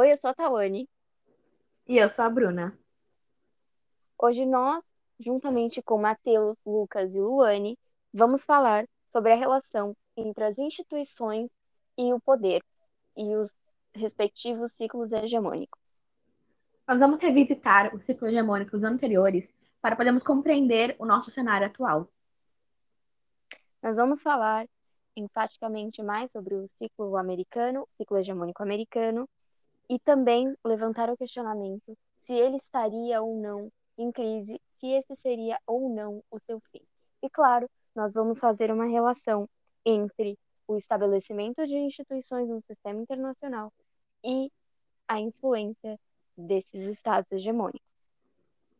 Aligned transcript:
Oi, 0.00 0.12
eu 0.12 0.16
sou 0.16 0.30
a 0.30 0.34
Tawane. 0.34 0.88
E 1.84 1.98
eu 1.98 2.08
sou 2.14 2.24
a 2.24 2.30
Bruna. 2.30 2.78
Hoje 4.16 4.46
nós, 4.46 4.80
juntamente 5.18 5.82
com 5.82 5.98
Matheus, 5.98 6.56
Lucas 6.64 7.16
e 7.16 7.20
Luane, 7.20 7.76
vamos 8.14 8.44
falar 8.44 8.86
sobre 9.08 9.32
a 9.32 9.34
relação 9.34 9.96
entre 10.16 10.44
as 10.44 10.56
instituições 10.56 11.50
e 11.98 12.12
o 12.12 12.20
poder 12.20 12.62
e 13.16 13.34
os 13.34 13.52
respectivos 13.92 14.70
ciclos 14.70 15.10
hegemônicos. 15.10 15.82
Nós 16.86 17.00
vamos 17.00 17.20
revisitar 17.20 17.92
os 17.92 18.04
ciclos 18.04 18.30
hegemônicos 18.30 18.84
anteriores 18.84 19.52
para 19.80 19.96
podermos 19.96 20.22
compreender 20.22 20.94
o 21.00 21.04
nosso 21.04 21.28
cenário 21.28 21.66
atual. 21.66 22.08
Nós 23.82 23.96
vamos 23.96 24.22
falar 24.22 24.64
enfaticamente 25.16 26.04
mais 26.04 26.30
sobre 26.30 26.54
o 26.54 26.68
ciclo 26.68 27.16
americano, 27.16 27.88
ciclo 27.96 28.16
hegemônico 28.18 28.62
americano, 28.62 29.28
e 29.88 29.98
também 29.98 30.54
levantar 30.64 31.10
o 31.10 31.16
questionamento 31.16 31.96
se 32.18 32.34
ele 32.34 32.56
estaria 32.56 33.22
ou 33.22 33.40
não 33.40 33.72
em 33.96 34.12
crise, 34.12 34.60
se 34.78 34.86
esse 34.88 35.16
seria 35.16 35.58
ou 35.66 35.88
não 35.88 36.22
o 36.30 36.38
seu 36.38 36.60
fim. 36.70 36.82
E 37.22 37.30
claro, 37.30 37.68
nós 37.94 38.14
vamos 38.14 38.38
fazer 38.38 38.70
uma 38.70 38.84
relação 38.84 39.48
entre 39.84 40.38
o 40.66 40.76
estabelecimento 40.76 41.66
de 41.66 41.76
instituições 41.76 42.48
no 42.48 42.60
sistema 42.60 43.00
internacional 43.00 43.72
e 44.22 44.52
a 45.08 45.18
influência 45.18 45.98
desses 46.36 46.86
estados 46.86 47.32
hegemônicos. 47.32 47.88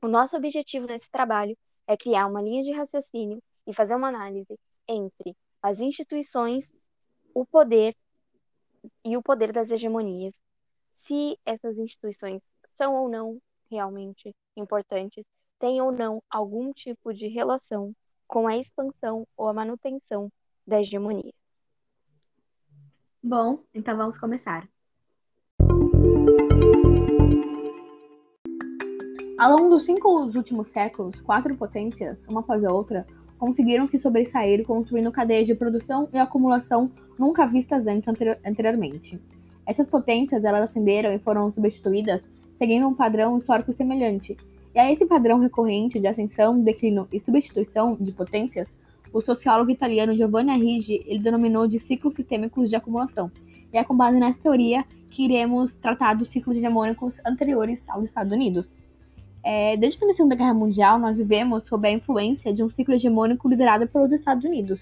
O 0.03 0.07
nosso 0.07 0.37
objetivo 0.37 0.87
nesse 0.87 1.11
trabalho 1.11 1.57
é 1.87 1.97
criar 1.97 2.27
uma 2.27 2.43
linha 2.43 2.63
de 2.63 2.71
raciocínio 2.73 3.43
e 3.67 3.73
fazer 3.73 3.95
uma 3.95 4.09
análise 4.09 4.59
entre 4.87 5.35
as 5.61 5.81
instituições, 5.81 6.73
o 7.35 7.45
poder 7.45 7.97
e 9.05 9.17
o 9.17 9.23
poder 9.23 9.53
das 9.53 9.71
hegemonias 9.71 10.35
se 10.99 11.39
essas 11.45 11.79
instituições 11.79 12.43
são 12.75 12.95
ou 12.95 13.09
não 13.09 13.41
realmente 13.71 14.35
importantes, 14.57 15.25
têm 15.59 15.81
ou 15.81 15.91
não 15.91 16.23
algum 16.31 16.73
tipo 16.73 17.13
de 17.13 17.27
relação 17.29 17.93
com 18.27 18.47
a 18.47 18.57
expansão 18.57 19.27
ou 19.37 19.49
a 19.49 19.53
manutenção 19.53 20.31
da 20.67 20.81
hegemonia. 20.81 21.33
Bom, 23.23 23.63
então 23.75 23.97
vamos 23.97 24.19
começar. 24.19 24.69
Ao 29.39 29.53
longo 29.53 29.71
dos 29.71 29.85
cinco 29.85 30.09
últimos 30.09 30.71
séculos, 30.71 31.21
quatro 31.21 31.57
potências, 31.57 32.27
uma 32.27 32.41
após 32.41 32.65
a 32.65 32.73
outra, 32.73 33.07
conseguiram 33.39 33.89
se 33.89 33.99
sobressair 33.99 34.67
construindo 34.67 35.13
cadeias 35.13 35.47
de 35.47 35.55
produção 35.55 36.09
e 36.13 36.19
acumulação 36.19 36.91
nunca 37.19 37.47
vistas 37.47 37.87
antes 37.87 38.09
anteriormente. 38.45 39.21
Essas 39.69 39.87
potências 39.87 40.45
elas 40.45 40.63
ascenderam 40.63 41.13
e 41.13 41.19
foram 41.19 41.53
substituídas 41.53 42.23
seguindo 42.57 42.89
um 42.89 42.95
padrão 42.95 43.37
histórico 43.37 43.71
semelhante. 43.75 44.35
E 44.75 44.79
a 44.79 44.91
esse 44.91 45.05
padrão 45.05 45.39
recorrente 45.39 46.01
de 46.01 46.07
ascensão, 46.07 46.59
declínio 46.63 47.07
e 47.13 47.21
substituição 47.21 47.95
de 48.01 48.11
potências, 48.11 48.75
o 49.13 49.21
sociólogo 49.21 49.71
italiano 49.71 50.17
Giovanni 50.17 50.53
Arrighi 50.53 51.05
ele 51.07 51.19
denominou 51.19 51.69
de 51.69 51.79
ciclos 51.79 52.15
sistêmicos 52.15 52.71
de 52.71 52.77
acumulação. 52.77 53.31
E 53.71 53.77
é 53.77 53.85
com 53.85 53.95
base 53.95 54.19
nessa 54.19 54.41
teoria 54.41 54.87
que 55.11 55.27
iremos 55.27 55.75
tratar 55.75 56.15
dos 56.15 56.31
ciclos 56.31 56.57
hegemônicos 56.57 57.21
anteriores 57.27 57.87
aos 57.91 58.05
Estados 58.05 58.33
Unidos. 58.33 58.71
É, 59.45 59.77
desde 59.77 60.03
a 60.03 60.15
Segunda 60.15 60.35
Guerra 60.35 60.55
Mundial, 60.55 60.99
nós 60.99 61.15
vivemos 61.15 61.65
sob 61.65 61.87
a 61.87 61.93
influência 61.93 62.55
de 62.55 62.63
um 62.63 62.71
ciclo 62.71 62.95
hegemônico 62.95 63.47
liderado 63.47 63.87
pelos 63.87 64.11
Estados 64.13 64.45
Unidos, 64.45 64.81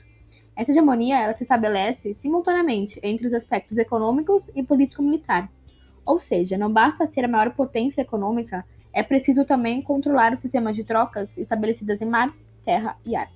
essa 0.56 0.70
hegemonia 0.70 1.18
ela 1.20 1.36
se 1.36 1.42
estabelece 1.42 2.14
simultaneamente 2.14 2.98
entre 3.02 3.26
os 3.26 3.34
aspectos 3.34 3.76
econômicos 3.76 4.50
e 4.54 4.62
político-militar. 4.62 5.50
Ou 6.04 6.18
seja, 6.18 6.56
não 6.56 6.72
basta 6.72 7.06
ser 7.06 7.26
a 7.26 7.28
maior 7.28 7.50
potência 7.52 8.00
econômica, 8.00 8.64
é 8.92 9.02
preciso 9.02 9.44
também 9.44 9.82
controlar 9.82 10.32
o 10.32 10.40
sistema 10.40 10.72
de 10.72 10.82
trocas 10.82 11.28
estabelecidas 11.36 12.00
em 12.00 12.06
mar, 12.06 12.32
terra 12.64 12.96
e 13.04 13.14
ar. 13.14 13.30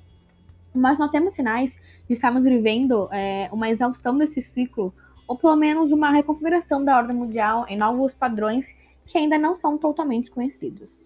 Mas 0.75 0.99
nós 0.99 1.11
temos 1.11 1.35
sinais 1.35 1.71
de 2.09 2.15
estarmos 2.15 2.45
vivendo 2.45 3.09
é, 3.13 3.51
uma 3.53 3.69
exaustão 3.69 4.17
desse 4.17 4.41
ciclo, 4.41 4.95
ou 5.29 5.37
pelo 5.37 5.57
menos 5.57 5.93
uma 5.93 6.11
reconfiguração 6.11 6.83
da 6.83 6.97
ordem 6.97 7.15
mundial 7.15 7.67
em 7.69 7.77
novos 7.77 8.15
padrões 8.15 8.75
que 9.05 9.19
ainda 9.19 9.37
não 9.37 9.59
são 9.59 9.77
totalmente 9.77 10.31
conhecidos. 10.31 10.99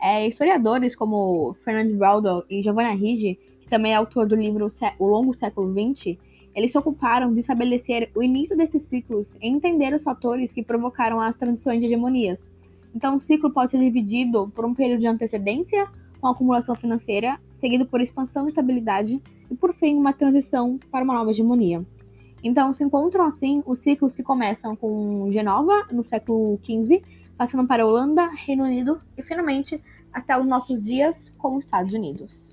É, 0.00 0.28
historiadores 0.28 0.94
como 0.94 1.56
Fernand 1.64 1.96
Braudel 1.96 2.44
e 2.48 2.62
Giovanna 2.62 2.94
Rigi 2.94 3.38
também 3.68 3.92
é 3.92 3.96
autor 3.96 4.26
do 4.26 4.34
livro 4.34 4.72
O 4.98 5.06
Longo 5.06 5.34
Século 5.34 5.72
XX, 5.72 6.16
eles 6.54 6.72
se 6.72 6.78
ocuparam 6.78 7.32
de 7.32 7.40
estabelecer 7.40 8.10
o 8.14 8.22
início 8.22 8.56
desses 8.56 8.82
ciclos 8.82 9.36
e 9.40 9.48
entender 9.48 9.94
os 9.94 10.02
fatores 10.02 10.52
que 10.52 10.62
provocaram 10.62 11.20
as 11.20 11.36
transições 11.36 11.78
de 11.78 11.86
hegemonias. 11.86 12.40
Então, 12.94 13.16
o 13.16 13.20
ciclo 13.20 13.50
pode 13.50 13.70
ser 13.70 13.78
dividido 13.78 14.50
por 14.54 14.64
um 14.64 14.74
período 14.74 15.00
de 15.00 15.06
antecedência, 15.06 15.86
com 16.20 16.26
acumulação 16.26 16.74
financeira, 16.74 17.38
seguido 17.60 17.86
por 17.86 18.00
expansão 18.00 18.46
e 18.46 18.48
estabilidade, 18.48 19.22
e 19.50 19.54
por 19.54 19.72
fim, 19.74 19.96
uma 19.96 20.12
transição 20.12 20.78
para 20.90 21.04
uma 21.04 21.14
nova 21.14 21.30
hegemonia. 21.30 21.84
Então, 22.42 22.74
se 22.74 22.82
encontram 22.82 23.26
assim 23.26 23.62
os 23.66 23.78
ciclos 23.80 24.12
que 24.12 24.22
começam 24.22 24.74
com 24.74 25.30
Genova, 25.30 25.86
no 25.92 26.04
século 26.04 26.58
XV, 26.62 27.02
passando 27.36 27.66
para 27.66 27.86
Holanda, 27.86 28.28
Reino 28.34 28.64
Unido 28.64 29.00
e, 29.16 29.22
finalmente, 29.22 29.80
até 30.12 30.36
os 30.36 30.46
nossos 30.46 30.82
dias, 30.82 31.30
com 31.38 31.56
os 31.56 31.64
Estados 31.64 31.92
Unidos. 31.92 32.47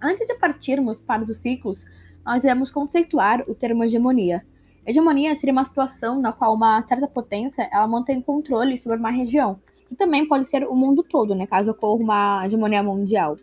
Antes 0.00 0.26
de 0.26 0.34
partirmos 0.34 1.00
para 1.00 1.24
os 1.24 1.38
ciclos, 1.38 1.84
nós 2.24 2.42
iremos 2.44 2.70
conceituar 2.70 3.44
o 3.48 3.54
termo 3.54 3.82
hegemonia. 3.82 4.44
Hegemonia 4.86 5.34
seria 5.36 5.52
uma 5.52 5.64
situação 5.64 6.20
na 6.20 6.32
qual 6.32 6.54
uma 6.54 6.82
certa 6.82 7.06
potência 7.06 7.68
ela 7.72 7.86
mantém 7.86 8.20
controle 8.20 8.78
sobre 8.78 8.98
uma 8.98 9.10
região, 9.10 9.58
que 9.88 9.96
também 9.96 10.26
pode 10.26 10.48
ser 10.48 10.64
o 10.64 10.74
mundo 10.74 11.02
todo, 11.02 11.34
né, 11.34 11.46
caso 11.46 11.72
ocorra 11.72 12.02
uma 12.02 12.46
hegemonia 12.46 12.82
mundial. 12.82 13.36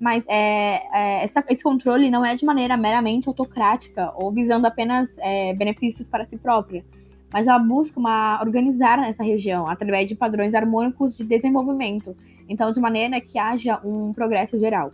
Mas 0.00 0.24
é, 0.26 0.82
é, 0.92 1.24
essa, 1.24 1.44
esse 1.48 1.62
controle 1.62 2.10
não 2.10 2.24
é 2.24 2.34
de 2.34 2.44
maneira 2.44 2.76
meramente 2.76 3.28
autocrática 3.28 4.12
ou 4.16 4.32
visando 4.32 4.66
apenas 4.66 5.10
é, 5.18 5.54
benefícios 5.54 6.08
para 6.08 6.26
si 6.26 6.36
própria, 6.36 6.84
mas 7.32 7.46
ela 7.46 7.58
busca 7.58 7.98
uma, 7.98 8.40
organizar 8.40 8.98
essa 9.08 9.22
região 9.22 9.68
através 9.68 10.08
de 10.08 10.14
padrões 10.14 10.54
harmônicos 10.54 11.16
de 11.16 11.24
desenvolvimento, 11.24 12.16
então 12.48 12.72
de 12.72 12.80
maneira 12.80 13.20
que 13.20 13.38
haja 13.38 13.80
um 13.84 14.12
progresso 14.12 14.58
geral. 14.58 14.90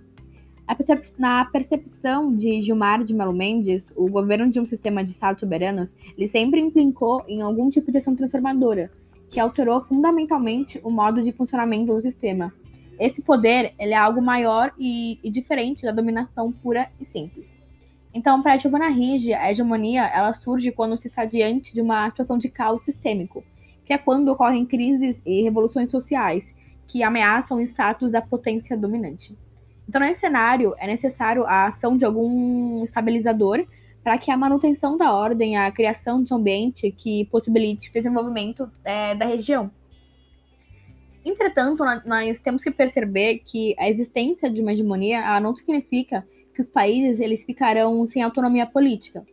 Na 1.18 1.44
percepção 1.44 2.32
de 2.32 2.62
Gilmar 2.62 3.02
de 3.02 3.12
Melo 3.12 3.32
Mendes, 3.32 3.84
o 3.96 4.08
governo 4.08 4.50
de 4.52 4.60
um 4.60 4.66
sistema 4.66 5.02
de 5.02 5.10
estados 5.10 5.40
soberanos, 5.40 5.88
ele 6.16 6.28
sempre 6.28 6.60
implicou 6.60 7.24
em 7.26 7.42
algum 7.42 7.68
tipo 7.68 7.90
de 7.90 7.98
ação 7.98 8.14
transformadora, 8.14 8.88
que 9.28 9.40
alterou 9.40 9.82
fundamentalmente 9.84 10.80
o 10.84 10.90
modo 10.90 11.22
de 11.22 11.32
funcionamento 11.32 11.92
do 11.92 12.00
sistema. 12.00 12.54
Esse 13.00 13.20
poder 13.20 13.74
ele 13.80 13.94
é 13.94 13.96
algo 13.96 14.22
maior 14.22 14.72
e, 14.78 15.18
e 15.24 15.30
diferente 15.30 15.82
da 15.82 15.90
dominação 15.90 16.52
pura 16.52 16.88
e 17.00 17.04
simples. 17.04 17.60
Então, 18.14 18.40
para 18.40 18.56
Giovanna 18.56 18.88
Rigi, 18.88 19.34
a 19.34 19.50
hegemonia 19.50 20.04
ela 20.04 20.34
surge 20.34 20.70
quando 20.70 21.00
se 21.00 21.08
está 21.08 21.24
diante 21.24 21.74
de 21.74 21.80
uma 21.80 22.08
situação 22.10 22.38
de 22.38 22.48
caos 22.48 22.82
sistêmico, 22.82 23.42
que 23.84 23.92
é 23.92 23.98
quando 23.98 24.28
ocorrem 24.28 24.64
crises 24.64 25.20
e 25.26 25.42
revoluções 25.42 25.90
sociais 25.90 26.54
que 26.86 27.02
ameaçam 27.02 27.56
o 27.56 27.60
status 27.60 28.10
da 28.10 28.22
potência 28.22 28.76
dominante. 28.76 29.36
Então, 29.90 30.00
nesse 30.00 30.20
cenário, 30.20 30.72
é 30.78 30.86
necessário 30.86 31.42
a 31.42 31.66
ação 31.66 31.96
de 31.96 32.04
algum 32.04 32.84
estabilizador 32.84 33.66
para 34.04 34.16
que 34.18 34.30
a 34.30 34.36
manutenção 34.36 34.96
da 34.96 35.12
ordem, 35.12 35.56
a 35.56 35.68
criação 35.72 36.22
de 36.22 36.32
um 36.32 36.36
ambiente 36.36 36.92
que 36.92 37.24
possibilite 37.24 37.90
o 37.90 37.92
desenvolvimento 37.92 38.70
é, 38.84 39.16
da 39.16 39.26
região. 39.26 39.68
Entretanto, 41.24 41.82
nós 42.06 42.40
temos 42.40 42.62
que 42.62 42.70
perceber 42.70 43.40
que 43.40 43.74
a 43.80 43.90
existência 43.90 44.48
de 44.48 44.60
uma 44.60 44.72
hegemonia 44.72 45.40
não 45.40 45.56
significa 45.56 46.24
que 46.54 46.62
os 46.62 46.68
países 46.68 47.18
eles 47.18 47.42
ficarão 47.42 48.06
sem 48.06 48.22
autonomia 48.22 48.66
política. 48.66 49.26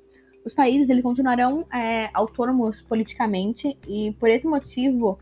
Os 0.44 0.56
países 0.56 0.90
eles 0.90 1.04
continuarão 1.04 1.68
é, 1.72 2.10
autônomos 2.16 2.82
politicamente 2.82 3.78
e, 3.88 4.12
por 4.20 4.28
esse 4.28 4.48
motivo, 4.48 5.20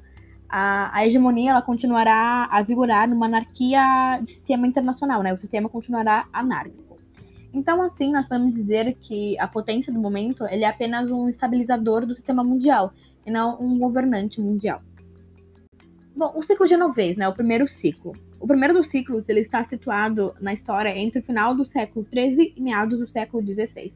a, 0.50 0.96
a 0.96 1.06
hegemonia 1.06 1.52
ela 1.52 1.62
continuará 1.62 2.48
a 2.52 2.62
vigorar 2.62 3.10
numa 3.10 3.26
anarquia 3.26 4.20
de 4.24 4.32
sistema 4.32 4.68
internacional, 4.68 5.22
né? 5.22 5.34
O 5.34 5.38
sistema 5.38 5.70
continuará 5.70 6.28
anárquico. 6.32 6.98
Então, 7.54 7.82
assim, 7.82 8.12
nós 8.12 8.28
podemos 8.28 8.54
dizer 8.54 8.96
que 9.00 9.40
a 9.40 9.48
potência 9.48 9.92
do 9.92 10.00
momento 10.00 10.46
ele 10.46 10.64
é 10.64 10.68
apenas 10.68 11.10
um 11.10 11.30
estabilizador 11.30 12.06
do 12.06 12.14
sistema 12.14 12.44
mundial 12.44 12.94
e 13.26 13.32
não 13.32 13.58
um 13.62 13.80
governante 13.80 14.42
mundial. 14.42 14.82
Bom, 16.16 16.34
o 16.36 16.44
ciclo 16.44 16.68
genovês, 16.68 17.18
né? 17.18 17.28
O 17.28 17.34
primeiro 17.34 17.68
ciclo. 17.68 18.14
O 18.40 18.48
primeiro 18.48 18.74
dos 18.74 18.90
ciclos 18.90 19.28
ele 19.30 19.40
está 19.40 19.64
situado 19.64 20.36
na 20.40 20.54
história 20.54 20.90
entre 20.90 21.20
o 21.20 21.24
final 21.24 21.56
do 21.56 21.66
século 21.66 22.06
XIII 22.06 22.54
e 22.56 22.62
meados 22.62 23.00
do 23.00 23.08
século 23.08 23.42
XVI. 23.42 23.94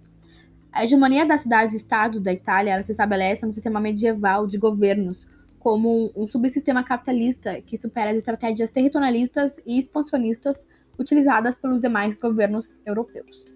A 0.71 0.83
hegemonia 0.83 1.25
das 1.25 1.41
cidades-estados 1.41 2.21
da 2.21 2.31
Itália 2.31 2.81
se 2.83 2.91
estabelece 2.91 3.45
no 3.45 3.53
sistema 3.53 3.79
medieval 3.79 4.47
de 4.47 4.57
governos, 4.57 5.27
como 5.59 6.11
um 6.15 6.27
subsistema 6.27 6.83
capitalista 6.83 7.61
que 7.61 7.77
supera 7.77 8.11
as 8.11 8.17
estratégias 8.17 8.71
territorialistas 8.71 9.55
e 9.65 9.79
expansionistas 9.79 10.57
utilizadas 10.97 11.55
pelos 11.57 11.81
demais 11.81 12.17
governos 12.17 12.65
europeus. 12.85 13.49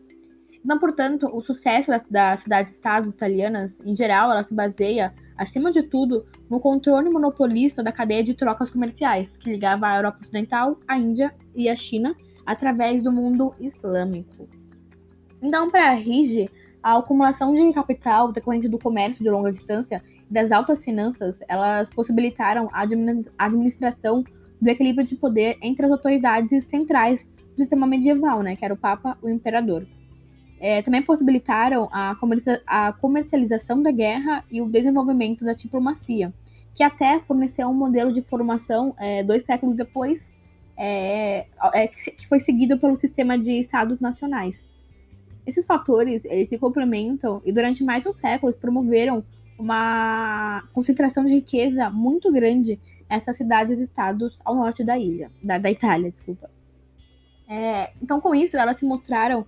Então, 0.63 0.79
portanto, 0.79 1.27
o 1.33 1.41
sucesso 1.41 1.91
das 2.09 2.39
cidades-estados 2.39 3.11
italianas, 3.11 3.77
em 3.85 3.95
geral, 3.95 4.31
ela 4.31 4.44
se 4.44 4.53
baseia 4.53 5.13
acima 5.38 5.71
de 5.71 5.83
tudo, 5.83 6.25
no 6.50 6.59
controle 6.59 7.09
monopolista 7.09 7.83
da 7.83 7.91
cadeia 7.91 8.23
de 8.23 8.33
trocas 8.33 8.69
comerciais, 8.69 9.35
que 9.35 9.49
ligava 9.49 9.88
a 9.88 9.97
Europa 9.97 10.19
Ocidental, 10.21 10.79
a 10.88 10.97
Índia 10.97 11.33
e 11.53 11.67
a 11.67 11.75
China 11.75 12.15
através 12.45 13.03
do 13.03 13.11
mundo 13.11 13.53
islâmico. 13.59 14.47
Então, 15.41 15.69
para 15.69 15.91
Rige, 15.94 16.49
a 16.81 16.97
acumulação 16.97 17.53
de 17.53 17.73
capital 17.73 18.31
decorrente 18.31 18.69
do 18.69 18.79
comércio 18.79 19.23
de 19.23 19.29
longa 19.29 19.51
distância 19.51 20.01
das 20.33 20.51
altas 20.51 20.83
finanças, 20.83 21.38
elas 21.47 21.88
possibilitaram 21.91 22.68
a 22.74 22.81
administração 23.38 24.24
do 24.59 24.68
equilíbrio 24.68 25.06
de 25.06 25.15
poder 25.15 25.59
entre 25.62 25.85
as 25.85 25.91
autoridades 25.91 26.63
centrais 26.63 27.24
do 27.56 27.57
sistema 27.57 27.85
medieval, 27.85 28.41
né, 28.41 28.56
que 28.56 28.65
era 28.65 28.74
o 28.74 28.77
Papa, 28.77 29.15
o 29.21 29.30
Imperador. 29.30 29.85
É, 30.59 30.81
também 30.81 31.03
possibilitaram 31.03 31.88
a, 31.91 32.18
a 32.65 32.94
comercialização 32.94 33.83
da 33.83 33.91
guerra 33.91 34.44
e 34.50 34.59
o 34.59 34.68
desenvolvimento 34.68 35.45
da 35.45 35.53
diplomacia, 35.53 36.33
que 36.74 36.81
até 36.81 37.19
forneceu 37.19 37.68
um 37.68 37.74
modelo 37.74 38.12
de 38.12 38.24
formação 38.24 38.95
é, 38.97 39.24
dois 39.24 39.45
séculos 39.45 39.75
depois, 39.75 40.19
é, 40.75 41.45
é, 41.75 41.88
que 41.88 42.27
foi 42.27 42.39
seguido 42.39 42.80
pelo 42.80 42.95
sistema 42.95 43.38
de 43.38 43.51
estados 43.59 44.00
nacionais. 44.00 44.68
Esses 45.45 45.63
fatores 45.63 46.25
eles 46.25 46.50
se 46.50 46.57
complementam 46.57 47.39
e 47.45 47.51
durante 47.51 47.83
mais 47.83 48.01
de 48.01 48.09
um 48.09 48.15
século 48.15 48.51
promoveram 48.56 49.24
uma 49.57 50.63
concentração 50.73 51.25
de 51.25 51.35
riqueza 51.35 51.89
muito 51.89 52.31
grande 52.31 52.79
nessas 53.09 53.38
cidades-estados 53.38 54.35
ao 54.44 54.55
norte 54.55 54.83
da 54.83 54.97
ilha, 54.97 55.31
da, 55.41 55.57
da 55.57 55.69
Itália, 55.69 56.11
desculpa. 56.11 56.50
É, 57.47 57.91
então, 58.01 58.19
com 58.19 58.33
isso, 58.33 58.57
elas 58.57 58.77
se 58.77 58.85
mostraram 58.85 59.45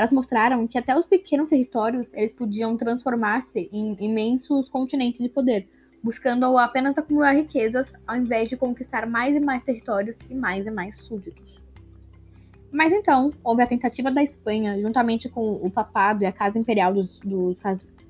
elas 0.00 0.12
mostraram 0.12 0.66
que 0.66 0.78
até 0.78 0.96
os 0.96 1.04
pequenos 1.04 1.50
territórios 1.50 2.06
eles 2.14 2.32
podiam 2.32 2.74
transformar-se 2.74 3.68
em 3.70 3.94
imensos 4.00 4.66
continentes 4.70 5.20
de 5.20 5.28
poder, 5.28 5.68
buscando 6.02 6.56
apenas 6.56 6.96
acumular 6.96 7.32
riquezas 7.32 7.92
ao 8.06 8.16
invés 8.16 8.48
de 8.48 8.56
conquistar 8.56 9.06
mais 9.06 9.36
e 9.36 9.40
mais 9.40 9.62
territórios 9.62 10.16
e 10.30 10.34
mais 10.34 10.66
e 10.66 10.70
mais 10.70 10.96
súditos. 11.02 11.60
Mas 12.72 12.90
então, 12.94 13.30
houve 13.44 13.62
a 13.62 13.66
tentativa 13.66 14.10
da 14.10 14.22
Espanha, 14.22 14.80
juntamente 14.80 15.28
com 15.28 15.52
o 15.56 15.70
papado 15.70 16.22
e 16.22 16.26
a 16.26 16.32
Casa 16.32 16.58
Imperial 16.58 16.94
dos, 16.94 17.18
dos 17.18 17.58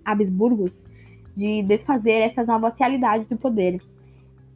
Habsburgos, 0.04 0.86
de 1.40 1.62
desfazer 1.62 2.20
essas 2.20 2.46
novas 2.46 2.78
realidades 2.78 3.26
de 3.26 3.34
poder. 3.34 3.81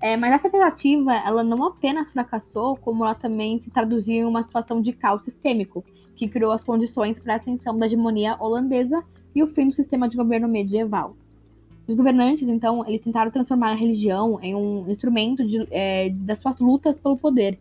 É, 0.03 0.19
mas 0.19 0.35
essa 0.35 0.51
tentativa, 0.51 1.15
ela 1.15 1.43
não 1.43 1.65
apenas 1.65 2.11
fracassou, 2.11 2.77
como 2.77 3.07
ela 3.07 3.15
também 3.15 3.59
se 3.59 3.71
traduziu 3.71 4.17
em 4.17 4.25
uma 4.27 4.43
situação 4.43 4.83
de 4.83 4.93
caos 4.93 5.23
sistêmico, 5.23 5.83
que 6.15 6.29
criou 6.29 6.53
as 6.53 6.63
condições 6.63 7.19
para 7.19 7.33
a 7.33 7.37
ascensão 7.37 7.79
da 7.79 7.87
hegemonia 7.87 8.37
holandesa 8.39 9.03
e 9.35 9.43
o 9.43 9.47
fim 9.47 9.69
do 9.69 9.75
sistema 9.75 10.07
de 10.11 10.15
governo 10.15 10.47
medieval. 10.47 11.17
Os 11.89 11.97
governantes, 11.97 12.47
então, 12.47 12.87
eles 12.87 13.01
tentaram 13.01 13.31
transformar 13.31 13.71
a 13.71 13.75
religião 13.75 14.39
em 14.43 14.55
um 14.55 14.85
instrumento 14.91 15.43
de, 15.43 15.67
é, 15.71 16.11
das 16.11 16.39
suas 16.39 16.59
lutas 16.61 16.99
pelo 16.99 17.17
poder. 17.17 17.59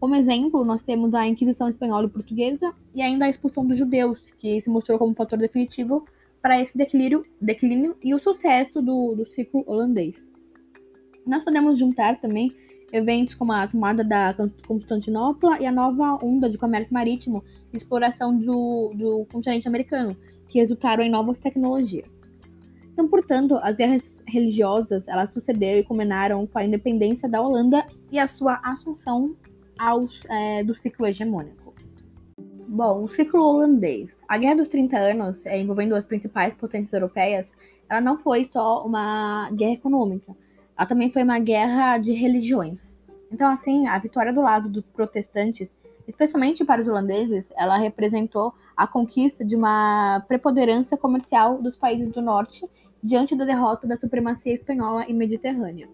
Como 0.00 0.16
exemplo, 0.16 0.64
nós 0.64 0.82
temos 0.82 1.14
a 1.14 1.26
Inquisição 1.28 1.68
Espanhola 1.68 2.06
e 2.06 2.10
Portuguesa 2.10 2.74
e 2.92 3.00
ainda 3.02 3.26
a 3.26 3.30
expulsão 3.30 3.64
dos 3.64 3.78
judeus, 3.78 4.18
que 4.40 4.60
se 4.60 4.68
mostrou 4.68 4.98
como 4.98 5.14
fator 5.14 5.38
definitivo 5.38 6.04
para 6.44 6.60
esse 6.60 6.76
declínio, 6.76 7.22
declínio 7.40 7.96
e 8.04 8.14
o 8.14 8.18
sucesso 8.18 8.82
do, 8.82 9.14
do 9.14 9.24
ciclo 9.32 9.64
holandês. 9.66 10.22
Nós 11.26 11.42
podemos 11.42 11.78
juntar 11.78 12.20
também 12.20 12.52
eventos 12.92 13.34
como 13.34 13.50
a 13.50 13.66
tomada 13.66 14.04
da 14.04 14.36
Constantinopla 14.66 15.58
e 15.58 15.64
a 15.64 15.72
nova 15.72 16.18
onda 16.22 16.50
de 16.50 16.58
comércio 16.58 16.92
marítimo 16.92 17.42
exploração 17.72 18.36
do, 18.36 18.92
do 18.94 19.26
continente 19.32 19.66
americano, 19.66 20.14
que 20.46 20.58
resultaram 20.58 21.02
em 21.02 21.10
novas 21.10 21.38
tecnologias. 21.38 22.06
Então, 22.92 23.08
portanto, 23.08 23.58
as 23.62 23.74
guerras 23.74 24.02
religiosas 24.28 25.08
elas 25.08 25.32
sucederam 25.32 25.80
e 25.80 25.84
culminaram 25.84 26.46
com 26.46 26.58
a 26.58 26.64
independência 26.64 27.26
da 27.26 27.40
Holanda 27.40 27.86
e 28.12 28.18
a 28.18 28.28
sua 28.28 28.60
assunção 28.62 29.34
aos, 29.78 30.12
é, 30.28 30.62
do 30.62 30.74
ciclo 30.74 31.06
hegemônico. 31.06 31.63
Bom, 32.66 33.04
o 33.04 33.08
ciclo 33.08 33.42
holandês. 33.42 34.10
A 34.28 34.38
Guerra 34.38 34.56
dos 34.56 34.68
30 34.68 34.96
Anos, 34.96 35.46
é, 35.46 35.60
envolvendo 35.60 35.94
as 35.94 36.04
principais 36.04 36.54
potências 36.54 36.92
europeias, 36.92 37.52
ela 37.88 38.00
não 38.00 38.18
foi 38.18 38.44
só 38.44 38.84
uma 38.84 39.50
guerra 39.52 39.72
econômica, 39.72 40.34
ela 40.76 40.86
também 40.86 41.10
foi 41.10 41.22
uma 41.22 41.38
guerra 41.38 41.98
de 41.98 42.12
religiões. 42.12 42.96
Então, 43.30 43.50
assim, 43.50 43.86
a 43.86 43.98
vitória 43.98 44.32
do 44.32 44.40
lado 44.40 44.68
dos 44.68 44.84
protestantes 44.84 45.68
Especialmente 46.06 46.64
para 46.64 46.82
os 46.82 46.88
holandeses, 46.88 47.46
ela 47.56 47.76
representou 47.78 48.52
a 48.76 48.86
conquista 48.86 49.44
de 49.44 49.56
uma 49.56 50.22
preponderância 50.28 50.96
comercial 50.96 51.62
dos 51.62 51.76
países 51.76 52.12
do 52.12 52.20
norte 52.20 52.68
diante 53.02 53.34
da 53.34 53.44
derrota 53.44 53.86
da 53.86 53.96
supremacia 53.96 54.54
espanhola 54.54 55.06
e 55.08 55.14
mediterrânea. 55.14 55.88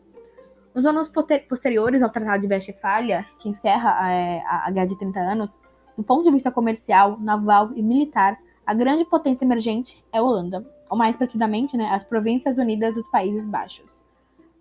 Nos 0.75 0.85
anos 0.85 1.11
posteriores 1.49 2.03
ao 2.03 2.11
Tratado 2.11 2.47
de 2.47 2.53
Westfália, 2.53 3.27
que 3.41 3.49
encerra 3.49 3.91
a, 3.91 4.67
a 4.67 4.71
Guerra 4.71 4.87
de 4.87 4.99
30 4.99 5.21
anos, 5.21 5.51
do 6.00 6.05
ponto 6.05 6.25
de 6.25 6.31
vista 6.31 6.50
comercial, 6.50 7.19
naval 7.20 7.73
e 7.76 7.82
militar, 7.82 8.38
a 8.67 8.73
grande 8.73 9.05
potência 9.05 9.44
emergente 9.44 10.02
é 10.11 10.17
a 10.17 10.23
Holanda, 10.23 10.67
ou 10.88 10.97
mais 10.97 11.14
precisamente, 11.14 11.76
né, 11.76 11.91
as 11.91 12.02
Províncias 12.02 12.56
Unidas 12.56 12.94
dos 12.94 13.06
Países 13.11 13.44
Baixos. 13.44 13.85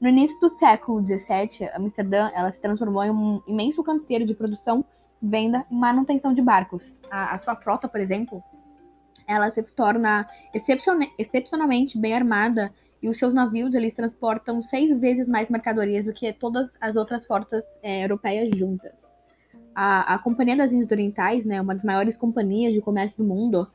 No 0.01 0.09
início 0.09 0.37
do 0.41 0.49
século 0.57 1.01
XVII, 1.01 1.69
Amsterdã 1.73 2.29
ela 2.35 2.51
se 2.51 2.59
transformou 2.59 3.05
em 3.05 3.09
um 3.09 3.41
imenso 3.47 3.81
canteiro 3.81 4.25
de 4.25 4.33
produção 4.33 4.83
venda 5.21 5.65
e 5.71 5.73
manutenção 5.73 6.33
de 6.33 6.41
barcos. 6.41 6.99
A, 7.09 7.33
a 7.33 7.37
sua 7.37 7.55
frota, 7.55 7.87
por 7.87 8.01
exemplo, 8.01 8.43
ela 9.25 9.49
se 9.49 9.63
torna 9.63 10.27
excepcionalmente 11.17 11.97
bem 11.97 12.15
armada 12.15 12.69
e 13.01 13.07
os 13.07 13.17
seus 13.17 13.33
navios 13.33 13.73
eles 13.73 13.93
transportam 13.93 14.61
seis 14.61 14.99
vezes 14.99 15.25
mais 15.25 15.49
mercadorias 15.49 16.03
do 16.03 16.11
que 16.11 16.33
todas 16.33 16.69
as 16.81 16.97
outras 16.97 17.25
frotas 17.25 17.63
é, 17.81 18.03
europeias 18.03 18.49
juntas. 18.57 19.08
A, 19.75 20.15
a 20.15 20.19
Companhia 20.19 20.57
das 20.57 20.71
Índias 20.71 20.91
Orientais, 20.91 21.45
né, 21.45 21.61
uma 21.61 21.73
das 21.73 21.83
maiores 21.83 22.17
companhias 22.17 22.73
de 22.73 22.81
comércio 22.81 23.17
do 23.17 23.23
mundo, 23.23 23.67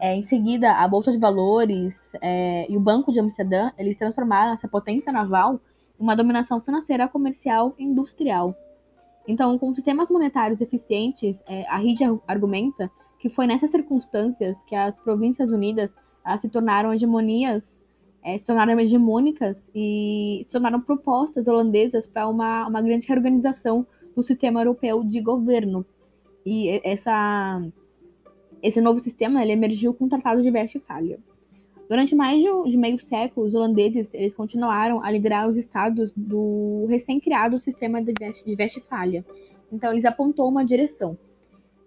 é, 0.00 0.14
em 0.14 0.22
seguida 0.22 0.72
a 0.72 0.86
Bolsa 0.86 1.10
de 1.10 1.18
Valores 1.18 2.12
é, 2.22 2.70
e 2.70 2.76
o 2.76 2.80
Banco 2.80 3.12
de 3.12 3.18
Amsterdã, 3.18 3.70
eles 3.76 3.96
transformaram 3.96 4.54
essa 4.54 4.68
potência 4.68 5.12
naval 5.12 5.60
em 5.98 6.02
uma 6.02 6.14
dominação 6.14 6.60
financeira, 6.60 7.08
comercial 7.08 7.74
e 7.78 7.84
industrial. 7.84 8.54
Então, 9.26 9.58
com 9.58 9.74
sistemas 9.74 10.08
monetários 10.08 10.60
eficientes, 10.60 11.42
é, 11.46 11.66
a 11.68 11.76
RID 11.76 12.00
argumenta 12.26 12.90
que 13.18 13.28
foi 13.28 13.46
nessas 13.46 13.70
circunstâncias 13.70 14.56
que 14.64 14.74
as 14.74 14.96
Províncias 14.96 15.50
Unidas 15.50 15.90
se 16.40 16.48
tornaram 16.48 16.92
hegemonias, 16.92 17.80
é, 18.22 18.38
se 18.38 18.44
tornaram 18.44 18.78
hegemônicas 18.78 19.70
e 19.74 20.44
se 20.46 20.52
tornaram 20.52 20.80
propostas 20.80 21.48
holandesas 21.48 22.06
para 22.06 22.28
uma, 22.28 22.66
uma 22.66 22.82
grande 22.82 23.06
reorganização 23.08 23.86
do 24.18 24.26
sistema 24.26 24.60
europeu 24.60 25.04
de 25.04 25.20
governo. 25.20 25.86
E 26.44 26.80
essa, 26.82 27.62
esse 28.60 28.80
novo 28.80 28.98
sistema 29.00 29.40
ele 29.40 29.52
emergiu 29.52 29.94
com 29.94 30.06
o 30.06 30.08
Tratado 30.08 30.42
de 30.42 30.50
Westfália. 30.50 31.20
Durante 31.88 32.14
mais 32.16 32.42
de, 32.42 32.70
de 32.70 32.76
meio 32.76 32.98
século, 32.98 33.46
os 33.46 33.54
holandeses 33.54 34.08
eles 34.12 34.34
continuaram 34.34 35.02
a 35.02 35.10
liderar 35.10 35.48
os 35.48 35.56
estados 35.56 36.10
do 36.16 36.86
recém-criado 36.88 37.60
sistema 37.60 38.02
de, 38.02 38.12
West, 38.20 38.44
Westfália. 38.44 39.24
Então, 39.72 39.92
eles 39.92 40.04
apontou 40.04 40.48
uma 40.48 40.64
direção. 40.64 41.16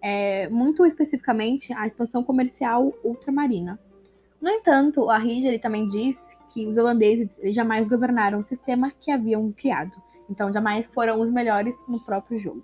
É, 0.02 0.48
muito 0.48 0.86
especificamente, 0.86 1.72
a 1.74 1.86
expansão 1.86 2.24
comercial 2.24 2.92
ultramarina. 3.04 3.78
No 4.40 4.48
entanto, 4.48 5.08
a 5.10 5.18
Rige 5.18 5.58
também 5.58 5.86
diz 5.86 6.18
que 6.52 6.66
os 6.66 6.76
holandeses 6.76 7.30
jamais 7.54 7.86
governaram 7.88 8.40
o 8.40 8.44
sistema 8.44 8.90
que 9.00 9.10
haviam 9.10 9.52
criado. 9.52 9.92
Então, 10.30 10.52
jamais 10.52 10.86
foram 10.88 11.20
os 11.20 11.30
melhores 11.30 11.76
no 11.88 12.00
próprio 12.00 12.38
jogo. 12.38 12.62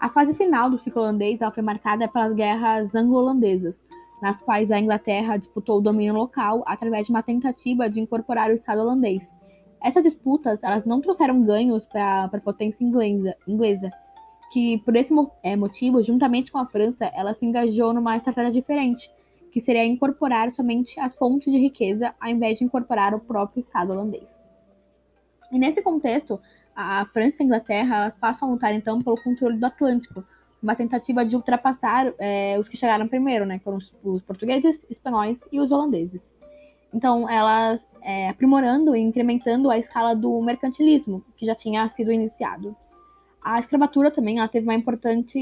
A 0.00 0.08
fase 0.08 0.32
final 0.34 0.70
do 0.70 0.78
ciclo 0.78 1.02
holandês 1.02 1.40
foi 1.52 1.62
marcada 1.62 2.06
pelas 2.06 2.32
guerras 2.32 2.94
anglo-holandesas, 2.94 3.82
nas 4.22 4.40
quais 4.40 4.70
a 4.70 4.78
Inglaterra 4.78 5.36
disputou 5.36 5.78
o 5.78 5.80
domínio 5.80 6.14
local 6.14 6.62
através 6.66 7.06
de 7.06 7.12
uma 7.12 7.22
tentativa 7.22 7.90
de 7.90 8.00
incorporar 8.00 8.50
o 8.50 8.54
Estado 8.54 8.80
holandês. 8.80 9.28
Essas 9.82 10.02
disputas 10.02 10.62
elas 10.62 10.84
não 10.84 11.00
trouxeram 11.00 11.42
ganhos 11.42 11.84
para 11.84 12.24
a 12.24 12.40
potência 12.40 12.84
inglesa, 12.84 13.36
inglesa, 13.46 13.90
que 14.52 14.78
por 14.84 14.96
esse 14.96 15.12
é, 15.42 15.56
motivo, 15.56 16.02
juntamente 16.02 16.50
com 16.50 16.58
a 16.58 16.66
França, 16.66 17.06
ela 17.14 17.34
se 17.34 17.44
engajou 17.44 17.92
numa 17.92 18.16
estratégia 18.16 18.52
diferente, 18.52 19.10
que 19.52 19.60
seria 19.60 19.84
incorporar 19.84 20.50
somente 20.52 20.98
as 21.00 21.14
fontes 21.14 21.52
de 21.52 21.58
riqueza 21.58 22.14
ao 22.20 22.30
invés 22.30 22.58
de 22.58 22.64
incorporar 22.64 23.14
o 23.14 23.20
próprio 23.20 23.60
Estado 23.60 23.92
holandês. 23.92 24.37
E 25.50 25.58
nesse 25.58 25.82
contexto, 25.82 26.40
a 26.74 27.06
França 27.06 27.38
e 27.38 27.42
a 27.42 27.46
Inglaterra 27.46 27.96
elas 27.96 28.16
passam 28.16 28.48
a 28.48 28.52
lutar 28.52 28.74
então 28.74 29.02
pelo 29.02 29.20
controle 29.22 29.56
do 29.56 29.66
Atlântico, 29.66 30.24
uma 30.62 30.74
tentativa 30.74 31.24
de 31.24 31.36
ultrapassar 31.36 32.12
é, 32.18 32.58
os 32.58 32.68
que 32.68 32.76
chegaram 32.76 33.08
primeiro, 33.08 33.46
né? 33.46 33.58
Foram 33.60 33.78
os, 33.78 33.92
os, 34.02 34.22
portugueses, 34.22 34.84
espanhóis 34.90 35.38
e 35.52 35.60
os 35.60 35.70
holandeses. 35.70 36.22
Então, 36.92 37.28
elas 37.28 37.84
é, 38.02 38.28
aprimorando 38.28 38.94
e 38.96 39.00
incrementando 39.00 39.70
a 39.70 39.78
escala 39.78 40.14
do 40.14 40.40
mercantilismo, 40.40 41.24
que 41.36 41.46
já 41.46 41.54
tinha 41.54 41.88
sido 41.90 42.12
iniciado. 42.12 42.76
A 43.42 43.60
escravatura 43.60 44.10
também 44.10 44.38
ela 44.38 44.48
teve 44.48 44.66
uma 44.66 44.74
importante, 44.74 45.38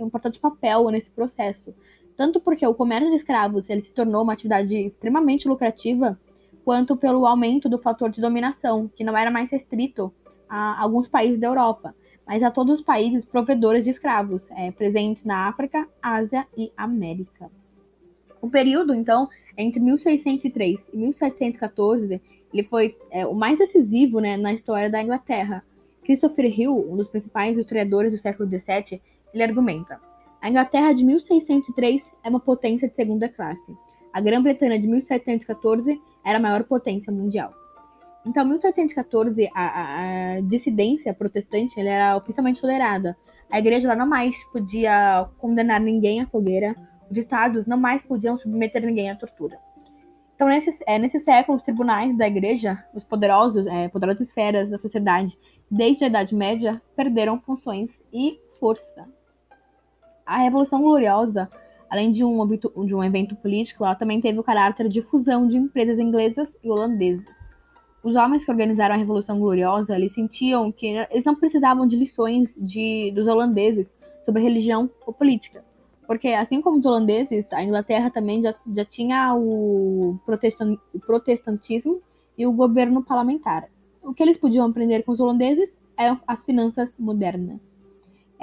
um 0.00 0.06
importante 0.06 0.38
papel 0.38 0.88
nesse 0.90 1.10
processo, 1.10 1.74
tanto 2.16 2.40
porque 2.40 2.66
o 2.66 2.74
comércio 2.74 3.10
de 3.10 3.16
escravos 3.16 3.68
ele 3.68 3.82
se 3.82 3.92
tornou 3.92 4.22
uma 4.22 4.32
atividade 4.32 4.74
extremamente 4.74 5.46
lucrativa, 5.46 6.18
quanto 6.64 6.96
pelo 6.96 7.26
aumento 7.26 7.68
do 7.68 7.78
fator 7.78 8.10
de 8.10 8.20
dominação, 8.20 8.90
que 8.96 9.04
não 9.04 9.16
era 9.16 9.30
mais 9.30 9.50
restrito 9.50 10.12
a 10.48 10.80
alguns 10.80 11.06
países 11.08 11.38
da 11.38 11.46
Europa, 11.46 11.94
mas 12.26 12.42
a 12.42 12.50
todos 12.50 12.80
os 12.80 12.82
países 12.82 13.24
provedores 13.24 13.84
de 13.84 13.90
escravos, 13.90 14.42
é, 14.52 14.70
presentes 14.70 15.24
na 15.24 15.46
África, 15.46 15.86
Ásia 16.02 16.46
e 16.56 16.72
América. 16.76 17.50
O 18.40 18.48
período, 18.48 18.94
então, 18.94 19.28
entre 19.56 19.78
1603 19.78 20.90
e 20.92 20.96
1714, 20.96 22.20
ele 22.52 22.62
foi 22.62 22.96
é, 23.10 23.26
o 23.26 23.34
mais 23.34 23.58
decisivo 23.58 24.20
né, 24.20 24.36
na 24.36 24.52
história 24.52 24.88
da 24.88 25.02
Inglaterra. 25.02 25.62
Christopher 26.02 26.46
Hill, 26.46 26.72
um 26.90 26.96
dos 26.96 27.08
principais 27.08 27.58
historiadores 27.58 28.12
do 28.12 28.18
século 28.18 28.48
XVII, 28.48 29.00
ele 29.32 29.42
argumenta: 29.42 30.00
a 30.40 30.48
Inglaterra 30.48 30.92
de 30.92 31.04
1603 31.04 32.02
é 32.22 32.28
uma 32.28 32.40
potência 32.40 32.88
de 32.88 32.94
segunda 32.94 33.28
classe. 33.28 33.74
A 34.12 34.20
Grã-Bretanha 34.20 34.78
de 34.78 34.86
1714 34.86 36.00
era 36.24 36.38
a 36.38 36.40
maior 36.40 36.64
potência 36.64 37.12
mundial. 37.12 37.52
Então, 38.26 38.42
em 38.44 38.48
1714, 38.48 39.50
a, 39.54 39.62
a, 39.62 40.36
a 40.36 40.40
dissidência 40.40 41.12
protestante 41.12 41.78
era 41.78 42.16
oficialmente 42.16 42.60
tolerada. 42.60 43.16
A 43.50 43.58
igreja 43.58 43.88
lá 43.88 43.94
não 43.94 44.06
mais 44.06 44.42
podia 44.44 45.28
condenar 45.38 45.80
ninguém 45.80 46.22
à 46.22 46.26
fogueira, 46.26 46.74
os 47.10 47.18
estados 47.18 47.66
não 47.66 47.76
mais 47.76 48.02
podiam 48.02 48.38
submeter 48.38 48.84
ninguém 48.84 49.10
à 49.10 49.16
tortura. 49.16 49.58
Então, 50.34 50.48
nesse, 50.48 50.76
é, 50.86 50.98
nesse 50.98 51.20
século, 51.20 51.58
os 51.58 51.62
tribunais 51.62 52.16
da 52.16 52.26
igreja, 52.26 52.82
os 52.92 53.04
poderosos, 53.04 53.66
é, 53.66 53.88
poderosas 53.88 54.28
esferas 54.28 54.68
da 54.70 54.78
sociedade, 54.78 55.38
desde 55.70 56.04
a 56.04 56.08
Idade 56.08 56.34
Média, 56.34 56.82
perderam 56.96 57.40
funções 57.40 57.90
e 58.12 58.40
força. 58.58 59.06
A 60.26 60.38
Revolução 60.38 60.80
Gloriosa, 60.80 61.48
além 61.94 62.10
de 62.10 62.24
um, 62.24 62.44
de 62.84 62.92
um 62.92 63.04
evento 63.04 63.36
político, 63.36 63.84
ela 63.84 63.94
também 63.94 64.20
teve 64.20 64.36
o 64.36 64.42
caráter 64.42 64.88
de 64.88 65.00
fusão 65.00 65.46
de 65.46 65.56
empresas 65.56 65.96
inglesas 65.96 66.52
e 66.62 66.68
holandesas. 66.68 67.24
Os 68.02 68.16
homens 68.16 68.44
que 68.44 68.50
organizaram 68.50 68.96
a 68.96 68.98
Revolução 68.98 69.38
Gloriosa, 69.38 69.94
eles 69.94 70.12
sentiam 70.12 70.72
que 70.72 70.88
eles 70.88 71.24
não 71.24 71.36
precisavam 71.36 71.86
de 71.86 71.96
lições 71.96 72.52
de, 72.56 73.12
dos 73.14 73.28
holandeses 73.28 73.94
sobre 74.24 74.42
religião 74.42 74.90
ou 75.06 75.12
política. 75.14 75.64
Porque, 76.04 76.28
assim 76.28 76.60
como 76.60 76.80
os 76.80 76.84
holandeses, 76.84 77.50
a 77.52 77.62
Inglaterra 77.62 78.10
também 78.10 78.42
já, 78.42 78.54
já 78.74 78.84
tinha 78.84 79.32
o, 79.32 80.18
protestan, 80.26 80.76
o 80.92 80.98
protestantismo 80.98 82.02
e 82.36 82.44
o 82.44 82.52
governo 82.52 83.04
parlamentar. 83.04 83.68
O 84.02 84.12
que 84.12 84.22
eles 84.22 84.36
podiam 84.36 84.66
aprender 84.66 85.04
com 85.04 85.12
os 85.12 85.20
holandeses 85.20 85.74
é 85.96 86.14
as 86.26 86.44
finanças 86.44 86.90
modernas. 86.98 87.60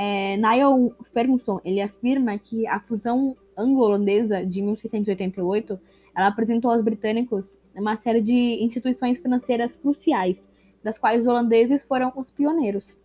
É, 0.03 0.35
Niall 0.35 0.95
Ferguson 1.13 1.61
ele 1.63 1.79
afirma 1.79 2.35
que 2.39 2.65
a 2.65 2.79
fusão 2.79 3.37
anglo-holandesa 3.55 4.43
de 4.43 4.59
1688 4.59 5.79
ela 6.17 6.25
apresentou 6.25 6.71
aos 6.71 6.81
britânicos 6.81 7.53
uma 7.75 7.95
série 7.97 8.19
de 8.19 8.63
instituições 8.63 9.19
financeiras 9.19 9.75
cruciais, 9.75 10.49
das 10.83 10.97
quais 10.97 11.21
os 11.21 11.27
holandeses 11.27 11.83
foram 11.83 12.11
os 12.15 12.31
pioneiros. 12.31 12.97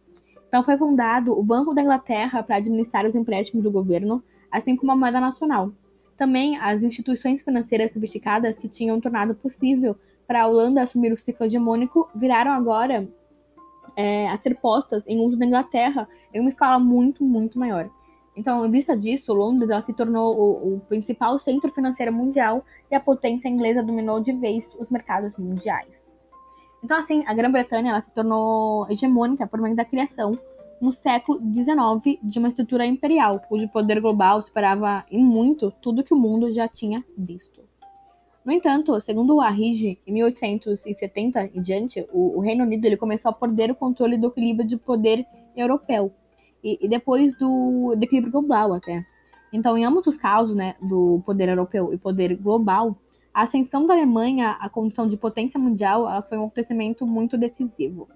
Então 0.48 0.64
foi 0.64 0.78
fundado 0.78 1.38
o 1.38 1.42
Banco 1.42 1.74
da 1.74 1.82
Inglaterra 1.82 2.42
para 2.42 2.56
administrar 2.56 3.04
os 3.04 3.14
empréstimos 3.14 3.62
do 3.62 3.70
governo, 3.70 4.24
assim 4.50 4.74
como 4.74 4.92
a 4.92 4.96
moeda 4.96 5.20
nacional. 5.20 5.72
Também 6.16 6.56
as 6.56 6.82
instituições 6.82 7.42
financeiras 7.42 7.92
sofisticadas 7.92 8.58
que 8.58 8.70
tinham 8.70 9.02
tornado 9.02 9.34
possível 9.34 9.94
para 10.26 10.44
a 10.44 10.46
Holanda 10.46 10.80
assumir 10.80 11.12
o 11.12 11.18
ciclo 11.18 11.44
hegemônico 11.44 12.08
viraram 12.14 12.52
agora 12.52 13.06
é, 13.96 14.28
a 14.28 14.36
ser 14.36 14.54
postas 14.56 15.02
em 15.06 15.18
uso 15.18 15.38
na 15.38 15.46
Inglaterra 15.46 16.08
em 16.32 16.40
uma 16.40 16.50
escala 16.50 16.78
muito, 16.78 17.24
muito 17.24 17.58
maior. 17.58 17.90
Então, 18.36 18.66
em 18.66 18.70
vista 18.70 18.94
disso, 18.94 19.32
Londres 19.32 19.70
ela 19.70 19.82
se 19.82 19.94
tornou 19.94 20.36
o, 20.36 20.74
o, 20.74 20.80
principal 20.80 21.38
centro 21.38 21.72
financeiro 21.72 22.12
mundial 22.12 22.62
e 22.90 22.94
a 22.94 23.00
potência 23.00 23.48
inglesa 23.48 23.82
dominou 23.82 24.20
de 24.20 24.32
vez 24.32 24.68
os 24.78 24.90
mercados 24.90 25.34
mundiais. 25.38 25.88
Então, 26.84 26.98
assim, 26.98 27.24
a 27.26 27.32
Grã-Bretanha 27.32 27.90
ela 27.90 28.02
se 28.02 28.12
tornou 28.12 28.86
hegemônica 28.90 29.46
por 29.46 29.58
meio 29.60 29.74
da 29.74 29.86
criação, 29.86 30.38
no 30.78 30.92
século 30.92 31.40
XIX, 31.40 32.18
de 32.22 32.38
uma 32.38 32.48
estrutura 32.48 32.84
imperial, 32.84 33.40
cujo 33.48 33.66
poder 33.68 33.98
global 34.00 34.42
superava 34.42 35.04
em 35.10 35.24
muito 35.24 35.70
tudo 35.80 36.04
que 36.04 36.12
o 36.12 36.18
mundo 36.18 36.52
já 36.52 36.68
tinha 36.68 37.02
visto. 37.16 37.55
No 38.46 38.52
entanto, 38.52 39.00
segundo 39.00 39.34
o 39.34 39.40
Arrighi, 39.40 39.98
em 40.06 40.12
1870 40.12 41.50
em 41.52 41.60
diante, 41.60 42.06
o, 42.12 42.38
o 42.38 42.40
Reino 42.40 42.62
Unido 42.62 42.84
ele 42.84 42.96
começou 42.96 43.28
a 43.28 43.34
perder 43.34 43.72
o 43.72 43.74
controle 43.74 44.16
do 44.16 44.28
equilíbrio 44.28 44.68
de 44.68 44.76
poder 44.76 45.26
europeu, 45.56 46.12
e, 46.62 46.78
e 46.80 46.88
depois 46.88 47.36
do 47.38 47.96
declínio 47.96 48.30
global 48.30 48.72
até. 48.72 49.04
Então, 49.52 49.76
em 49.76 49.84
ambos 49.84 50.06
os 50.06 50.16
casos, 50.16 50.54
né, 50.54 50.76
do 50.80 51.20
poder 51.26 51.48
europeu 51.48 51.92
e 51.92 51.98
poder 51.98 52.36
global, 52.36 52.96
a 53.34 53.42
ascensão 53.42 53.84
da 53.84 53.94
Alemanha 53.94 54.52
à 54.60 54.68
condição 54.68 55.08
de 55.08 55.16
potência 55.16 55.58
mundial 55.58 56.08
ela 56.08 56.22
foi 56.22 56.38
um 56.38 56.42
acontecimento 56.44 57.04
muito 57.04 57.36
decisivo. 57.36 58.08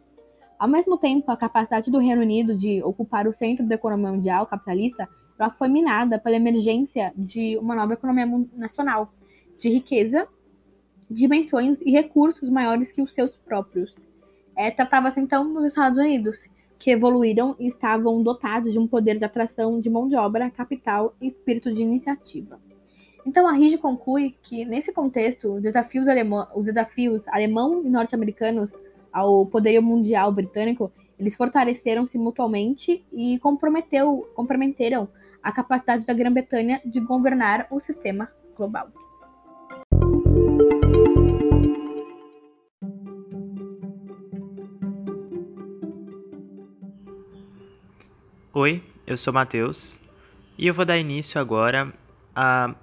Ao 0.56 0.68
mesmo 0.68 0.96
tempo, 0.96 1.28
a 1.32 1.36
capacidade 1.36 1.90
do 1.90 1.98
Reino 1.98 2.22
Unido 2.22 2.56
de 2.56 2.80
ocupar 2.84 3.26
o 3.26 3.34
centro 3.34 3.66
da 3.66 3.74
economia 3.74 4.12
mundial 4.12 4.46
capitalista 4.46 5.08
ela 5.36 5.50
foi 5.50 5.68
minada 5.68 6.20
pela 6.20 6.36
emergência 6.36 7.12
de 7.16 7.58
uma 7.58 7.74
nova 7.74 7.94
economia 7.94 8.26
nacional, 8.54 9.10
de 9.60 9.68
riqueza, 9.68 10.26
dimensões 11.10 11.80
e 11.82 11.90
recursos 11.90 12.48
maiores 12.48 12.90
que 12.90 13.02
os 13.02 13.12
seus 13.12 13.36
próprios. 13.36 13.94
É, 14.56 14.70
Tratava-se 14.70 15.20
então 15.20 15.52
dos 15.52 15.64
Estados 15.64 15.98
Unidos, 15.98 16.36
que 16.78 16.90
evoluíram 16.90 17.54
e 17.58 17.66
estavam 17.66 18.22
dotados 18.22 18.72
de 18.72 18.78
um 18.78 18.86
poder 18.86 19.18
de 19.18 19.24
atração 19.24 19.80
de 19.80 19.90
mão 19.90 20.08
de 20.08 20.16
obra, 20.16 20.50
capital 20.50 21.14
e 21.20 21.28
espírito 21.28 21.72
de 21.72 21.82
iniciativa. 21.82 22.58
Então, 23.26 23.46
a 23.46 23.52
Rige 23.52 23.76
conclui 23.76 24.34
que, 24.42 24.64
nesse 24.64 24.92
contexto, 24.92 25.54
os 25.54 25.62
desafios, 25.62 26.08
alemão, 26.08 26.48
os 26.54 26.64
desafios 26.64 27.28
alemão 27.28 27.82
e 27.84 27.90
norte-americanos 27.90 28.72
ao 29.12 29.44
poderio 29.44 29.82
mundial 29.82 30.32
britânico, 30.32 30.90
eles 31.18 31.36
fortaleceram-se 31.36 32.16
mutuamente 32.16 33.04
e 33.12 33.38
comprometeu, 33.40 34.26
comprometeram 34.34 35.06
a 35.42 35.52
capacidade 35.52 36.06
da 36.06 36.14
Grã-Bretanha 36.14 36.80
de 36.82 36.98
governar 37.00 37.66
o 37.70 37.78
sistema 37.78 38.30
global. 38.56 38.88
Oi, 48.52 48.82
eu 49.06 49.16
sou 49.16 49.32
Matheus 49.32 50.00
e 50.58 50.66
eu 50.66 50.74
vou 50.74 50.84
dar 50.84 50.98
início 50.98 51.40
agora 51.40 51.94
à 52.34 52.74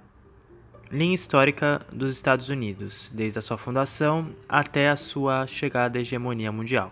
linha 0.90 1.14
histórica 1.14 1.84
dos 1.92 2.14
Estados 2.14 2.48
Unidos, 2.48 3.12
desde 3.14 3.38
a 3.38 3.42
sua 3.42 3.58
fundação 3.58 4.34
até 4.48 4.88
a 4.88 4.96
sua 4.96 5.46
chegada 5.46 5.98
à 5.98 6.00
hegemonia 6.00 6.50
mundial. 6.50 6.90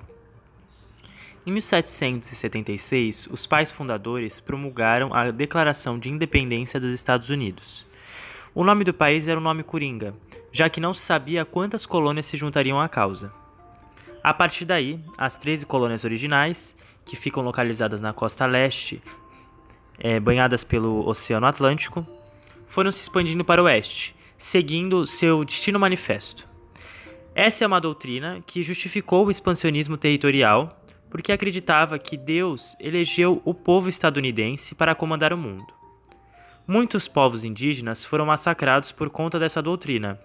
Em 1.47 1.53
1776, 1.53 3.29
os 3.33 3.47
pais 3.47 3.73
fundadores 3.73 4.41
promulgaram 4.41 5.15
a 5.15 5.31
Declaração 5.31 5.99
de 5.99 6.11
Independência 6.11 6.79
dos 6.79 6.93
Estados 6.93 7.31
Unidos. 7.31 7.86
O 8.57 8.65
nome 8.65 8.85
do 8.85 8.95
país 8.95 9.29
era 9.29 9.39
o 9.39 9.43
nome 9.43 9.63
Coringa, 9.63 10.15
já 10.51 10.67
que 10.71 10.81
não 10.81 10.95
se 10.95 11.03
sabia 11.03 11.45
quantas 11.45 11.85
colônias 11.85 12.25
se 12.25 12.39
juntariam 12.39 12.81
à 12.81 12.89
causa. 12.89 13.31
A 14.25 14.33
partir 14.33 14.65
daí, 14.65 14.99
as 15.19 15.37
13 15.37 15.67
colônias 15.67 16.07
originais 16.07 16.75
que 17.05 17.17
ficam 17.17 17.43
localizadas 17.43 18.01
na 18.01 18.15
costa 18.15 18.47
leste, 18.47 19.03
é, 19.99 20.19
banhadas 20.19 20.65
pelo 20.65 21.07
Oceano 21.07 21.47
Atlântico, 21.47 22.07
foram 22.67 22.91
se 22.91 23.03
expandindo 23.03 23.45
para 23.45 23.61
o 23.61 23.67
oeste, 23.67 24.17
seguindo 24.39 25.05
seu 25.05 25.45
destino 25.45 25.79
manifesto. 25.79 26.49
Essa 27.35 27.63
é 27.63 27.67
uma 27.67 27.79
doutrina 27.79 28.43
que 28.47 28.63
justificou 28.63 29.27
o 29.27 29.31
expansionismo 29.31 29.99
territorial 29.99 30.81
porque 31.11 31.31
acreditava 31.31 31.99
que 31.99 32.17
Deus 32.17 32.75
elegeu 32.81 33.43
o 33.45 33.53
povo 33.53 33.91
estadunidense 33.91 34.75
para 34.75 34.95
comandar 34.95 35.31
o 35.35 35.37
mundo. 35.37 35.76
Muitos 36.69 37.07
povos 37.07 37.45
indígenas 37.45 38.05
foram 38.05 38.27
massacrados 38.27 38.91
por 38.91 39.09
conta 39.09 39.39
dessa 39.39 39.63
doutrina, 39.63 40.19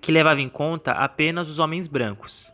que 0.00 0.10
levava 0.10 0.40
em 0.40 0.48
conta 0.48 0.92
apenas 0.92 1.46
os 1.46 1.58
homens 1.58 1.86
brancos. 1.86 2.50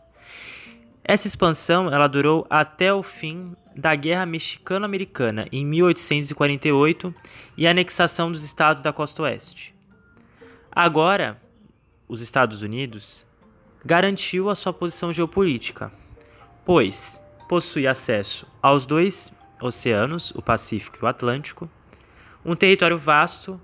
Essa 1.01 1.25
expansão 1.25 1.87
ela 1.87 2.07
durou 2.07 2.45
até 2.49 2.93
o 2.93 3.01
fim 3.01 3.55
da 3.73 3.95
Guerra 3.95 4.25
Mexicano-Americana 4.25 5.47
em 5.49 5.65
1848 5.65 7.15
e 7.55 7.65
a 7.65 7.71
anexação 7.71 8.29
dos 8.29 8.43
estados 8.43 8.81
da 8.81 8.91
costa 8.91 9.23
oeste. 9.23 9.73
Agora, 10.69 11.41
os 12.05 12.19
Estados 12.19 12.61
Unidos 12.61 13.25
garantiu 13.85 14.49
a 14.49 14.55
sua 14.55 14.73
posição 14.73 15.13
geopolítica, 15.13 15.89
pois 16.65 17.19
possui 17.47 17.87
acesso 17.87 18.45
aos 18.61 18.85
dois 18.85 19.33
oceanos, 19.61 20.31
o 20.31 20.41
Pacífico 20.41 20.97
e 21.01 21.05
o 21.05 21.07
Atlântico, 21.07 21.69
um 22.43 22.55
território 22.55 22.97
vasto 22.97 23.59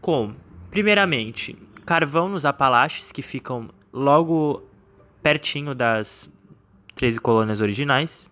com, 0.00 0.34
primeiramente, 0.70 1.56
carvão 1.84 2.28
nos 2.28 2.44
Apalaches, 2.44 3.12
que 3.12 3.22
ficam 3.22 3.68
logo 3.92 4.62
pertinho 5.22 5.74
das 5.74 6.30
13 6.94 7.20
colônias 7.20 7.60
originais, 7.60 8.30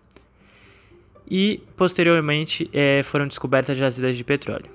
e 1.29 1.61
posteriormente 1.75 2.69
é, 2.71 3.01
foram 3.03 3.27
descobertas 3.27 3.77
jazidas 3.77 4.15
de 4.15 4.23
petróleo. 4.23 4.69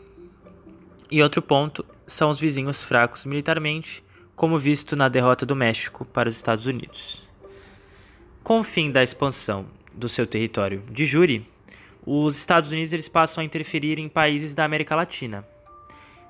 E 1.11 1.23
outro 1.23 1.43
ponto 1.43 1.85
são 2.07 2.31
os 2.31 2.41
vizinhos 2.41 2.85
fracos 2.85 3.25
militarmente, 3.25 4.03
como 4.35 4.59
visto 4.59 4.97
na 4.97 5.09
derrota 5.09 5.45
do 5.45 5.55
México 5.55 6.05
para 6.05 6.29
os 6.29 6.37
Estados 6.37 6.67
Unidos. 6.67 7.29
Com 8.43 8.61
o 8.61 8.65
fim 8.65 8.91
da 8.91 9.03
expansão 9.03 9.67
do 9.93 10.09
seu 10.09 10.27
território 10.27 10.83
de 10.91 11.05
jure, 11.05 11.47
os 12.05 12.37
Estados 12.37 12.73
Unidos 12.73 12.93
eles 12.93 13.09
passam 13.09 13.43
a 13.43 13.45
interferir 13.45 13.99
em 13.99 14.09
países 14.09 14.55
da 14.55 14.65
América 14.65 14.97
Latina, 14.97 15.45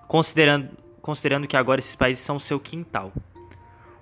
considerando, 0.08 0.70
considerando 1.00 1.46
que 1.46 1.56
agora 1.56 1.80
esses 1.80 1.94
países 1.94 2.22
são 2.22 2.38
seu 2.38 2.58
quintal. 2.58 3.12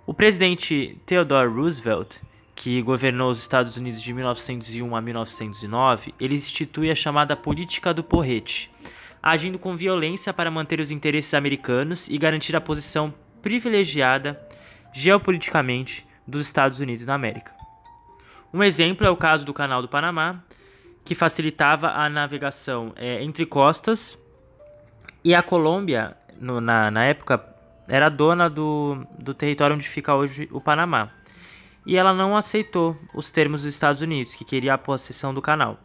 O 0.06 0.14
presidente 0.14 0.98
Theodore 1.04 1.52
Roosevelt, 1.52 2.16
que 2.54 2.80
governou 2.82 3.30
os 3.30 3.38
Estados 3.38 3.76
Unidos 3.76 4.02
de 4.02 4.12
1901 4.12 4.96
a 4.96 5.00
1909, 5.00 6.14
ele 6.18 6.34
institui 6.34 6.90
a 6.90 6.94
chamada 6.94 7.36
política 7.36 7.92
do 7.92 8.02
porrete, 8.02 8.70
agindo 9.22 9.58
com 9.58 9.76
violência 9.76 10.32
para 10.32 10.50
manter 10.50 10.80
os 10.80 10.90
interesses 10.90 11.34
americanos 11.34 12.08
e 12.08 12.16
garantir 12.16 12.56
a 12.56 12.60
posição 12.60 13.12
privilegiada 13.42 14.40
geopoliticamente 14.92 16.06
dos 16.26 16.42
Estados 16.42 16.80
Unidos 16.80 17.06
na 17.06 17.14
América. 17.14 17.52
Um 18.52 18.62
exemplo 18.62 19.06
é 19.06 19.10
o 19.10 19.16
caso 19.16 19.44
do 19.44 19.52
Canal 19.52 19.82
do 19.82 19.88
Panamá, 19.88 20.42
que 21.08 21.14
facilitava 21.14 21.88
a 21.92 22.06
navegação 22.06 22.92
é, 22.94 23.24
entre 23.24 23.46
costas, 23.46 24.18
e 25.24 25.34
a 25.34 25.42
Colômbia, 25.42 26.14
no, 26.38 26.60
na, 26.60 26.90
na 26.90 27.06
época, 27.06 27.42
era 27.88 28.10
dona 28.10 28.50
do, 28.50 29.06
do 29.18 29.32
território 29.32 29.74
onde 29.74 29.88
fica 29.88 30.14
hoje 30.14 30.46
o 30.52 30.60
Panamá. 30.60 31.10
E 31.86 31.96
ela 31.96 32.12
não 32.12 32.36
aceitou 32.36 32.94
os 33.14 33.30
termos 33.30 33.62
dos 33.62 33.72
Estados 33.72 34.02
Unidos, 34.02 34.36
que 34.36 34.44
queria 34.44 34.74
a 34.74 34.78
possessão 34.78 35.32
do 35.32 35.40
canal. 35.40 35.78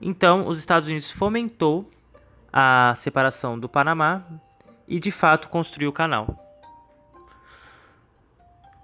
Então, 0.00 0.46
os 0.46 0.56
Estados 0.56 0.86
Unidos 0.86 1.10
fomentou 1.10 1.90
a 2.52 2.92
separação 2.94 3.58
do 3.58 3.68
Panamá 3.68 4.24
e, 4.86 5.00
de 5.00 5.10
fato, 5.10 5.48
construiu 5.48 5.90
o 5.90 5.92
canal. 5.92 6.44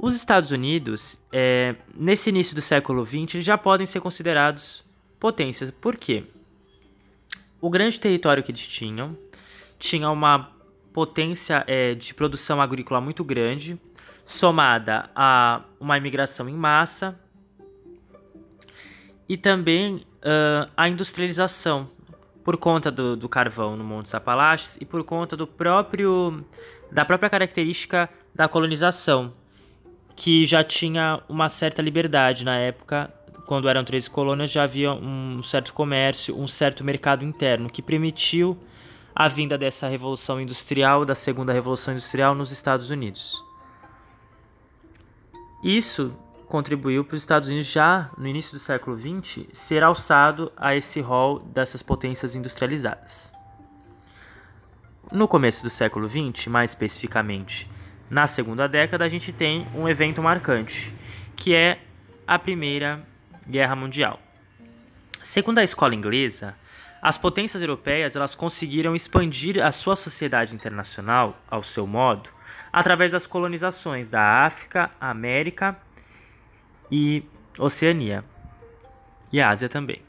Os 0.00 0.16
Estados 0.16 0.50
Unidos, 0.50 1.16
é, 1.32 1.76
nesse 1.94 2.30
início 2.30 2.56
do 2.56 2.60
século 2.60 3.06
XX, 3.06 3.34
já 3.34 3.56
podem 3.56 3.86
ser 3.86 4.00
considerados 4.00 4.82
potências. 5.24 5.70
Por 5.70 5.96
quê? 5.96 6.24
O 7.58 7.70
grande 7.70 7.98
território 7.98 8.42
que 8.42 8.50
eles 8.50 8.68
tinham 8.68 9.16
tinha 9.78 10.10
uma 10.10 10.52
potência 10.92 11.64
é, 11.66 11.94
de 11.94 12.12
produção 12.12 12.60
agrícola 12.60 13.00
muito 13.00 13.24
grande, 13.24 13.80
somada 14.22 15.08
a 15.16 15.62
uma 15.80 15.96
imigração 15.96 16.46
em 16.46 16.52
massa 16.52 17.18
e 19.26 19.38
também 19.38 19.96
uh, 19.96 20.70
a 20.76 20.90
industrialização 20.90 21.88
por 22.44 22.58
conta 22.58 22.90
do, 22.90 23.16
do 23.16 23.26
carvão 23.26 23.78
no 23.78 23.82
Monte 23.82 24.14
Apalaches 24.14 24.76
e 24.78 24.84
por 24.84 25.02
conta 25.04 25.34
do 25.38 25.46
próprio 25.46 26.44
da 26.92 27.02
própria 27.02 27.30
característica 27.30 28.10
da 28.34 28.46
colonização, 28.46 29.32
que 30.14 30.44
já 30.44 30.62
tinha 30.62 31.22
uma 31.30 31.48
certa 31.48 31.80
liberdade 31.80 32.44
na 32.44 32.58
época, 32.58 33.10
quando 33.46 33.68
eram 33.68 33.84
13 33.84 34.10
colônias, 34.10 34.50
já 34.50 34.62
havia 34.64 34.92
um 34.92 35.42
certo 35.42 35.72
comércio, 35.72 36.38
um 36.38 36.46
certo 36.46 36.82
mercado 36.82 37.24
interno 37.24 37.68
que 37.68 37.82
permitiu 37.82 38.58
a 39.14 39.28
vinda 39.28 39.56
dessa 39.56 39.86
revolução 39.86 40.40
industrial, 40.40 41.04
da 41.04 41.14
segunda 41.14 41.52
revolução 41.52 41.94
industrial 41.94 42.34
nos 42.34 42.50
Estados 42.50 42.90
Unidos. 42.90 43.44
Isso 45.62 46.14
contribuiu 46.48 47.04
para 47.04 47.16
os 47.16 47.22
Estados 47.22 47.48
Unidos 47.48 47.70
já 47.70 48.10
no 48.18 48.26
início 48.26 48.52
do 48.52 48.58
século 48.58 48.96
XX 48.96 49.46
ser 49.52 49.82
alçado 49.82 50.52
a 50.56 50.74
esse 50.74 51.00
rol 51.00 51.38
dessas 51.40 51.82
potências 51.82 52.34
industrializadas. 52.36 53.32
No 55.12 55.28
começo 55.28 55.62
do 55.62 55.70
século 55.70 56.08
XX, 56.08 56.48
mais 56.48 56.70
especificamente 56.70 57.68
na 58.10 58.26
segunda 58.26 58.68
década, 58.68 59.04
a 59.04 59.08
gente 59.08 59.32
tem 59.32 59.66
um 59.74 59.88
evento 59.88 60.22
marcante, 60.22 60.94
que 61.36 61.54
é 61.54 61.78
a 62.26 62.38
Primeira 62.38 63.04
Guerra 63.48 63.76
Mundial. 63.76 64.20
Segundo 65.22 65.58
a 65.58 65.64
escola 65.64 65.94
inglesa, 65.94 66.54
as 67.00 67.18
potências 67.18 67.60
europeias 67.60 68.16
elas 68.16 68.34
conseguiram 68.34 68.96
expandir 68.96 69.62
a 69.62 69.70
sua 69.72 69.94
sociedade 69.94 70.54
internacional 70.54 71.38
ao 71.50 71.62
seu 71.62 71.86
modo 71.86 72.30
através 72.72 73.12
das 73.12 73.26
colonizações 73.26 74.08
da 74.08 74.44
África, 74.44 74.90
América 75.00 75.76
e 76.90 77.22
Oceania. 77.58 78.24
E 79.32 79.40
Ásia 79.40 79.68
também. 79.68 80.02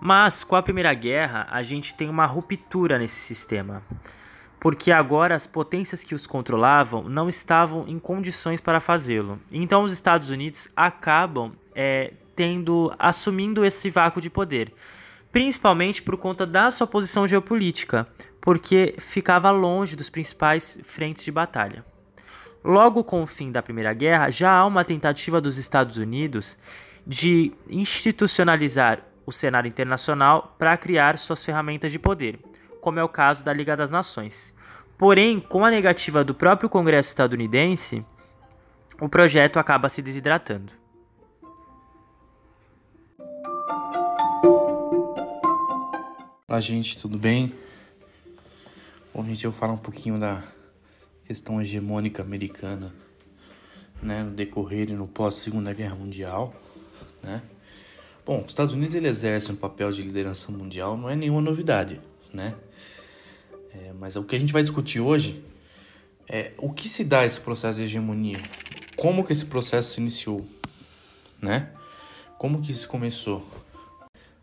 Mas 0.00 0.42
com 0.42 0.56
a 0.56 0.62
Primeira 0.62 0.94
Guerra, 0.94 1.46
a 1.50 1.62
gente 1.62 1.94
tem 1.94 2.08
uma 2.08 2.24
ruptura 2.24 2.98
nesse 2.98 3.20
sistema. 3.20 3.82
Porque 4.58 4.90
agora 4.90 5.34
as 5.34 5.46
potências 5.46 6.02
que 6.02 6.14
os 6.14 6.26
controlavam 6.26 7.02
não 7.08 7.28
estavam 7.28 7.86
em 7.86 7.98
condições 7.98 8.60
para 8.60 8.80
fazê-lo. 8.80 9.40
Então 9.50 9.84
os 9.84 9.92
Estados 9.92 10.30
Unidos 10.30 10.70
acabam 10.74 11.52
é, 11.74 12.12
tendo 12.34 12.92
assumindo 12.98 13.64
esse 13.64 13.90
vácuo 13.90 14.20
de 14.20 14.30
poder, 14.30 14.72
principalmente 15.30 16.02
por 16.02 16.16
conta 16.16 16.46
da 16.46 16.70
sua 16.70 16.86
posição 16.86 17.26
geopolítica, 17.26 18.06
porque 18.40 18.94
ficava 18.98 19.50
longe 19.50 19.94
dos 19.94 20.10
principais 20.10 20.78
frentes 20.82 21.24
de 21.24 21.30
batalha. 21.30 21.84
Logo 22.64 23.02
com 23.02 23.22
o 23.22 23.26
fim 23.26 23.50
da 23.50 23.62
Primeira 23.62 23.92
Guerra, 23.92 24.30
já 24.30 24.52
há 24.52 24.66
uma 24.66 24.84
tentativa 24.84 25.40
dos 25.40 25.56
Estados 25.56 25.96
Unidos 25.96 26.58
de 27.06 27.52
institucionalizar 27.68 29.00
o 29.24 29.32
cenário 29.32 29.68
internacional 29.68 30.54
para 30.58 30.76
criar 30.76 31.18
suas 31.18 31.44
ferramentas 31.44 31.90
de 31.92 31.98
poder, 31.98 32.38
como 32.80 32.98
é 32.98 33.04
o 33.04 33.08
caso 33.08 33.42
da 33.42 33.52
Liga 33.52 33.76
das 33.76 33.90
Nações. 33.90 34.54
Porém, 34.98 35.40
com 35.40 35.64
a 35.64 35.70
negativa 35.70 36.22
do 36.22 36.34
próprio 36.34 36.68
Congresso 36.68 37.08
estadunidense, 37.08 38.04
o 39.00 39.08
projeto 39.08 39.58
acaba 39.58 39.88
se 39.88 40.02
desidratando. 40.02 40.74
Olá, 46.50 46.58
gente, 46.58 46.98
tudo 46.98 47.16
bem? 47.16 47.54
Bom, 49.14 49.24
gente, 49.24 49.44
eu 49.44 49.52
vou 49.52 49.60
falar 49.60 49.72
um 49.72 49.78
pouquinho 49.78 50.18
da 50.18 50.42
questão 51.24 51.62
hegemônica 51.62 52.22
americana, 52.22 52.92
né, 54.02 54.24
no 54.24 54.32
decorrer 54.32 54.90
e 54.90 54.92
no 54.92 55.06
pós 55.06 55.36
Segunda 55.36 55.72
Guerra 55.72 55.94
Mundial, 55.94 56.52
né? 57.22 57.40
Bom, 58.26 58.40
os 58.40 58.48
Estados 58.48 58.74
Unidos 58.74 58.96
ele 58.96 59.06
exerce 59.06 59.52
um 59.52 59.54
papel 59.54 59.92
de 59.92 60.02
liderança 60.02 60.50
mundial, 60.50 60.96
não 60.96 61.08
é 61.08 61.14
nenhuma 61.14 61.40
novidade, 61.40 62.00
né? 62.34 62.56
É, 63.72 63.92
mas 63.92 64.16
o 64.16 64.24
que 64.24 64.34
a 64.34 64.38
gente 64.40 64.52
vai 64.52 64.62
discutir 64.62 64.98
hoje 64.98 65.44
é 66.28 66.50
o 66.58 66.72
que 66.72 66.88
se 66.88 67.04
dá 67.04 67.24
esse 67.24 67.40
processo 67.40 67.78
de 67.78 67.84
hegemonia, 67.84 68.38
como 68.96 69.24
que 69.24 69.32
esse 69.32 69.46
processo 69.46 69.94
se 69.94 70.00
iniciou, 70.00 70.44
né? 71.40 71.70
Como 72.36 72.60
que 72.60 72.72
isso 72.72 72.88
começou? 72.88 73.46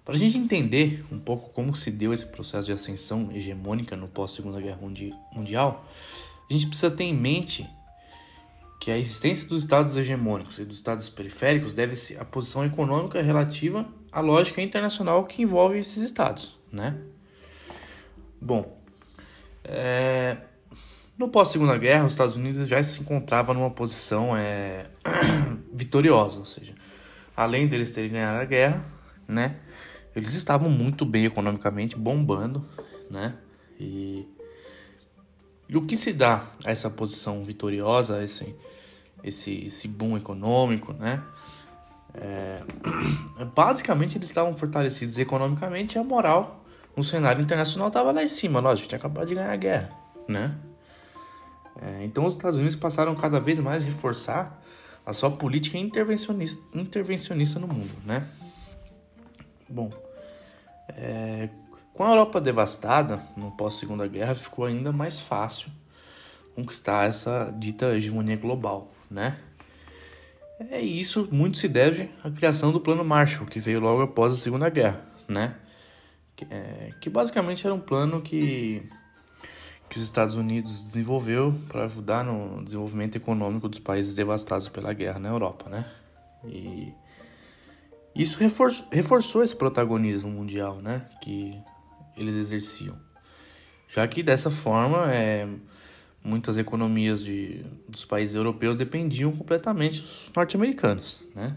Para 0.08 0.16
a 0.16 0.18
gente 0.18 0.38
entender 0.38 1.06
um 1.12 1.20
pouco 1.20 1.50
como 1.50 1.76
se 1.76 1.92
deu 1.92 2.14
esse 2.14 2.26
processo 2.28 2.66
de 2.66 2.72
ascensão 2.72 3.30
hegemônica 3.34 3.94
no 3.94 4.08
pós 4.08 4.32
Segunda 4.32 4.62
Guerra 4.62 4.80
Mundial, 5.34 5.86
a 6.50 6.54
gente 6.54 6.66
precisa 6.68 6.90
ter 6.90 7.04
em 7.04 7.14
mente 7.14 7.70
que 8.80 8.90
a 8.90 8.98
existência 8.98 9.46
dos 9.50 9.64
estados 9.64 9.98
hegemônicos 9.98 10.60
e 10.60 10.64
dos 10.64 10.78
estados 10.78 11.10
periféricos 11.10 11.74
deve-se 11.74 12.16
à 12.16 12.24
posição 12.24 12.66
econômica 12.66 13.22
relativa 13.22 13.86
à 14.10 14.22
lógica 14.22 14.62
internacional 14.62 15.26
que 15.26 15.42
envolve 15.42 15.78
esses 15.78 16.02
estados, 16.02 16.58
né? 16.72 16.96
Bom, 18.40 18.82
é... 19.66 20.38
no 21.18 21.28
pós-segunda 21.28 21.78
guerra, 21.78 22.06
os 22.06 22.14
Estados 22.14 22.38
Unidos 22.38 22.66
já 22.66 22.82
se 22.82 23.02
encontravam 23.02 23.54
numa 23.54 23.72
posição 23.72 24.38
é... 24.38 24.86
vitoriosa, 25.74 26.40
ou 26.40 26.46
seja, 26.46 26.74
além 27.36 27.68
deles 27.68 27.92
terem 27.92 28.10
ganhado 28.10 28.40
a 28.40 28.46
guerra, 28.46 28.86
né? 29.28 29.58
Eles 30.18 30.34
estavam 30.34 30.70
muito 30.70 31.06
bem 31.06 31.26
economicamente, 31.26 31.96
bombando, 31.96 32.66
né? 33.10 33.36
E 33.80 34.28
e 35.70 35.76
o 35.76 35.86
que 35.86 35.98
se 35.98 36.14
dá 36.14 36.48
a 36.64 36.72
essa 36.72 36.90
posição 36.90 37.44
vitoriosa, 37.44 38.24
esse, 38.24 38.56
esse, 39.24 39.66
esse 39.66 39.88
boom 39.88 40.16
econômico, 40.16 40.94
né? 40.94 41.22
É, 42.14 42.64
basicamente 43.54 44.18
eles 44.18 44.30
estavam 44.30 44.56
fortalecidos 44.56 45.20
economicamente 45.20 45.98
e 45.98 46.00
a 46.00 46.04
moral 46.04 46.64
no 46.96 47.04
cenário 47.04 47.42
internacional 47.42 47.90
estava 47.90 48.12
lá 48.12 48.24
em 48.24 48.28
cima, 48.28 48.60
lógico, 48.60 48.88
tinha 48.88 48.98
acabado 48.98 49.28
de 49.28 49.36
ganhar 49.36 49.52
a 49.52 49.56
guerra, 49.56 49.92
né? 50.28 50.56
É, 51.82 52.06
então 52.06 52.26
os 52.26 52.34
Estados 52.34 52.58
Unidos 52.58 52.76
passaram 52.76 53.14
cada 53.14 53.40
vez 53.40 53.60
mais 53.60 53.84
a 53.84 53.86
reforçar 53.86 54.64
a 55.06 55.14
sua 55.14 55.30
política 55.30 55.78
intervencionista, 55.78 56.62
intervencionista 56.74 57.60
no 57.60 57.68
mundo, 57.68 57.92
né? 58.06 58.26
Bom, 59.70 59.92
é, 60.90 61.50
com 61.94 62.04
a 62.04 62.10
Europa 62.10 62.40
devastada 62.40 63.22
no 63.36 63.52
pós-segunda 63.52 64.08
guerra, 64.08 64.36
ficou 64.36 64.66
ainda 64.66 64.92
mais 64.92 65.20
fácil 65.20 65.70
conquistar 66.54 67.08
essa 67.08 67.54
dita 67.58 67.96
hegemonia 67.96 68.36
global, 68.36 68.92
né? 69.10 69.38
É 70.72 70.82
isso 70.82 71.28
muito 71.32 71.58
se 71.58 71.68
deve 71.68 72.10
à 72.24 72.32
criação 72.32 72.72
do 72.72 72.82
Plano 72.82 73.04
Marshall, 73.04 73.46
que 73.46 73.60
veio 73.60 73.80
logo 73.80 74.02
após 74.02 74.34
a 74.34 74.38
Segunda 74.38 74.70
Guerra, 74.70 75.02
né? 75.28 75.56
Que, 76.36 76.48
é, 76.50 76.94
que 77.00 77.10
basicamente 77.10 77.66
era 77.66 77.76
um 77.76 77.80
plano 77.80 78.22
que, 78.22 78.88
que 79.88 79.98
os 79.98 80.04
Estados 80.04 80.36
Unidos 80.36 80.84
desenvolveu 80.84 81.54
para 81.70 81.84
ajudar 81.84 82.24
no 82.24 82.64
desenvolvimento 82.64 83.16
econômico 83.16 83.70
dos 83.70 83.80
países 83.80 84.16
devastados 84.16 84.68
pela 84.68 84.94
guerra 84.94 85.20
na 85.20 85.30
Europa, 85.30 85.70
né? 85.70 85.86
E 86.46 86.92
isso 88.18 88.40
reforçou, 88.40 88.88
reforçou 88.92 89.44
esse 89.44 89.56
protagonismo 89.56 90.30
mundial, 90.30 90.82
né? 90.82 91.06
Que 91.22 91.56
eles 92.16 92.36
exerciam. 92.36 92.98
Já 93.88 94.08
que 94.08 94.24
dessa 94.24 94.50
forma, 94.50 95.14
é, 95.14 95.48
muitas 96.24 96.58
economias 96.58 97.24
de, 97.24 97.64
dos 97.88 98.04
países 98.06 98.36
europeus 98.36 98.76
dependiam 98.76 99.32
completamente 99.32 100.02
dos 100.02 100.32
norte-americanos, 100.36 101.26
né? 101.36 101.56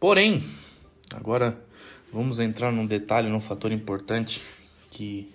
Porém, 0.00 0.42
agora 1.14 1.58
vamos 2.12 2.38
entrar 2.38 2.72
num 2.72 2.86
detalhe, 2.86 3.28
num 3.28 3.40
fator 3.40 3.72
importante 3.72 4.42
que, 4.90 5.30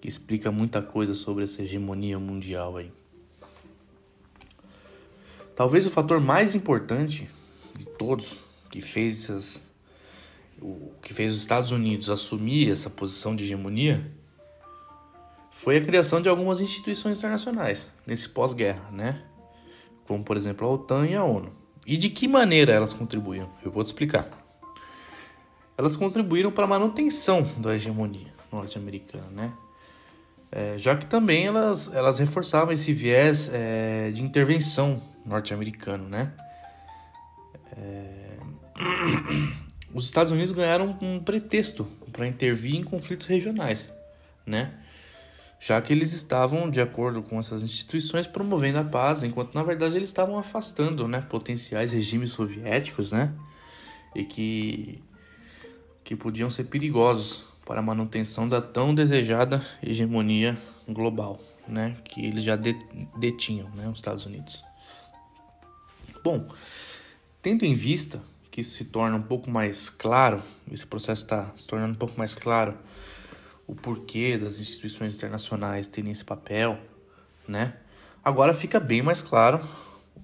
que 0.00 0.08
explica 0.08 0.50
muita 0.50 0.82
coisa 0.82 1.14
sobre 1.14 1.44
essa 1.44 1.62
hegemonia 1.62 2.18
mundial 2.18 2.76
aí. 2.76 2.92
Talvez 5.54 5.86
o 5.86 5.90
fator 5.90 6.20
mais 6.20 6.54
importante 6.54 7.28
todos 8.00 8.38
que 8.70 8.80
fez 8.80 9.24
essas, 9.24 9.70
o 10.58 10.90
que 11.02 11.12
fez 11.12 11.32
os 11.32 11.38
Estados 11.38 11.70
Unidos 11.70 12.08
assumir 12.08 12.72
essa 12.72 12.88
posição 12.88 13.36
de 13.36 13.44
hegemonia 13.44 14.10
foi 15.50 15.76
a 15.76 15.80
criação 15.82 16.22
de 16.22 16.26
algumas 16.26 16.62
instituições 16.62 17.18
internacionais 17.18 17.92
nesse 18.06 18.26
pós-guerra, 18.30 18.90
né? 18.90 19.22
Como 20.06 20.24
por 20.24 20.38
exemplo 20.38 20.66
a 20.66 20.70
OTAN 20.70 21.08
e 21.08 21.14
a 21.14 21.22
ONU. 21.22 21.52
E 21.86 21.98
de 21.98 22.08
que 22.08 22.26
maneira 22.26 22.72
elas 22.72 22.94
contribuíram? 22.94 23.50
Eu 23.62 23.70
vou 23.70 23.84
te 23.84 23.88
explicar. 23.88 24.26
Elas 25.76 25.94
contribuíram 25.94 26.50
para 26.50 26.64
a 26.64 26.68
manutenção 26.68 27.42
da 27.58 27.74
hegemonia 27.74 28.32
norte-americana, 28.50 29.28
né? 29.30 29.52
É, 30.50 30.78
já 30.78 30.96
que 30.96 31.04
também 31.04 31.46
elas, 31.46 31.92
elas 31.92 32.18
reforçavam 32.18 32.72
esse 32.72 32.94
viés 32.94 33.50
é, 33.52 34.10
de 34.10 34.22
intervenção 34.22 35.02
norte-americano, 35.26 36.08
né? 36.08 36.32
É... 37.80 38.36
Os 39.92 40.04
Estados 40.04 40.32
Unidos 40.32 40.52
ganharam 40.52 40.96
um 41.02 41.18
pretexto 41.18 41.84
para 42.12 42.26
intervir 42.26 42.76
em 42.76 42.84
conflitos 42.84 43.26
regionais, 43.26 43.90
né? 44.46 44.72
Já 45.58 45.80
que 45.82 45.92
eles 45.92 46.12
estavam, 46.12 46.70
de 46.70 46.80
acordo 46.80 47.22
com 47.22 47.38
essas 47.40 47.62
instituições, 47.62 48.26
promovendo 48.26 48.78
a 48.78 48.84
paz, 48.84 49.24
enquanto 49.24 49.54
na 49.54 49.62
verdade 49.62 49.96
eles 49.96 50.08
estavam 50.08 50.38
afastando, 50.38 51.08
né, 51.08 51.20
potenciais 51.28 51.90
regimes 51.92 52.30
soviéticos, 52.30 53.12
né? 53.12 53.32
E 54.14 54.24
que 54.24 55.02
que 56.02 56.16
podiam 56.16 56.50
ser 56.50 56.64
perigosos 56.64 57.44
para 57.64 57.78
a 57.78 57.82
manutenção 57.82 58.48
da 58.48 58.60
tão 58.60 58.92
desejada 58.92 59.64
hegemonia 59.80 60.58
global, 60.88 61.38
né, 61.68 61.94
que 62.04 62.26
eles 62.26 62.42
já 62.42 62.56
detinham, 63.16 63.70
né, 63.76 63.88
os 63.88 63.98
Estados 63.98 64.26
Unidos. 64.26 64.64
Bom, 66.24 66.48
Tendo 67.42 67.64
em 67.64 67.74
vista 67.74 68.22
que 68.50 68.60
isso 68.60 68.72
se 68.72 68.86
torna 68.86 69.16
um 69.16 69.22
pouco 69.22 69.50
mais 69.50 69.88
claro, 69.88 70.42
esse 70.70 70.86
processo 70.86 71.22
está 71.22 71.50
se 71.54 71.66
tornando 71.66 71.92
um 71.94 71.98
pouco 71.98 72.18
mais 72.18 72.34
claro, 72.34 72.74
o 73.66 73.74
porquê 73.74 74.36
das 74.36 74.58
instituições 74.60 75.14
internacionais 75.14 75.86
terem 75.86 76.10
esse 76.10 76.24
papel, 76.24 76.78
né? 77.46 77.74
Agora 78.22 78.52
fica 78.52 78.78
bem 78.78 79.00
mais 79.00 79.22
claro 79.22 79.60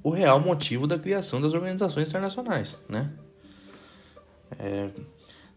o 0.03 0.11
real 0.11 0.41
motivo 0.41 0.87
da 0.87 0.99
criação 0.99 1.41
das 1.41 1.55
organizações 1.55 2.09
internacionais, 2.09 2.79
né? 2.89 3.11
É, 4.59 4.91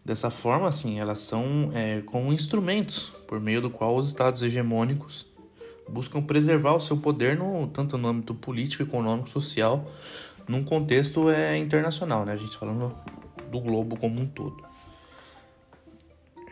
dessa 0.04 0.30
forma, 0.30 0.68
assim, 0.68 0.98
elas 0.98 1.18
são 1.20 1.70
é, 1.74 2.00
como 2.02 2.32
instrumentos 2.32 3.12
por 3.28 3.38
meio 3.38 3.60
do 3.60 3.70
qual 3.70 3.96
os 3.96 4.06
estados 4.06 4.42
hegemônicos 4.42 5.26
buscam 5.88 6.22
preservar 6.22 6.74
o 6.74 6.80
seu 6.80 6.96
poder 6.96 7.36
no 7.36 7.66
tanto 7.66 7.98
no 7.98 8.08
âmbito 8.08 8.34
político, 8.34 8.82
econômico, 8.82 9.28
social, 9.28 9.90
num 10.50 10.64
contexto 10.64 11.30
é, 11.30 11.56
internacional, 11.56 12.24
né? 12.24 12.32
A 12.32 12.36
gente 12.36 12.58
falando 12.58 12.92
do 13.48 13.60
globo 13.60 13.96
como 13.96 14.20
um 14.20 14.26
todo. 14.26 14.64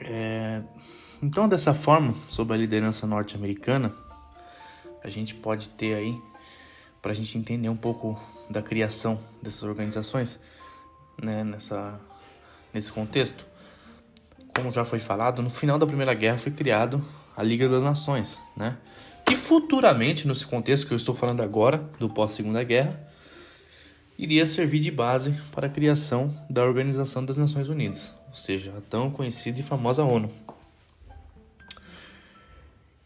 É, 0.00 0.62
então, 1.20 1.48
dessa 1.48 1.74
forma, 1.74 2.14
sob 2.28 2.54
a 2.54 2.56
liderança 2.56 3.08
norte-americana, 3.08 3.92
a 5.02 5.08
gente 5.08 5.34
pode 5.34 5.70
ter 5.70 5.94
aí, 5.96 6.16
para 7.02 7.10
a 7.10 7.14
gente 7.14 7.36
entender 7.36 7.68
um 7.68 7.76
pouco 7.76 8.16
da 8.48 8.62
criação 8.62 9.18
dessas 9.42 9.64
organizações, 9.64 10.38
né, 11.20 11.42
nessa, 11.42 12.00
nesse 12.72 12.92
contexto, 12.92 13.44
como 14.54 14.70
já 14.70 14.84
foi 14.84 15.00
falado, 15.00 15.42
no 15.42 15.50
final 15.50 15.76
da 15.76 15.86
Primeira 15.86 16.14
Guerra 16.14 16.38
foi 16.38 16.52
criado 16.52 17.04
a 17.36 17.42
Liga 17.42 17.68
das 17.68 17.82
Nações, 17.82 18.38
né? 18.56 18.76
Que 19.26 19.34
futuramente, 19.34 20.26
nesse 20.28 20.46
contexto 20.46 20.86
que 20.86 20.92
eu 20.92 20.96
estou 20.96 21.14
falando 21.16 21.42
agora, 21.42 21.78
do 21.98 22.08
pós-Segunda 22.08 22.62
Guerra, 22.62 23.07
iria 24.18 24.44
servir 24.44 24.80
de 24.80 24.90
base 24.90 25.32
para 25.52 25.68
a 25.68 25.70
criação 25.70 26.36
da 26.50 26.64
Organização 26.64 27.24
das 27.24 27.36
Nações 27.36 27.68
Unidas, 27.68 28.12
ou 28.26 28.34
seja, 28.34 28.74
a 28.76 28.80
tão 28.80 29.12
conhecida 29.12 29.60
e 29.60 29.62
famosa 29.62 30.02
ONU, 30.02 30.28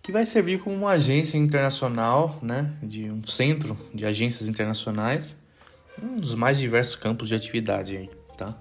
que 0.01 0.11
vai 0.11 0.25
servir 0.25 0.59
como 0.59 0.75
uma 0.75 0.93
agência 0.93 1.37
internacional, 1.37 2.39
né, 2.41 2.73
de 2.83 3.11
um 3.11 3.23
centro 3.25 3.79
de 3.95 4.07
agências 4.07 4.49
internacionais, 4.49 5.37
um 6.03 6.17
dos 6.17 6.35
mais 6.35 6.59
diversos 6.59 6.97
campos 6.97 7.29
de 7.29 7.35
atividade 7.35 7.99
aí, 7.99 8.11
tá? 8.39 8.57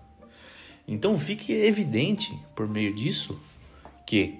Então 0.85 1.17
fique 1.17 1.53
evidente 1.53 2.37
por 2.53 2.67
meio 2.67 2.93
disso 2.93 3.39
que 4.05 4.37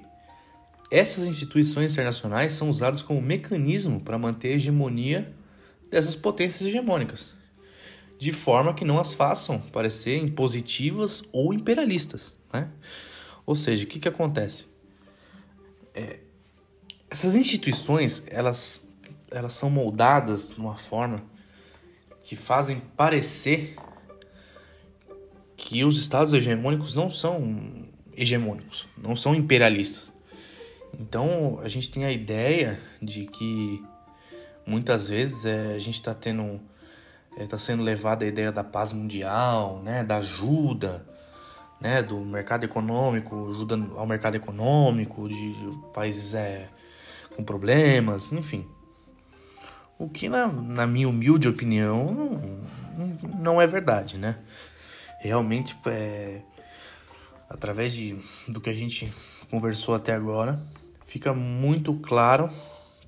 essas 0.92 1.26
instituições 1.26 1.94
internacionais 1.94 2.52
são 2.52 2.70
usadas 2.70 3.02
como 3.02 3.22
mecanismo 3.22 4.02
para 4.02 4.18
manter 4.18 4.50
a 4.50 4.56
hegemonia 4.56 5.34
dessas 5.90 6.18
potências 6.18 6.68
hegemônicas 6.68 7.41
de 8.22 8.32
forma 8.32 8.76
que 8.76 8.86
não 8.86 9.00
as 9.00 9.16
façam 9.16 9.58
parecer 9.58 10.16
impositivas 10.20 11.24
ou 11.34 11.52
imperialistas. 11.56 12.36
Né? 12.54 12.70
Ou 13.48 13.56
seja, 13.56 13.84
o 13.84 13.88
que, 13.88 14.00
que 14.00 14.08
acontece? 14.08 14.68
É, 15.92 16.20
essas 17.10 17.34
instituições 17.34 18.24
elas, 18.28 18.88
elas 19.32 19.54
são 19.54 19.72
moldadas 19.72 20.50
de 20.50 20.60
uma 20.60 20.78
forma 20.78 21.24
que 22.24 22.36
fazem 22.36 22.80
parecer 22.96 23.76
que 25.58 25.84
os 25.84 26.00
estados 26.00 26.32
hegemônicos 26.36 26.94
não 26.94 27.10
são 27.10 27.88
hegemônicos, 28.16 28.88
não 28.96 29.16
são 29.16 29.34
imperialistas. 29.34 30.14
Então 30.94 31.60
a 31.64 31.68
gente 31.68 31.90
tem 31.90 32.06
a 32.06 32.12
ideia 32.12 32.80
de 33.02 33.26
que 33.26 33.84
muitas 34.64 35.10
vezes 35.10 35.44
é, 35.44 35.74
a 35.74 35.80
gente 35.80 35.96
está 35.96 36.14
tendo 36.14 36.62
está 37.38 37.58
sendo 37.58 37.84
levada 37.84 38.26
a 38.26 38.28
ideia 38.28 38.52
da 38.52 38.64
paz 38.64 38.94
mundial, 38.94 39.82
né, 39.84 40.04
da 40.04 40.18
ajuda, 40.18 41.06
né, 41.80 42.04
do 42.04 42.20
mercado 42.20 42.64
econômico, 42.64 43.50
ajuda 43.50 43.76
ao 43.96 44.06
mercado 44.06 44.36
econômico 44.36 45.28
de 45.28 45.56
países 45.94 46.34
é, 46.34 46.70
com 47.36 47.44
problemas, 47.44 48.32
enfim. 48.32 48.68
O 49.98 50.10
que, 50.10 50.28
na, 50.28 50.48
na 50.48 50.88
minha 50.88 51.08
humilde 51.08 51.48
opinião, 51.48 52.50
não, 52.98 53.40
não 53.40 53.62
é 53.62 53.68
verdade, 53.68 54.18
né? 54.18 54.38
Realmente, 55.20 55.78
é, 55.86 56.42
através 57.50 57.94
de, 57.94 58.18
do 58.48 58.60
que 58.60 58.70
a 58.70 58.74
gente 58.74 59.12
conversou 59.50 59.94
até 59.94 60.14
agora, 60.14 60.60
fica 61.06 61.34
muito 61.34 61.94
claro 61.96 62.50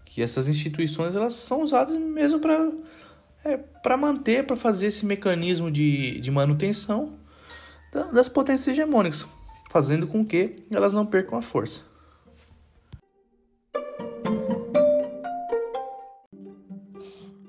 que 0.05 0.21
essas 0.21 0.47
instituições 0.47 1.15
elas 1.15 1.33
são 1.33 1.63
usadas 1.63 1.97
mesmo 1.97 2.39
para 2.39 2.71
é, 3.43 3.57
para 3.57 3.97
manter, 3.97 4.45
para 4.45 4.55
fazer 4.55 4.87
esse 4.87 5.05
mecanismo 5.05 5.69
de, 5.69 6.19
de 6.19 6.31
manutenção 6.31 7.13
das 8.11 8.27
potências 8.27 8.75
hegemônicas, 8.75 9.27
fazendo 9.69 10.07
com 10.07 10.25
que 10.25 10.55
elas 10.71 10.93
não 10.93 11.05
percam 11.05 11.37
a 11.37 11.41
força. 11.41 11.83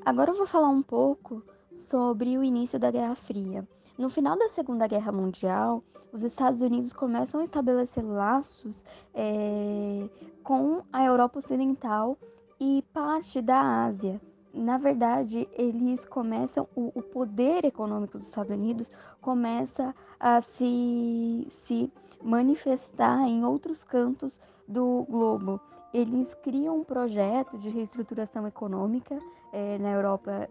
Agora 0.04 0.30
eu 0.30 0.36
vou 0.36 0.46
falar 0.46 0.68
um 0.68 0.82
pouco 0.82 1.42
sobre 1.72 2.36
o 2.36 2.44
início 2.44 2.78
da 2.78 2.90
Guerra 2.90 3.14
Fria. 3.14 3.66
No 3.96 4.10
final 4.10 4.38
da 4.38 4.50
Segunda 4.50 4.86
Guerra 4.86 5.10
Mundial, 5.10 5.82
os 6.12 6.22
Estados 6.22 6.60
Unidos 6.60 6.92
começam 6.92 7.40
a 7.40 7.44
estabelecer 7.44 8.04
laços 8.04 8.84
é, 9.14 10.06
com 10.42 10.82
a 10.92 11.04
Europa 11.06 11.38
Ocidental 11.38 12.18
e 12.60 12.84
parte 12.92 13.40
da 13.40 13.86
Ásia, 13.86 14.20
na 14.54 14.78
verdade, 14.78 15.48
eles 15.52 16.04
começam, 16.04 16.68
o, 16.76 16.92
o, 16.94 17.02
poder 17.02 17.64
econômico 17.64 18.18
dos 18.18 18.28
Estados 18.28 18.52
Unidos 18.52 18.90
começa 19.20 19.92
a 20.18 20.40
se, 20.40 21.46
se 21.50 21.92
manifestar 22.22 23.22
em 23.28 23.44
outros 23.44 23.82
cantos 23.82 24.40
do 24.68 25.04
globo. 25.10 25.60
Eles 25.92 26.34
criam 26.34 26.76
um 26.76 26.84
projeto 26.84 27.58
de 27.58 27.68
reestruturação 27.68 28.46
econômica 28.46 29.18
é, 29.52 29.76
na 29.78 29.90
Europa 29.90 30.48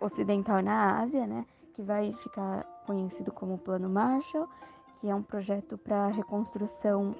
Ocidental 0.00 0.58
e 0.58 0.62
na 0.62 1.00
Ásia, 1.00 1.26
né, 1.26 1.46
que 1.74 1.82
vai 1.82 2.12
ficar 2.12 2.64
conhecido 2.84 3.32
como 3.32 3.58
Plano 3.58 3.88
Marshall, 3.88 4.48
que 5.00 5.08
é 5.08 5.14
um 5.14 5.22
projeto 5.22 5.78
para 5.78 6.08
reconstrução 6.08 7.14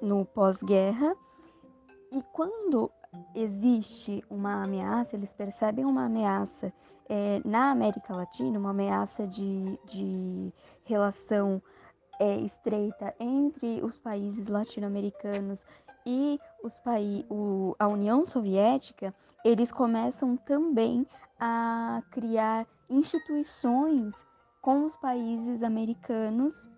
no 0.00 0.24
pós-guerra. 0.24 1.16
e 2.10 2.22
quando 2.32 2.90
existe 3.34 4.24
uma 4.30 4.64
ameaça, 4.64 5.16
eles 5.16 5.32
percebem 5.32 5.84
uma 5.84 6.06
ameaça 6.06 6.72
é, 7.08 7.40
na 7.44 7.70
América 7.70 8.14
Latina, 8.14 8.58
uma 8.58 8.70
ameaça 8.70 9.26
de, 9.26 9.78
de 9.84 10.52
relação 10.84 11.62
é, 12.18 12.36
estreita 12.38 13.14
entre 13.18 13.82
os 13.82 13.98
países 13.98 14.48
latino-americanos 14.48 15.64
e 16.06 16.38
os 16.62 16.78
países, 16.78 17.26
a 17.78 17.86
União 17.88 18.24
Soviética, 18.24 19.14
eles 19.44 19.70
começam 19.70 20.36
também 20.36 21.06
a 21.38 22.02
criar 22.10 22.66
instituições 22.88 24.26
com 24.60 24.84
os 24.84 24.96
países 24.96 25.62
americanos, 25.62 26.70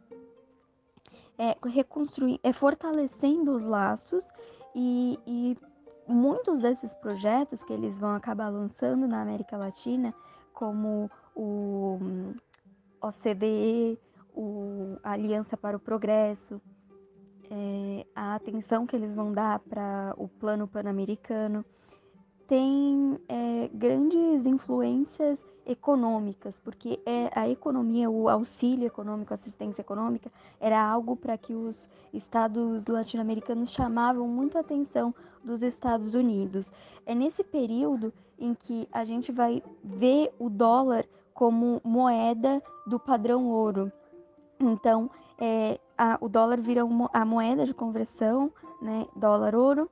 é, 1.36 1.56
reconstruir, 1.68 2.40
é, 2.42 2.52
fortalecendo 2.52 3.54
os 3.54 3.64
laços 3.64 4.28
e, 4.74 5.18
e 5.26 5.58
muitos 6.06 6.58
desses 6.58 6.94
projetos 6.94 7.62
que 7.62 7.72
eles 7.72 7.98
vão 7.98 8.14
acabar 8.14 8.48
lançando 8.48 9.06
na 9.06 9.22
América 9.22 9.56
Latina, 9.56 10.14
como 10.52 11.10
o 11.34 11.98
OCDE, 13.00 13.98
o, 14.34 14.96
Aliança 15.02 15.56
para 15.56 15.76
o 15.76 15.80
Progresso, 15.80 16.60
é, 17.50 18.06
a 18.14 18.34
atenção 18.34 18.86
que 18.86 18.96
eles 18.96 19.14
vão 19.14 19.32
dar 19.32 19.58
para 19.60 20.14
o 20.16 20.28
Plano 20.28 20.66
Pan-Americano, 20.66 21.64
tem 22.46 23.18
é, 23.28 23.70
grandes 23.72 24.46
influências 24.46 25.44
econômicas, 25.66 26.58
porque 26.58 27.00
é 27.06 27.30
a 27.34 27.48
economia, 27.48 28.10
o 28.10 28.28
auxílio 28.28 28.86
econômico, 28.86 29.32
a 29.32 29.34
assistência 29.34 29.80
econômica, 29.80 30.30
era 30.60 30.80
algo 30.80 31.16
para 31.16 31.38
que 31.38 31.54
os 31.54 31.88
estados 32.12 32.86
latino-americanos 32.86 33.70
chamavam 33.70 34.28
muito 34.28 34.58
a 34.58 34.60
atenção 34.60 35.14
dos 35.42 35.62
Estados 35.62 36.14
Unidos. 36.14 36.70
É 37.06 37.14
nesse 37.14 37.42
período 37.42 38.12
em 38.38 38.54
que 38.54 38.88
a 38.92 39.04
gente 39.04 39.32
vai 39.32 39.62
ver 39.82 40.32
o 40.38 40.50
dólar 40.50 41.06
como 41.32 41.80
moeda 41.82 42.62
do 42.86 42.98
padrão 42.98 43.46
ouro. 43.50 43.90
Então, 44.60 45.10
é, 45.38 45.78
a, 45.96 46.18
o 46.20 46.28
dólar 46.28 46.60
vira 46.60 46.82
a 47.12 47.24
moeda 47.24 47.64
de 47.64 47.74
conversão, 47.74 48.52
né, 48.80 49.06
dólar-ouro, 49.16 49.90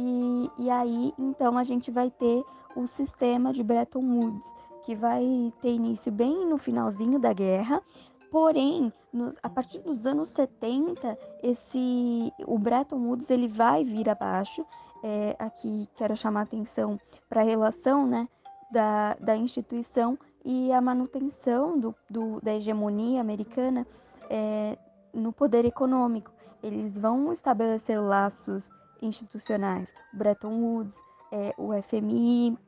e, 0.00 0.64
e 0.64 0.70
aí 0.70 1.12
então 1.18 1.58
a 1.58 1.64
gente 1.64 1.90
vai 1.90 2.10
ter 2.10 2.44
o 2.74 2.86
sistema 2.86 3.52
de 3.52 3.62
Bretton 3.62 4.00
Woods, 4.00 4.54
que 4.82 4.94
vai 4.94 5.52
ter 5.60 5.74
início 5.74 6.10
bem 6.10 6.46
no 6.46 6.56
finalzinho 6.56 7.18
da 7.18 7.32
guerra, 7.32 7.82
Porém, 8.30 8.92
nos, 9.12 9.36
a 9.42 9.48
partir 9.48 9.80
dos 9.80 10.06
anos 10.06 10.28
70, 10.28 11.18
esse, 11.42 12.32
o 12.46 12.58
Bretton 12.58 12.98
Woods 12.98 13.28
ele 13.28 13.48
vai 13.48 13.82
vir 13.82 14.08
abaixo. 14.08 14.64
É, 15.02 15.34
aqui 15.38 15.88
quero 15.96 16.14
chamar 16.16 16.42
atenção 16.42 17.00
para 17.28 17.40
a 17.40 17.44
relação 17.44 18.06
né, 18.06 18.28
da, 18.70 19.14
da 19.14 19.36
instituição 19.36 20.16
e 20.44 20.72
a 20.72 20.80
manutenção 20.80 21.78
do, 21.78 21.94
do 22.08 22.40
da 22.40 22.54
hegemonia 22.54 23.20
americana 23.20 23.86
é, 24.28 24.78
no 25.12 25.32
poder 25.32 25.64
econômico. 25.64 26.30
Eles 26.62 26.96
vão 26.96 27.32
estabelecer 27.32 28.00
laços 28.00 28.70
institucionais, 29.02 29.92
Bretton 30.12 30.60
Woods, 30.60 31.02
é, 31.32 31.54
o 31.56 31.70
FMI, 31.82 32.58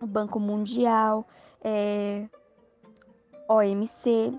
o 0.00 0.06
Banco 0.06 0.40
Mundial, 0.40 1.26
é, 1.62 2.28
OMC, 3.48 4.38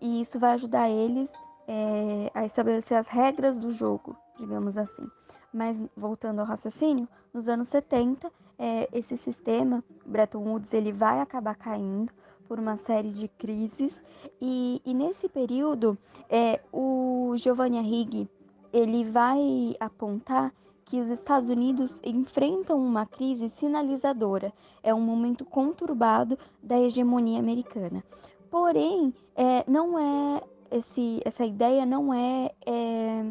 e 0.00 0.20
isso 0.20 0.38
vai 0.38 0.52
ajudar 0.52 0.90
eles 0.90 1.32
é, 1.66 2.30
a 2.34 2.44
estabelecer 2.44 2.96
as 2.96 3.06
regras 3.06 3.58
do 3.58 3.70
jogo, 3.72 4.16
digamos 4.38 4.76
assim. 4.76 5.08
Mas 5.52 5.84
voltando 5.96 6.40
ao 6.40 6.46
raciocínio, 6.46 7.08
nos 7.32 7.48
anos 7.48 7.68
70, 7.68 8.30
é, 8.58 8.88
esse 8.92 9.16
sistema, 9.16 9.82
Bretton 10.04 10.40
Woods, 10.40 10.74
ele 10.74 10.92
vai 10.92 11.20
acabar 11.20 11.54
caindo 11.54 12.12
por 12.46 12.58
uma 12.58 12.76
série 12.76 13.10
de 13.10 13.28
crises 13.28 14.02
e, 14.40 14.80
e 14.84 14.92
nesse 14.92 15.28
período 15.28 15.96
é, 16.28 16.60
o 16.72 17.34
Giovanni 17.36 17.78
Arrighi 17.78 18.28
ele 18.74 19.04
vai 19.04 19.76
apontar 19.78 20.52
que 20.84 21.00
os 21.00 21.08
Estados 21.08 21.48
Unidos 21.48 22.00
enfrentam 22.02 22.84
uma 22.84 23.06
crise 23.06 23.48
sinalizadora. 23.48 24.52
É 24.82 24.92
um 24.92 25.00
momento 25.00 25.44
conturbado 25.44 26.36
da 26.60 26.76
hegemonia 26.76 27.38
americana. 27.38 28.04
Porém, 28.50 29.14
é, 29.36 29.64
não 29.70 29.96
é 29.96 30.42
esse, 30.72 31.20
essa 31.24 31.44
ideia 31.44 31.86
não 31.86 32.12
é, 32.12 32.50
é 32.66 33.24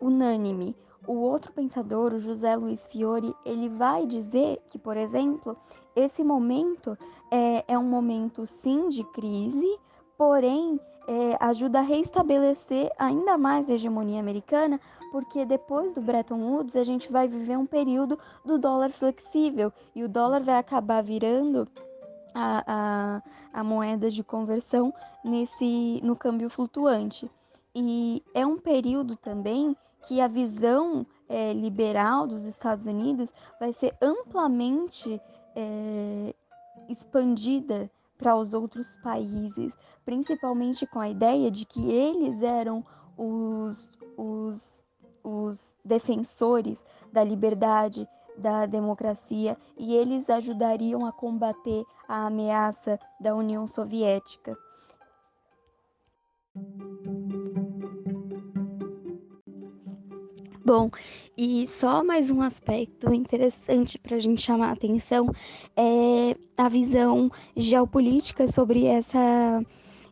unânime. 0.00 0.76
O 1.04 1.14
outro 1.14 1.52
pensador, 1.52 2.14
o 2.14 2.18
José 2.20 2.54
Luiz 2.54 2.86
Fiore, 2.86 3.34
ele 3.44 3.68
vai 3.68 4.06
dizer 4.06 4.62
que, 4.68 4.78
por 4.78 4.96
exemplo, 4.96 5.56
esse 5.96 6.22
momento 6.22 6.96
é, 7.28 7.64
é 7.66 7.76
um 7.76 7.88
momento 7.88 8.46
sim 8.46 8.88
de 8.88 9.02
crise, 9.10 9.78
porém 10.16 10.80
é, 11.06 11.36
ajuda 11.40 11.78
a 11.78 11.82
reestabelecer 11.82 12.90
ainda 12.98 13.38
mais 13.38 13.70
a 13.70 13.74
hegemonia 13.74 14.20
americana, 14.20 14.80
porque 15.12 15.44
depois 15.44 15.94
do 15.94 16.00
Bretton 16.00 16.40
Woods 16.40 16.76
a 16.76 16.84
gente 16.84 17.10
vai 17.10 17.28
viver 17.28 17.56
um 17.56 17.66
período 17.66 18.18
do 18.44 18.58
dólar 18.58 18.90
flexível 18.90 19.72
e 19.94 20.02
o 20.02 20.08
dólar 20.08 20.42
vai 20.42 20.58
acabar 20.58 21.02
virando 21.02 21.66
a, 22.34 22.64
a, 22.66 23.22
a 23.60 23.64
moeda 23.64 24.10
de 24.10 24.22
conversão 24.22 24.92
nesse 25.24 26.00
no 26.02 26.16
câmbio 26.16 26.50
flutuante. 26.50 27.30
E 27.74 28.22
é 28.34 28.44
um 28.44 28.58
período 28.58 29.16
também 29.16 29.76
que 30.06 30.20
a 30.20 30.28
visão 30.28 31.06
é, 31.28 31.52
liberal 31.52 32.26
dos 32.26 32.44
Estados 32.44 32.86
Unidos 32.86 33.32
vai 33.58 33.72
ser 33.72 33.94
amplamente 34.00 35.20
é, 35.54 36.34
expandida 36.88 37.90
para 38.18 38.36
os 38.36 38.52
outros 38.52 38.96
países, 38.96 39.76
principalmente 40.04 40.86
com 40.86 41.00
a 41.00 41.08
ideia 41.08 41.50
de 41.50 41.64
que 41.64 41.90
eles 41.90 42.42
eram 42.42 42.84
os, 43.16 43.98
os, 44.16 44.84
os 45.22 45.74
defensores 45.84 46.84
da 47.12 47.22
liberdade, 47.22 48.08
da 48.36 48.66
democracia 48.66 49.56
e 49.76 49.94
eles 49.94 50.28
ajudariam 50.28 51.06
a 51.06 51.12
combater 51.12 51.84
a 52.08 52.26
ameaça 52.26 52.98
da 53.20 53.34
União 53.34 53.66
Soviética. 53.66 54.56
Bom, 60.66 60.90
e 61.38 61.64
só 61.64 62.02
mais 62.02 62.28
um 62.28 62.42
aspecto 62.42 63.14
interessante 63.14 63.96
para 64.00 64.16
a 64.16 64.18
gente 64.18 64.42
chamar 64.42 64.70
a 64.70 64.72
atenção 64.72 65.32
é 65.76 66.36
a 66.56 66.68
visão 66.68 67.30
geopolítica 67.56 68.48
sobre 68.48 68.84
essa, 68.84 69.64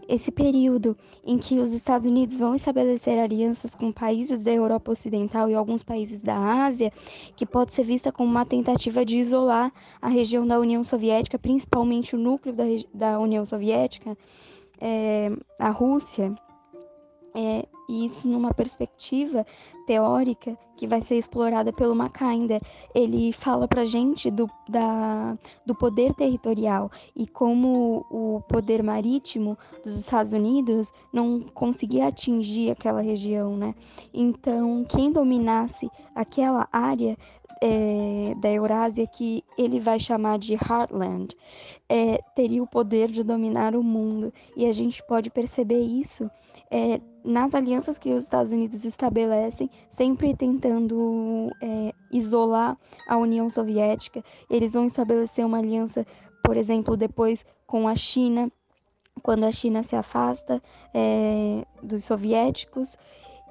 esse 0.09 0.31
período 0.31 0.97
em 1.25 1.38
que 1.38 1.59
os 1.59 1.73
Estados 1.73 2.07
Unidos 2.07 2.38
vão 2.38 2.55
estabelecer 2.55 3.19
alianças 3.19 3.75
com 3.75 3.90
países 3.90 4.45
da 4.45 4.53
Europa 4.53 4.93
Ocidental 4.93 5.51
e 5.51 5.57
alguns 5.57 5.83
países 5.83 6.23
da 6.23 6.38
Ásia, 6.64 6.93
que 7.35 7.45
pode 7.45 7.75
ser 7.75 7.83
vista 7.83 8.12
como 8.12 8.31
uma 8.31 8.47
tentativa 8.47 9.05
de 9.05 9.19
isolar 9.19 9.73
a 10.01 10.09
região 10.09 10.47
da 10.47 10.61
União 10.61 10.85
Soviética, 10.85 11.37
principalmente 11.37 12.14
o 12.14 12.19
núcleo 12.19 12.55
da, 12.55 12.64
da 12.95 13.19
União 13.19 13.45
Soviética, 13.45 14.17
é, 14.81 15.33
a 15.59 15.71
Rússia. 15.71 16.33
É, 17.37 17.66
isso 17.88 18.29
numa 18.29 18.55
perspectiva 18.55 19.44
teórica 19.87 20.57
que 20.77 20.87
vai 20.87 21.03
ser 21.03 21.16
explorada 21.16 21.73
pelo 21.73 21.94
Mackinder. 21.94 22.62
Ele 22.94 23.33
fala 23.33 23.66
pra 23.66 23.85
gente 23.85 24.31
do, 24.31 24.49
da, 24.68 25.37
do 25.66 25.75
poder 25.75 26.14
territorial 26.14 26.90
e 27.14 27.27
como 27.27 28.07
o 28.09 28.40
poder 28.49 28.83
marítimo 28.83 29.59
dos 29.83 29.97
Estados 29.97 30.33
Unidos 30.33 30.92
não 31.12 31.40
conseguia 31.40 32.07
atingir 32.07 32.70
aquela 32.70 33.01
região, 33.01 33.57
né? 33.57 33.75
Então, 34.12 34.85
quem 34.88 35.11
dominasse 35.11 35.90
aquela 36.14 36.68
área 36.73 37.16
é, 37.61 38.35
da 38.40 38.51
Eurásia 38.51 39.07
que 39.07 39.42
ele 39.57 39.81
vai 39.81 39.99
chamar 39.99 40.38
de 40.38 40.55
Heartland, 40.55 41.35
é, 41.88 42.18
teria 42.35 42.62
o 42.62 42.66
poder 42.66 43.11
de 43.11 43.23
dominar 43.23 43.75
o 43.75 43.83
mundo. 43.83 44.33
E 44.57 44.66
a 44.66 44.73
gente 44.73 45.03
pode 45.07 45.31
perceber 45.31 45.81
isso 45.81 46.31
é, 46.70 47.01
nas 47.24 47.54
alianças 47.54 47.96
que 47.96 48.12
os 48.12 48.24
Estados 48.24 48.52
Unidos 48.52 48.84
estabelecem, 48.84 49.70
sempre 49.90 50.37
tentando 50.37 51.50
é, 51.62 51.94
isolar 52.12 52.76
a 53.08 53.16
União 53.16 53.48
Soviética. 53.48 54.22
Eles 54.50 54.74
vão 54.74 54.87
estabelecer 54.87 55.44
uma 55.44 55.58
aliança, 55.58 56.06
por 56.42 56.56
exemplo, 56.56 56.96
depois 56.96 57.46
com 57.66 57.88
a 57.88 57.96
China, 57.96 58.52
quando 59.22 59.44
a 59.44 59.52
China 59.52 59.82
se 59.82 59.96
afasta 59.96 60.62
é, 60.92 61.64
dos 61.82 62.04
soviéticos. 62.04 62.98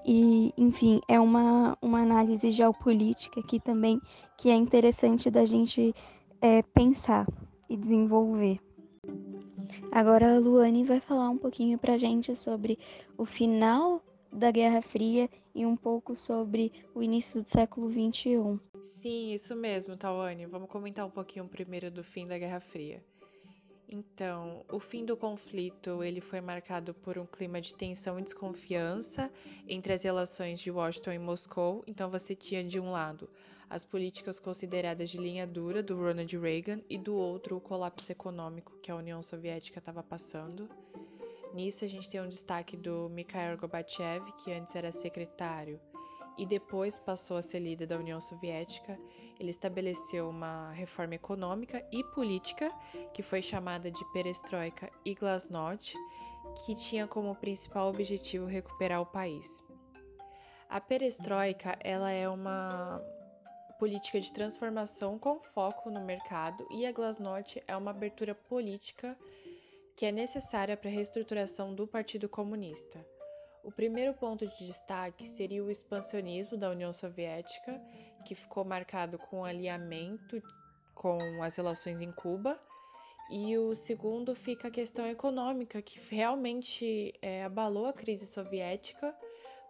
E, 0.05 0.53
enfim, 0.57 1.01
é 1.07 1.19
uma, 1.19 1.77
uma 1.81 2.01
análise 2.01 2.51
geopolítica 2.51 3.39
aqui 3.39 3.59
também 3.59 3.99
que 4.37 4.51
é 4.51 4.55
interessante 4.55 5.31
da 5.31 5.45
gente 5.45 5.95
é, 6.41 6.61
pensar 6.61 7.25
e 7.69 7.75
desenvolver. 7.75 8.59
Agora 9.91 10.35
a 10.35 10.39
Luane 10.39 10.83
vai 10.83 10.99
falar 10.99 11.29
um 11.29 11.37
pouquinho 11.37 11.77
pra 11.77 11.97
gente 11.97 12.35
sobre 12.35 12.77
o 13.17 13.25
final 13.25 14.03
da 14.31 14.51
Guerra 14.51 14.81
Fria 14.81 15.29
e 15.53 15.65
um 15.65 15.75
pouco 15.75 16.15
sobre 16.15 16.71
o 16.95 17.03
início 17.03 17.43
do 17.43 17.49
século 17.49 17.89
XXI. 17.89 18.59
Sim, 18.81 19.31
isso 19.31 19.55
mesmo, 19.55 19.95
Tawane. 19.95 20.45
Vamos 20.45 20.69
comentar 20.69 21.05
um 21.05 21.11
pouquinho 21.11 21.47
primeiro 21.47 21.91
do 21.91 22.03
fim 22.03 22.25
da 22.27 22.37
Guerra 22.37 22.59
Fria. 22.59 23.03
Então, 23.87 24.65
o 24.71 24.79
fim 24.79 25.05
do 25.05 25.15
conflito 25.15 26.03
ele 26.03 26.19
foi 26.19 26.41
marcado 26.41 26.95
por 26.95 27.19
um 27.19 27.27
clima 27.27 27.61
de 27.61 27.75
tensão 27.75 28.17
e 28.17 28.23
desconfiança 28.23 29.31
entre 29.67 29.93
as 29.93 30.01
relações 30.01 30.59
de 30.59 30.71
Washington 30.71 31.11
e 31.11 31.19
Moscou. 31.19 31.83
Então, 31.85 32.09
você 32.09 32.33
tinha 32.33 32.63
de 32.63 32.79
um 32.79 32.91
lado 32.91 33.29
as 33.69 33.83
políticas 33.85 34.39
consideradas 34.39 35.09
de 35.09 35.17
linha 35.17 35.47
dura 35.47 35.81
do 35.81 35.95
Ronald 35.95 36.37
Reagan 36.37 36.81
e 36.89 36.97
do 36.97 37.15
outro 37.15 37.57
o 37.57 37.61
colapso 37.61 38.11
econômico 38.11 38.77
que 38.81 38.91
a 38.91 38.95
União 38.95 39.21
Soviética 39.21 39.79
estava 39.79 40.03
passando. 40.03 40.69
Nisso, 41.53 41.85
a 41.85 41.87
gente 41.87 42.09
tem 42.09 42.21
um 42.21 42.29
destaque 42.29 42.75
do 42.75 43.09
Mikhail 43.09 43.57
Gorbachev, 43.57 44.31
que 44.43 44.51
antes 44.51 44.75
era 44.75 44.91
secretário 44.91 45.79
e 46.37 46.45
depois 46.45 46.97
passou 46.97 47.37
a 47.37 47.41
ser 47.41 47.59
líder 47.59 47.87
da 47.87 47.97
União 47.97 48.19
Soviética, 48.19 48.99
ele 49.39 49.49
estabeleceu 49.49 50.29
uma 50.29 50.71
reforma 50.71 51.15
econômica 51.15 51.85
e 51.91 52.03
política 52.03 52.71
que 53.13 53.21
foi 53.21 53.41
chamada 53.41 53.91
de 53.91 54.03
Perestroika 54.11 54.91
e 55.05 55.13
Glasnost, 55.13 55.95
que 56.65 56.75
tinha 56.75 57.07
como 57.07 57.35
principal 57.35 57.89
objetivo 57.89 58.45
recuperar 58.45 59.01
o 59.01 59.05
país. 59.05 59.63
A 60.69 60.81
Perestroika 60.81 61.77
ela 61.81 62.11
é 62.11 62.27
uma 62.27 62.99
política 63.83 64.17
de 64.17 64.31
transformação 64.31 65.19
com 65.19 65.41
foco 65.41 65.91
no 65.91 65.99
mercado 65.99 66.65
e 66.71 66.85
a 66.85 66.91
Glasnost 66.93 67.61
é 67.67 67.75
uma 67.75 67.91
abertura 67.91 68.33
política 68.33 69.17
que 69.93 70.05
é 70.05 70.11
necessária 70.11 70.77
para 70.77 70.89
a 70.89 70.93
reestruturação 70.93 71.75
do 71.75 71.85
Partido 71.85 72.29
Comunista. 72.29 73.05
O 73.61 73.73
primeiro 73.73 74.13
ponto 74.13 74.47
de 74.47 74.65
destaque 74.65 75.25
seria 75.25 75.61
o 75.61 75.69
expansionismo 75.69 76.55
da 76.55 76.69
União 76.69 76.93
Soviética, 76.93 77.77
que 78.25 78.33
ficou 78.33 78.63
marcado 78.63 79.17
com 79.17 79.41
o 79.41 79.43
alinhamento 79.43 80.41
com 80.95 81.43
as 81.43 81.57
relações 81.57 81.99
em 81.99 82.13
Cuba. 82.13 82.57
E 83.29 83.57
o 83.57 83.75
segundo 83.75 84.33
fica 84.33 84.69
a 84.69 84.71
questão 84.71 85.05
econômica, 85.05 85.81
que 85.81 85.99
realmente 86.09 87.13
é, 87.21 87.43
abalou 87.43 87.87
a 87.87 87.91
crise 87.91 88.27
soviética, 88.27 89.13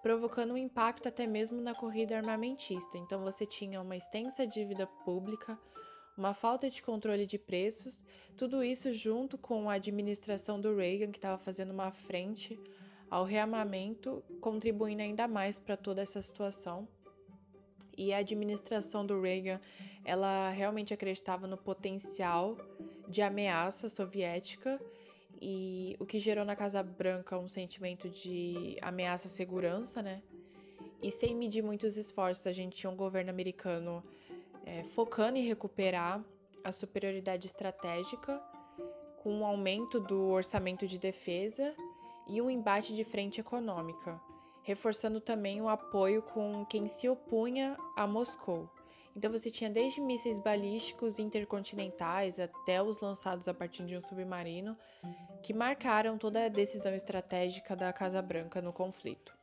provocando 0.03 0.53
um 0.53 0.57
impacto 0.57 1.07
até 1.07 1.25
mesmo 1.25 1.61
na 1.61 1.73
corrida 1.73 2.17
armamentista. 2.17 2.97
Então 2.97 3.23
você 3.23 3.45
tinha 3.45 3.81
uma 3.81 3.95
extensa 3.95 4.45
dívida 4.45 4.85
pública, 4.85 5.57
uma 6.17 6.33
falta 6.33 6.69
de 6.69 6.83
controle 6.83 7.25
de 7.25 7.39
preços, 7.39 8.05
tudo 8.37 8.61
isso 8.61 8.91
junto 8.91 9.37
com 9.37 9.69
a 9.69 9.75
administração 9.75 10.59
do 10.59 10.75
Reagan, 10.75 11.09
que 11.09 11.17
estava 11.17 11.37
fazendo 11.37 11.71
uma 11.71 11.89
frente 11.89 12.59
ao 13.09 13.23
rearmamento, 13.23 14.21
contribuindo 14.41 15.01
ainda 15.01 15.25
mais 15.25 15.57
para 15.57 15.77
toda 15.77 16.01
essa 16.01 16.21
situação. 16.21 16.85
E 17.97 18.11
a 18.11 18.17
administração 18.17 19.05
do 19.05 19.21
Reagan, 19.21 19.61
ela 20.03 20.49
realmente 20.49 20.93
acreditava 20.93 21.47
no 21.47 21.57
potencial 21.57 22.57
de 23.07 23.21
ameaça 23.21 23.87
soviética 23.87 24.81
e 25.45 25.97
o 25.99 26.06
que 26.06 26.19
gerou 26.19 26.45
na 26.45 26.56
Casa 26.56 26.82
Branca 26.82 27.38
um 27.38 27.49
sentimento 27.49 28.10
de 28.10 28.77
ameaça 28.82 29.27
à 29.27 29.29
segurança, 29.29 30.01
né? 30.01 30.23
E 31.01 31.12
sem 31.12 31.36
medir 31.36 31.62
muitos 31.62 31.97
esforços, 31.97 32.47
a 32.47 32.53
gente 32.53 32.77
tinha 32.77 32.89
um 32.89 32.95
governo 32.95 33.29
americano 33.29 34.01
é, 34.65 34.84
focando 34.84 35.38
em 35.38 35.45
recuperar 35.45 36.23
a 36.63 36.71
superioridade 36.71 37.45
estratégica 37.45 38.41
com 39.17 39.34
um 39.34 39.45
aumento 39.45 39.99
do 39.99 40.29
orçamento 40.29 40.88
de 40.88 40.97
defesa 40.97 41.75
e 42.25 42.41
um 42.41 42.49
embate 42.49 42.95
de 42.95 43.03
frente 43.03 43.41
econômica, 43.41 44.21
reforçando 44.62 45.19
também 45.19 45.62
o 45.62 45.67
apoio 45.67 46.21
com 46.21 46.65
quem 46.65 46.88
se 46.88 47.10
opunha 47.10 47.75
a 47.97 48.08
Moscou. 48.08 48.69
Então 49.15 49.32
você 49.32 49.52
tinha 49.52 49.69
desde 49.69 50.02
mísseis 50.02 50.39
balísticos 50.39 51.19
intercontinentais 51.19 52.39
até 52.39 52.82
os 52.82 52.99
lançados 52.99 53.47
a 53.47 53.54
partir 53.54 53.86
de 53.86 53.95
um 53.95 54.02
submarino, 54.02 54.76
que 55.43 55.54
marcaram 55.54 56.17
toda 56.17 56.45
a 56.45 56.49
decisão 56.49 56.93
estratégica 56.95 57.76
da 57.76 57.93
Casa 57.93 58.21
Branca 58.21 58.62
no 58.62 58.73
conflito. 58.73 59.34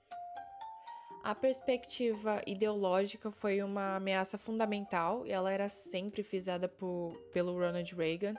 A 1.22 1.35
perspectiva 1.35 2.42
ideológica 2.46 3.30
foi 3.30 3.62
uma 3.62 3.96
ameaça 3.96 4.38
fundamental 4.38 5.26
e 5.26 5.30
ela 5.30 5.52
era 5.52 5.68
sempre 5.68 6.22
frisada 6.22 6.66
por, 6.66 7.14
pelo 7.33 7.52
Ronald 7.52 7.94
Reagan. 7.94 8.35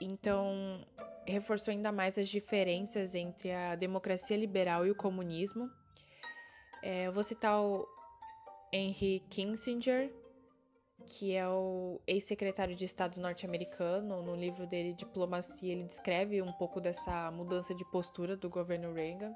Então, 0.00 0.86
reforçou 1.26 1.72
ainda 1.72 1.90
mais 1.90 2.16
as 2.16 2.28
diferenças 2.28 3.14
entre 3.14 3.52
a 3.52 3.74
democracia 3.74 4.36
liberal 4.36 4.86
e 4.86 4.90
o 4.90 4.94
comunismo. 4.94 5.68
É, 6.82 7.08
eu 7.08 7.12
vou 7.12 7.22
citar 7.22 7.60
o 7.60 7.86
Henry 8.72 9.20
Kissinger, 9.28 10.12
que 11.02 11.34
é 11.34 11.48
o 11.48 12.00
ex-secretário 12.06 12.74
de 12.74 12.84
Estado 12.84 13.20
norte-americano. 13.20 14.22
No 14.22 14.34
livro 14.34 14.66
dele, 14.66 14.94
Diplomacia, 14.94 15.72
ele 15.72 15.84
descreve 15.84 16.40
um 16.40 16.52
pouco 16.52 16.80
dessa 16.80 17.30
mudança 17.30 17.74
de 17.74 17.84
postura 17.84 18.36
do 18.36 18.48
governo 18.48 18.92
Reagan, 18.92 19.34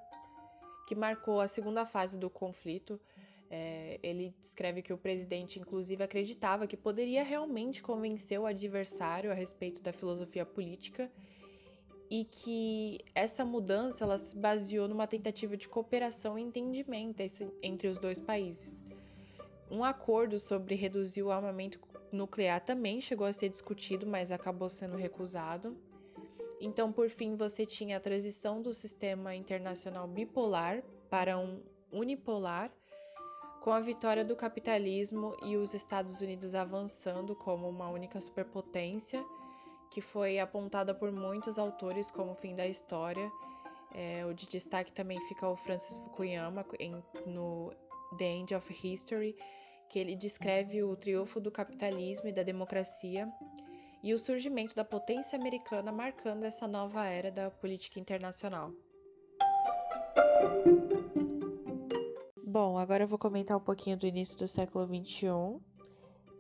que 0.87 0.95
marcou 0.95 1.41
a 1.41 1.49
segunda 1.49 1.85
fase 1.85 2.19
do 2.19 2.31
conflito. 2.31 3.01
É, 3.51 3.99
ele 4.03 4.35
descreve 4.41 4.83
que 4.83 4.93
o 4.93 4.99
presidente, 4.99 5.59
inclusive, 5.59 6.03
acreditava 6.03 6.67
que 6.67 6.77
poderia 6.77 7.23
realmente 7.23 7.83
convencer 7.83 8.41
o 8.41 8.47
adversário 8.47 9.31
a 9.31 9.35
respeito 9.35 9.83
da 9.83 9.93
filosofia 9.93 10.45
política 10.45 11.11
e 12.11 12.25
que 12.25 13.01
essa 13.15 13.45
mudança 13.45 14.05
ela 14.05 14.19
se 14.19 14.37
baseou 14.37 14.89
numa 14.89 15.07
tentativa 15.07 15.57
de 15.57 15.69
cooperação 15.69 16.39
e 16.39 16.43
entendimento 16.43 17.23
entre 17.63 17.89
os 17.89 17.99
dois 17.99 18.21
países. 18.21 18.86
Um 19.71 19.83
acordo 19.83 20.39
sobre 20.39 20.75
reduzir 20.75 21.23
o 21.23 21.31
armamento 21.31 21.81
nuclear 22.13 22.61
também 22.61 23.01
chegou 23.01 23.27
a 23.27 23.33
ser 23.33 23.49
discutido, 23.49 24.07
mas 24.07 24.31
acabou 24.31 24.69
sendo 24.69 24.97
recusado. 24.97 25.77
Então, 26.61 26.93
por 26.93 27.09
fim, 27.09 27.37
você 27.37 27.67
tinha 27.67 27.97
a 27.97 28.01
transição 28.01 28.63
do 28.63 28.73
sistema 28.73 29.35
internacional 29.35 30.07
bipolar 30.07 30.83
para 31.11 31.37
um 31.39 31.63
unipolar, 31.93 32.71
com 33.61 33.73
a 33.73 33.81
vitória 33.81 34.25
do 34.25 34.37
capitalismo 34.37 35.37
e 35.43 35.57
os 35.57 35.75
Estados 35.75 36.21
Unidos 36.21 36.55
avançando 36.55 37.35
como 37.35 37.69
uma 37.69 37.89
única 37.89 38.21
superpotência 38.21 39.25
que 39.91 40.01
foi 40.01 40.39
apontada 40.39 40.95
por 40.95 41.11
muitos 41.11 41.59
autores 41.59 42.11
como 42.11 42.33
o 42.33 42.35
fim 42.35 42.55
da 42.55 42.67
história. 42.67 43.31
É, 43.93 44.25
o 44.27 44.35
de 44.35 44.47
destaque 44.47 44.93
também 44.93 45.21
fica 45.23 45.49
o 45.49 45.57
Francis 45.57 45.97
Fukuyama 45.99 46.65
em, 46.79 47.03
no 47.25 47.73
The 48.16 48.25
End 48.25 48.55
of 48.55 48.73
History, 48.73 49.37
que 49.88 49.99
ele 49.99 50.16
descreve 50.16 50.83
o 50.83 50.97
triunfo 50.97 51.40
do 51.40 51.51
capitalismo 51.51 52.29
e 52.29 52.33
da 52.33 52.42
democracia 52.42 53.29
e 54.03 54.12
o 54.12 54.19
surgimento 54.19 54.75
da 54.75 54.85
potência 54.85 55.38
americana 55.38 55.90
marcando 55.90 56.45
essa 56.45 56.69
nova 56.69 57.07
era 57.07 57.31
da 57.31 57.51
política 57.51 57.99
internacional. 57.99 58.73
Bom, 62.45 62.79
agora 62.79 63.05
eu 63.05 63.09
vou 63.09 63.19
comentar 63.19 63.57
um 63.57 63.61
pouquinho 63.61 63.97
do 63.97 64.07
início 64.07 64.38
do 64.38 64.47
século 64.47 64.87
XXI 64.87 65.61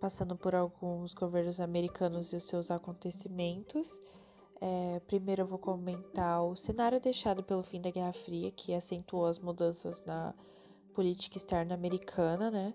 passando 0.00 0.36
por 0.36 0.54
alguns 0.54 1.14
governos 1.14 1.60
americanos 1.60 2.32
e 2.32 2.36
os 2.36 2.44
seus 2.44 2.70
acontecimentos. 2.70 4.00
É, 4.60 5.00
primeiro 5.00 5.42
eu 5.42 5.46
vou 5.46 5.58
comentar 5.58 6.42
o 6.42 6.54
cenário 6.54 7.00
deixado 7.00 7.42
pelo 7.42 7.62
fim 7.62 7.80
da 7.80 7.90
Guerra 7.90 8.12
Fria, 8.12 8.50
que 8.50 8.72
acentuou 8.72 9.26
as 9.26 9.38
mudanças 9.38 10.04
na 10.04 10.34
política 10.96 11.36
externa 11.36 11.74
americana, 11.74 12.50
né? 12.50 12.74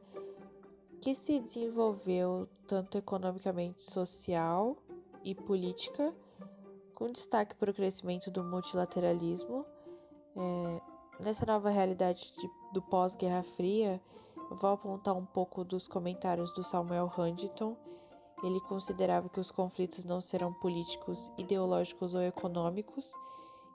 Que 1.01 1.15
se 1.15 1.39
desenvolveu 1.39 2.47
tanto 2.67 2.99
economicamente, 2.99 3.81
social 3.81 4.77
e 5.23 5.34
política, 5.34 6.13
com 6.93 7.12
destaque 7.12 7.55
para 7.55 7.71
o 7.71 7.73
crescimento 7.73 8.29
do 8.29 8.43
multilateralismo. 8.43 9.65
É, 10.36 10.81
nessa 11.23 11.47
nova 11.47 11.71
realidade 11.71 12.31
de, 12.39 12.49
do 12.71 12.81
pós-Guerra 12.84 13.41
Fria, 13.41 13.99
vou 14.51 14.69
apontar 14.69 15.15
um 15.17 15.25
pouco 15.25 15.63
dos 15.63 15.88
comentários 15.88 16.53
do 16.53 16.63
Samuel 16.63 17.11
Huntington. 17.17 17.76
Ele 18.43 18.61
considerava 18.61 19.30
que 19.30 19.39
os 19.39 19.49
conflitos 19.49 20.05
não 20.05 20.22
serão 20.22 20.53
políticos, 20.53 21.32
ideológicos 21.39 22.13
ou 22.13 22.22
econômicos, 22.22 23.11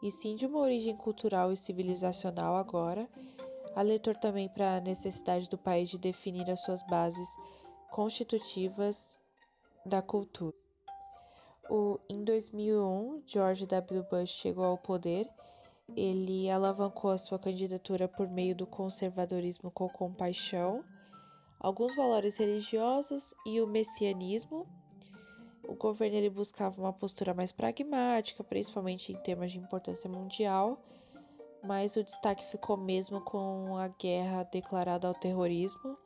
e 0.00 0.12
sim 0.12 0.36
de 0.36 0.46
uma 0.46 0.60
origem 0.60 0.96
cultural 0.96 1.52
e 1.52 1.56
civilizacional 1.56 2.54
agora, 2.56 3.08
alertou 3.76 4.12
também 4.14 4.48
para 4.48 4.76
a 4.76 4.80
necessidade 4.80 5.48
do 5.48 5.56
país 5.56 5.88
de 5.88 5.98
definir 5.98 6.50
as 6.50 6.58
suas 6.64 6.82
bases 6.82 7.28
constitutivas 7.92 9.20
da 9.84 10.02
cultura. 10.02 10.56
O, 11.70 12.00
em 12.08 12.24
2001, 12.24 13.22
George 13.24 13.66
W. 13.66 14.02
Bush 14.10 14.30
chegou 14.30 14.64
ao 14.64 14.78
poder 14.78 15.30
ele 15.94 16.50
alavancou 16.50 17.10
a 17.10 17.18
sua 17.18 17.38
candidatura 17.38 18.08
por 18.08 18.28
meio 18.28 18.56
do 18.56 18.66
conservadorismo 18.66 19.70
com 19.70 19.88
compaixão, 19.88 20.84
alguns 21.60 21.94
valores 21.94 22.36
religiosos 22.36 23.34
e 23.46 23.60
o 23.60 23.66
messianismo. 23.66 24.66
O 25.62 25.74
governo 25.74 26.16
ele 26.16 26.30
buscava 26.30 26.80
uma 26.80 26.92
postura 26.92 27.34
mais 27.34 27.52
pragmática, 27.52 28.42
principalmente 28.42 29.12
em 29.12 29.16
temas 29.16 29.52
de 29.52 29.58
importância 29.58 30.08
mundial, 30.10 30.80
mas 31.66 31.96
o 31.96 32.04
destaque 32.04 32.44
ficou 32.46 32.76
mesmo 32.76 33.20
com 33.20 33.76
a 33.76 33.88
guerra 33.88 34.44
declarada 34.44 35.08
ao 35.08 35.14
terrorismo, 35.14 35.98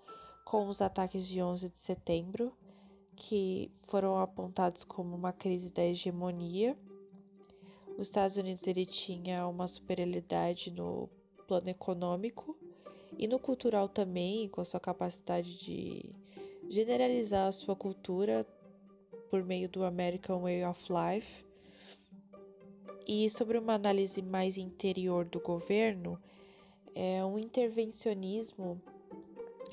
com 0.45 0.69
os 0.69 0.81
ataques 0.81 1.29
de 1.29 1.43
11 1.43 1.69
de 1.69 1.79
setembro, 1.79 2.53
que 3.15 3.71
foram 3.87 4.19
apontados 4.19 4.85
como 4.85 5.15
uma 5.15 5.33
crise 5.33 5.71
da 5.71 5.85
hegemonia. 5.85 6.77
Os 7.99 8.09
Estados 8.09 8.37
Unidos 8.37 8.67
ele 8.67 8.87
tinha 8.87 9.47
uma 9.47 9.69
superioridade 9.69 10.71
no 10.71 11.09
plano 11.47 11.69
econômico 11.69 12.57
e 13.19 13.29
no 13.29 13.39
cultural 13.39 13.89
também, 13.89 14.49
com 14.49 14.63
a 14.63 14.65
sua 14.65 14.81
capacidade 14.81 15.59
de 15.59 16.11
generalizar 16.71 17.49
a 17.49 17.53
sua 17.53 17.77
cultura 17.77 18.47
por 19.31 19.45
meio 19.45 19.69
do 19.69 19.85
American 19.85 20.41
Way 20.41 20.65
of 20.65 20.89
Life. 20.91 21.45
E 23.13 23.29
sobre 23.29 23.59
uma 23.59 23.75
análise 23.75 24.23
mais 24.23 24.57
interior 24.57 25.25
do 25.25 25.41
governo, 25.41 26.17
é 26.95 27.25
um 27.25 27.41
intervencionismo, 27.41 28.81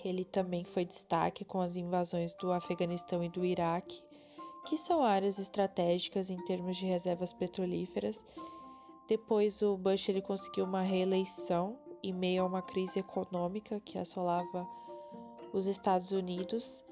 ele 0.03 0.25
também 0.25 0.63
foi 0.63 0.83
destaque 0.83 1.45
com 1.45 1.61
as 1.61 1.75
invasões 1.75 2.33
do 2.33 2.51
Afeganistão 2.51 3.23
e 3.23 3.29
do 3.29 3.45
Iraque, 3.45 4.01
que 4.65 4.75
são 4.75 5.03
áreas 5.03 5.37
estratégicas 5.37 6.31
em 6.31 6.43
termos 6.45 6.77
de 6.77 6.87
reservas 6.87 7.31
petrolíferas. 7.31 8.25
Depois 9.07 9.61
o 9.61 9.77
Bush 9.77 10.09
ele 10.09 10.23
conseguiu 10.23 10.65
uma 10.65 10.81
reeleição 10.81 11.77
em 12.01 12.13
meio 12.13 12.41
a 12.41 12.47
uma 12.47 12.63
crise 12.63 12.97
econômica 12.97 13.79
que 13.81 13.99
assolava 13.99 14.67
os 15.53 15.67
Estados 15.67 16.11
Unidos 16.11 16.83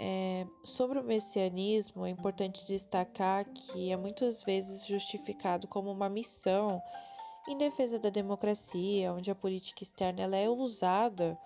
é, 0.00 0.46
sobre 0.62 0.98
o 0.98 1.04
messianismo, 1.04 2.06
é 2.06 2.10
importante 2.10 2.66
destacar 2.66 3.44
que 3.44 3.90
é 3.92 3.96
muitas 3.96 4.42
vezes 4.42 4.86
justificado 4.86 5.68
como 5.68 5.90
uma 5.90 6.08
missão 6.08 6.82
em 7.48 7.56
defesa 7.56 7.98
da 7.98 8.10
democracia, 8.10 9.12
onde 9.12 9.30
a 9.30 9.34
política 9.34 9.82
externa 9.82 10.22
ela 10.22 10.36
é 10.36 10.48
usada 10.48 11.38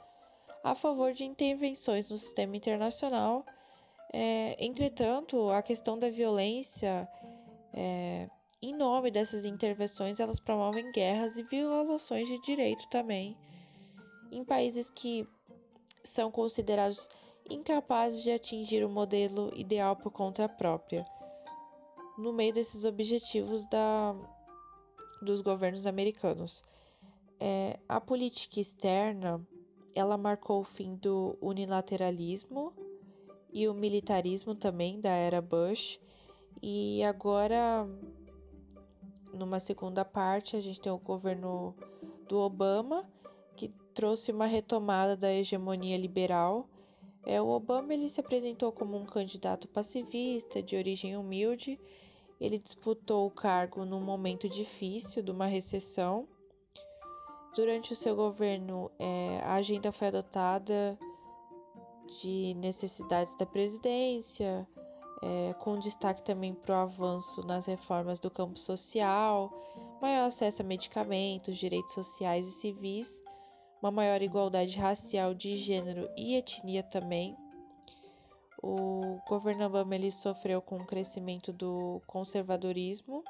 a 0.62 0.74
favor 0.74 1.12
de 1.12 1.24
intervenções 1.24 2.08
no 2.08 2.18
sistema 2.18 2.56
internacional. 2.56 3.44
É, 4.12 4.56
entretanto, 4.64 5.50
a 5.50 5.62
questão 5.62 5.98
da 5.98 6.10
violência, 6.10 7.08
é, 7.72 8.28
em 8.62 8.74
nome 8.74 9.10
dessas 9.10 9.44
intervenções, 9.44 10.20
elas 10.20 10.40
promovem 10.40 10.90
guerras 10.92 11.36
e 11.36 11.42
violações 11.42 12.26
de 12.28 12.40
direito 12.40 12.88
também 12.88 13.36
em 14.30 14.44
países 14.44 14.90
que 14.90 15.26
são 16.04 16.30
considerados 16.30 17.08
incapazes 17.48 18.22
de 18.22 18.30
atingir 18.30 18.84
o 18.84 18.88
modelo 18.88 19.52
ideal 19.54 19.96
por 19.96 20.10
conta 20.10 20.48
própria. 20.48 21.06
No 22.18 22.32
meio 22.32 22.52
desses 22.52 22.84
objetivos 22.84 23.66
da, 23.66 24.14
dos 25.22 25.40
governos 25.40 25.86
americanos, 25.86 26.62
é, 27.38 27.78
a 27.88 28.00
política 28.00 28.60
externa 28.60 29.46
ela 29.94 30.16
marcou 30.16 30.60
o 30.60 30.64
fim 30.64 30.94
do 30.96 31.36
unilateralismo 31.40 32.72
e 33.52 33.66
o 33.68 33.74
militarismo 33.74 34.54
também 34.54 35.00
da 35.00 35.10
era 35.10 35.40
Bush. 35.40 35.98
E 36.62 37.02
agora, 37.04 37.86
numa 39.32 39.58
segunda 39.58 40.04
parte, 40.04 40.56
a 40.56 40.60
gente 40.60 40.80
tem 40.80 40.92
o 40.92 40.98
governo 40.98 41.74
do 42.28 42.38
Obama, 42.38 43.08
que 43.54 43.68
trouxe 43.94 44.32
uma 44.32 44.46
retomada 44.46 45.16
da 45.16 45.32
hegemonia 45.32 45.96
liberal 45.96 46.68
é, 47.26 47.42
o 47.42 47.48
Obama 47.48 47.92
ele 47.92 48.08
se 48.08 48.20
apresentou 48.20 48.70
como 48.70 48.96
um 48.96 49.04
candidato 49.04 49.66
pacifista, 49.66 50.62
de 50.62 50.76
origem 50.76 51.16
humilde. 51.16 51.78
Ele 52.40 52.56
disputou 52.56 53.26
o 53.26 53.30
cargo 53.30 53.84
num 53.84 54.00
momento 54.00 54.48
difícil 54.48 55.24
de 55.24 55.32
uma 55.32 55.46
recessão. 55.46 56.28
Durante 57.56 57.92
o 57.92 57.96
seu 57.96 58.14
governo, 58.14 58.92
é, 58.96 59.40
a 59.42 59.54
agenda 59.54 59.90
foi 59.90 60.06
adotada 60.06 60.96
de 62.20 62.54
necessidades 62.54 63.34
da 63.34 63.44
presidência, 63.44 64.64
é, 65.20 65.52
com 65.54 65.80
destaque 65.80 66.22
também 66.22 66.54
para 66.54 66.76
o 66.76 66.82
avanço 66.82 67.44
nas 67.44 67.66
reformas 67.66 68.20
do 68.20 68.30
campo 68.30 68.56
social, 68.56 69.52
maior 70.00 70.26
acesso 70.26 70.62
a 70.62 70.64
medicamentos, 70.64 71.58
direitos 71.58 71.92
sociais 71.92 72.46
e 72.46 72.52
civis 72.52 73.25
uma 73.86 73.92
maior 73.92 74.20
igualdade 74.20 74.76
racial 74.76 75.32
de 75.32 75.54
gênero 75.54 76.10
e 76.16 76.34
etnia 76.34 76.82
também. 76.82 77.36
O 78.60 79.20
governo 79.28 79.64
Obama 79.64 79.94
ele 79.94 80.10
sofreu 80.10 80.60
com 80.60 80.78
o 80.78 80.84
crescimento 80.84 81.52
do 81.52 82.02
conservadorismo 82.04 83.22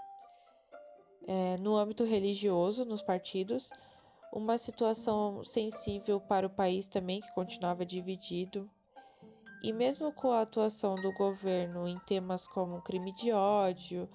é, 1.26 1.58
no 1.58 1.76
âmbito 1.76 2.04
religioso 2.04 2.86
nos 2.86 3.02
partidos, 3.02 3.70
uma 4.32 4.56
situação 4.56 5.44
sensível 5.44 6.18
para 6.18 6.46
o 6.46 6.50
país 6.50 6.88
também 6.88 7.20
que 7.20 7.34
continuava 7.34 7.84
dividido. 7.84 8.66
E 9.62 9.74
mesmo 9.74 10.10
com 10.10 10.30
a 10.30 10.40
atuação 10.40 10.94
do 10.94 11.12
governo 11.12 11.86
em 11.86 11.98
temas 11.98 12.48
como 12.48 12.80
crime 12.80 13.12
de 13.12 13.30
ódio, 13.30 14.08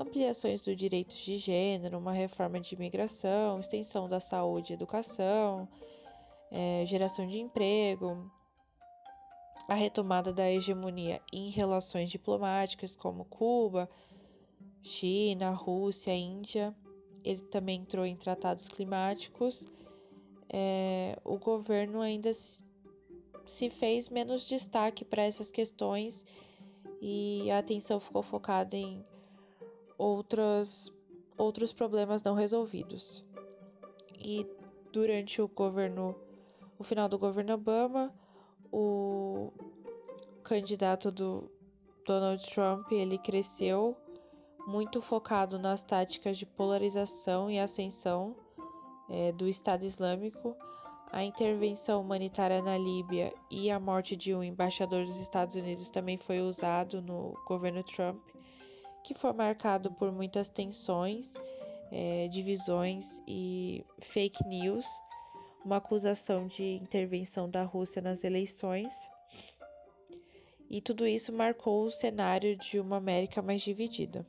ampliações 0.00 0.62
dos 0.62 0.76
direitos 0.76 1.16
de 1.18 1.36
gênero, 1.36 1.98
uma 1.98 2.12
reforma 2.12 2.58
de 2.58 2.74
imigração, 2.74 3.60
extensão 3.60 4.08
da 4.08 4.18
saúde 4.18 4.72
e 4.72 4.74
educação, 4.74 5.68
é, 6.50 6.84
geração 6.86 7.26
de 7.26 7.38
emprego, 7.38 8.30
a 9.68 9.74
retomada 9.74 10.32
da 10.32 10.50
hegemonia 10.50 11.20
em 11.30 11.50
relações 11.50 12.10
diplomáticas 12.10 12.96
como 12.96 13.26
Cuba, 13.26 13.88
China, 14.82 15.50
Rússia, 15.50 16.14
Índia. 16.14 16.74
Ele 17.22 17.42
também 17.42 17.80
entrou 17.80 18.06
em 18.06 18.16
tratados 18.16 18.68
climáticos. 18.68 19.64
É, 20.48 21.18
o 21.22 21.38
governo 21.38 22.00
ainda 22.00 22.30
se 22.32 23.68
fez 23.68 24.08
menos 24.08 24.48
destaque 24.48 25.04
para 25.04 25.22
essas 25.22 25.50
questões 25.50 26.24
e 27.00 27.50
a 27.50 27.58
atenção 27.58 28.00
ficou 28.00 28.22
focada 28.22 28.76
em 28.76 29.04
outras, 30.00 30.90
outros 31.36 31.74
problemas 31.74 32.22
não 32.22 32.34
resolvidos. 32.34 33.22
E 34.18 34.46
durante 34.90 35.42
o 35.42 35.48
governo, 35.48 36.16
o 36.78 36.82
final 36.82 37.06
do 37.06 37.18
governo 37.18 37.52
Obama, 37.52 38.12
o 38.72 39.52
candidato 40.42 41.12
do 41.12 41.50
Donald 42.06 42.42
Trump 42.50 42.90
ele 42.90 43.18
cresceu 43.18 43.94
muito 44.66 45.02
focado 45.02 45.58
nas 45.58 45.82
táticas 45.82 46.38
de 46.38 46.46
polarização 46.46 47.50
e 47.50 47.58
ascensão 47.58 48.34
é, 49.08 49.32
do 49.32 49.46
Estado 49.48 49.84
Islâmico, 49.84 50.56
a 51.12 51.24
intervenção 51.24 52.00
humanitária 52.00 52.62
na 52.62 52.78
Líbia 52.78 53.34
e 53.50 53.70
a 53.70 53.80
morte 53.80 54.16
de 54.16 54.34
um 54.34 54.42
embaixador 54.42 55.04
dos 55.04 55.18
Estados 55.18 55.56
Unidos 55.56 55.90
também 55.90 56.16
foi 56.16 56.40
usado 56.40 57.02
no 57.02 57.34
governo 57.46 57.82
Trump 57.82 58.20
que 59.02 59.14
foi 59.14 59.32
marcado 59.32 59.90
por 59.92 60.12
muitas 60.12 60.48
tensões, 60.48 61.34
é, 61.90 62.28
divisões 62.28 63.22
e 63.26 63.84
fake 64.00 64.46
news, 64.46 64.86
uma 65.64 65.76
acusação 65.76 66.46
de 66.46 66.76
intervenção 66.76 67.48
da 67.48 67.64
Rússia 67.64 68.00
nas 68.00 68.24
eleições. 68.24 68.92
E 70.68 70.80
tudo 70.80 71.06
isso 71.06 71.32
marcou 71.32 71.84
o 71.84 71.90
cenário 71.90 72.56
de 72.56 72.78
uma 72.78 72.96
América 72.96 73.42
mais 73.42 73.60
dividida. 73.60 74.24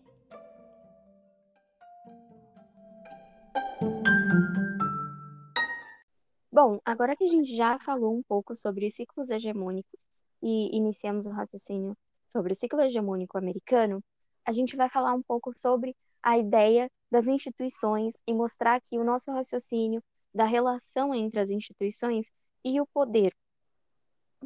Bom, 6.52 6.80
agora 6.84 7.16
que 7.16 7.24
a 7.24 7.30
gente 7.30 7.56
já 7.56 7.80
falou 7.80 8.14
um 8.14 8.22
pouco 8.22 8.56
sobre 8.58 8.86
os 8.88 8.94
ciclos 8.94 9.30
hegemônicos 9.30 10.06
e 10.44 10.76
iniciamos 10.76 11.26
o 11.26 11.32
raciocínio 11.32 11.96
sobre 12.28 12.52
o 12.54 12.56
ciclo 12.56 12.82
hegemônico 12.82 13.38
americano, 13.38 14.04
a 14.46 14.52
gente 14.52 14.76
vai 14.76 14.90
falar 14.90 15.14
um 15.14 15.22
pouco 15.22 15.54
sobre 15.58 15.96
a 16.22 16.38
ideia 16.38 16.90
das 17.10 17.28
instituições 17.28 18.16
e 18.28 18.34
mostrar 18.34 18.76
aqui 18.76 18.98
o 18.98 19.04
nosso 19.04 19.32
raciocínio 19.32 20.04
da 20.34 20.46
relação 20.46 21.14
entre 21.14 21.40
as 21.40 21.50
instituições 21.50 22.28
e 22.64 22.80
o 22.80 22.88
poder. 22.88 23.36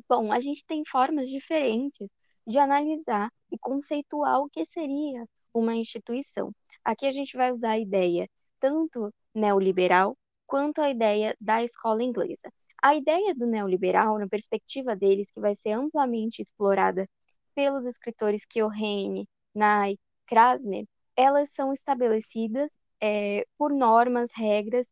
Bom, 0.09 0.31
a 0.31 0.39
gente 0.39 0.65
tem 0.65 0.83
formas 0.85 1.29
diferentes 1.29 2.09
de 2.45 2.59
analisar 2.59 3.31
e 3.51 3.57
conceituar 3.57 4.39
o 4.39 4.49
que 4.49 4.65
seria 4.65 5.25
uma 5.53 5.75
instituição. 5.75 6.51
Aqui 6.83 7.05
a 7.05 7.11
gente 7.11 7.37
vai 7.37 7.51
usar 7.51 7.71
a 7.71 7.79
ideia 7.79 8.29
tanto 8.59 9.13
neoliberal 9.33 10.17
quanto 10.45 10.81
a 10.81 10.89
ideia 10.89 11.35
da 11.39 11.63
escola 11.63 12.03
inglesa. 12.03 12.51
A 12.81 12.95
ideia 12.95 13.33
do 13.33 13.47
neoliberal, 13.47 14.19
na 14.19 14.27
perspectiva 14.27 14.95
deles, 14.95 15.31
que 15.31 15.39
vai 15.39 15.55
ser 15.55 15.71
amplamente 15.71 16.41
explorada 16.41 17.07
pelos 17.55 17.85
escritores 17.85 18.45
Keohane, 18.45 19.27
Nye, 19.55 19.97
Krasner, 20.27 20.85
elas 21.15 21.51
são 21.51 21.71
estabelecidas 21.73 22.69
é, 23.01 23.45
por 23.57 23.71
normas, 23.73 24.31
regras, 24.33 24.87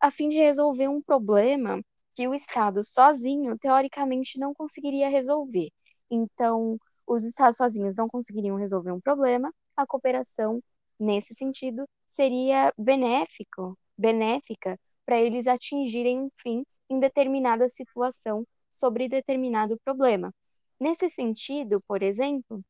a 0.00 0.10
fim 0.10 0.28
de 0.28 0.38
resolver 0.38 0.88
um 0.88 1.02
problema 1.02 1.82
que 2.14 2.28
o 2.28 2.34
Estado 2.34 2.84
sozinho, 2.84 3.58
teoricamente, 3.58 4.38
não 4.38 4.54
conseguiria 4.54 5.08
resolver. 5.08 5.70
Então, 6.10 6.78
os 7.06 7.24
Estados 7.24 7.56
sozinhos 7.56 7.96
não 7.96 8.06
conseguiriam 8.08 8.56
resolver 8.56 8.92
um 8.92 9.00
problema, 9.00 9.52
a 9.76 9.86
cooperação, 9.86 10.60
nesse 10.98 11.34
sentido, 11.34 11.84
seria 12.08 12.72
benéfico 12.78 13.76
benéfica 13.98 14.78
para 15.04 15.20
eles 15.20 15.46
atingirem 15.46 16.20
um 16.20 16.30
fim 16.36 16.64
em 16.88 17.00
determinada 17.00 17.68
situação 17.68 18.46
sobre 18.70 19.08
determinado 19.08 19.76
problema. 19.84 20.32
Nesse 20.78 21.10
sentido, 21.10 21.82
por 21.86 22.02
exemplo, 22.02 22.62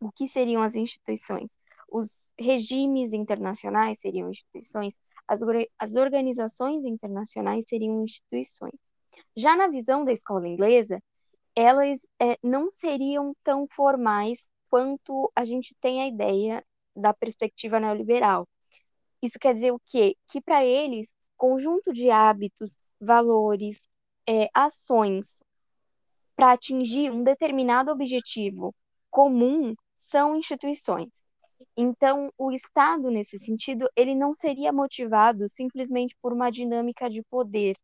o 0.00 0.10
que 0.12 0.28
seriam 0.28 0.62
as 0.62 0.74
instituições? 0.74 1.48
Os 1.88 2.30
regimes 2.38 3.12
internacionais 3.12 4.00
seriam 4.00 4.30
instituições, 4.30 4.96
as, 5.26 5.40
as 5.78 5.94
organizações 5.94 6.84
internacionais 6.84 7.64
seriam 7.68 8.02
instituições. 8.02 8.78
Já 9.36 9.56
na 9.56 9.68
visão 9.68 10.04
da 10.04 10.12
escola 10.12 10.46
inglesa, 10.46 11.02
elas 11.54 12.06
é, 12.20 12.36
não 12.42 12.68
seriam 12.68 13.34
tão 13.42 13.66
formais 13.68 14.50
quanto 14.68 15.30
a 15.34 15.44
gente 15.44 15.74
tem 15.80 16.02
a 16.02 16.08
ideia 16.08 16.64
da 16.94 17.14
perspectiva 17.14 17.80
neoliberal. 17.80 18.46
Isso 19.22 19.38
quer 19.38 19.54
dizer 19.54 19.72
o 19.72 19.80
quê? 19.86 20.16
Que 20.28 20.40
para 20.40 20.64
eles, 20.64 21.12
conjunto 21.36 21.92
de 21.92 22.10
hábitos, 22.10 22.76
valores, 23.00 23.82
é, 24.28 24.48
ações 24.52 25.42
para 26.34 26.52
atingir 26.52 27.10
um 27.10 27.22
determinado 27.22 27.90
objetivo 27.90 28.74
comum 29.10 29.74
são 29.96 30.36
instituições. 30.36 31.10
Então, 31.76 32.30
o 32.38 32.52
Estado, 32.52 33.10
nesse 33.10 33.38
sentido, 33.38 33.88
ele 33.96 34.14
não 34.14 34.34
seria 34.34 34.72
motivado 34.72 35.48
simplesmente 35.48 36.16
por 36.20 36.32
uma 36.32 36.50
dinâmica 36.50 37.08
de 37.08 37.22
poder, 37.22 37.76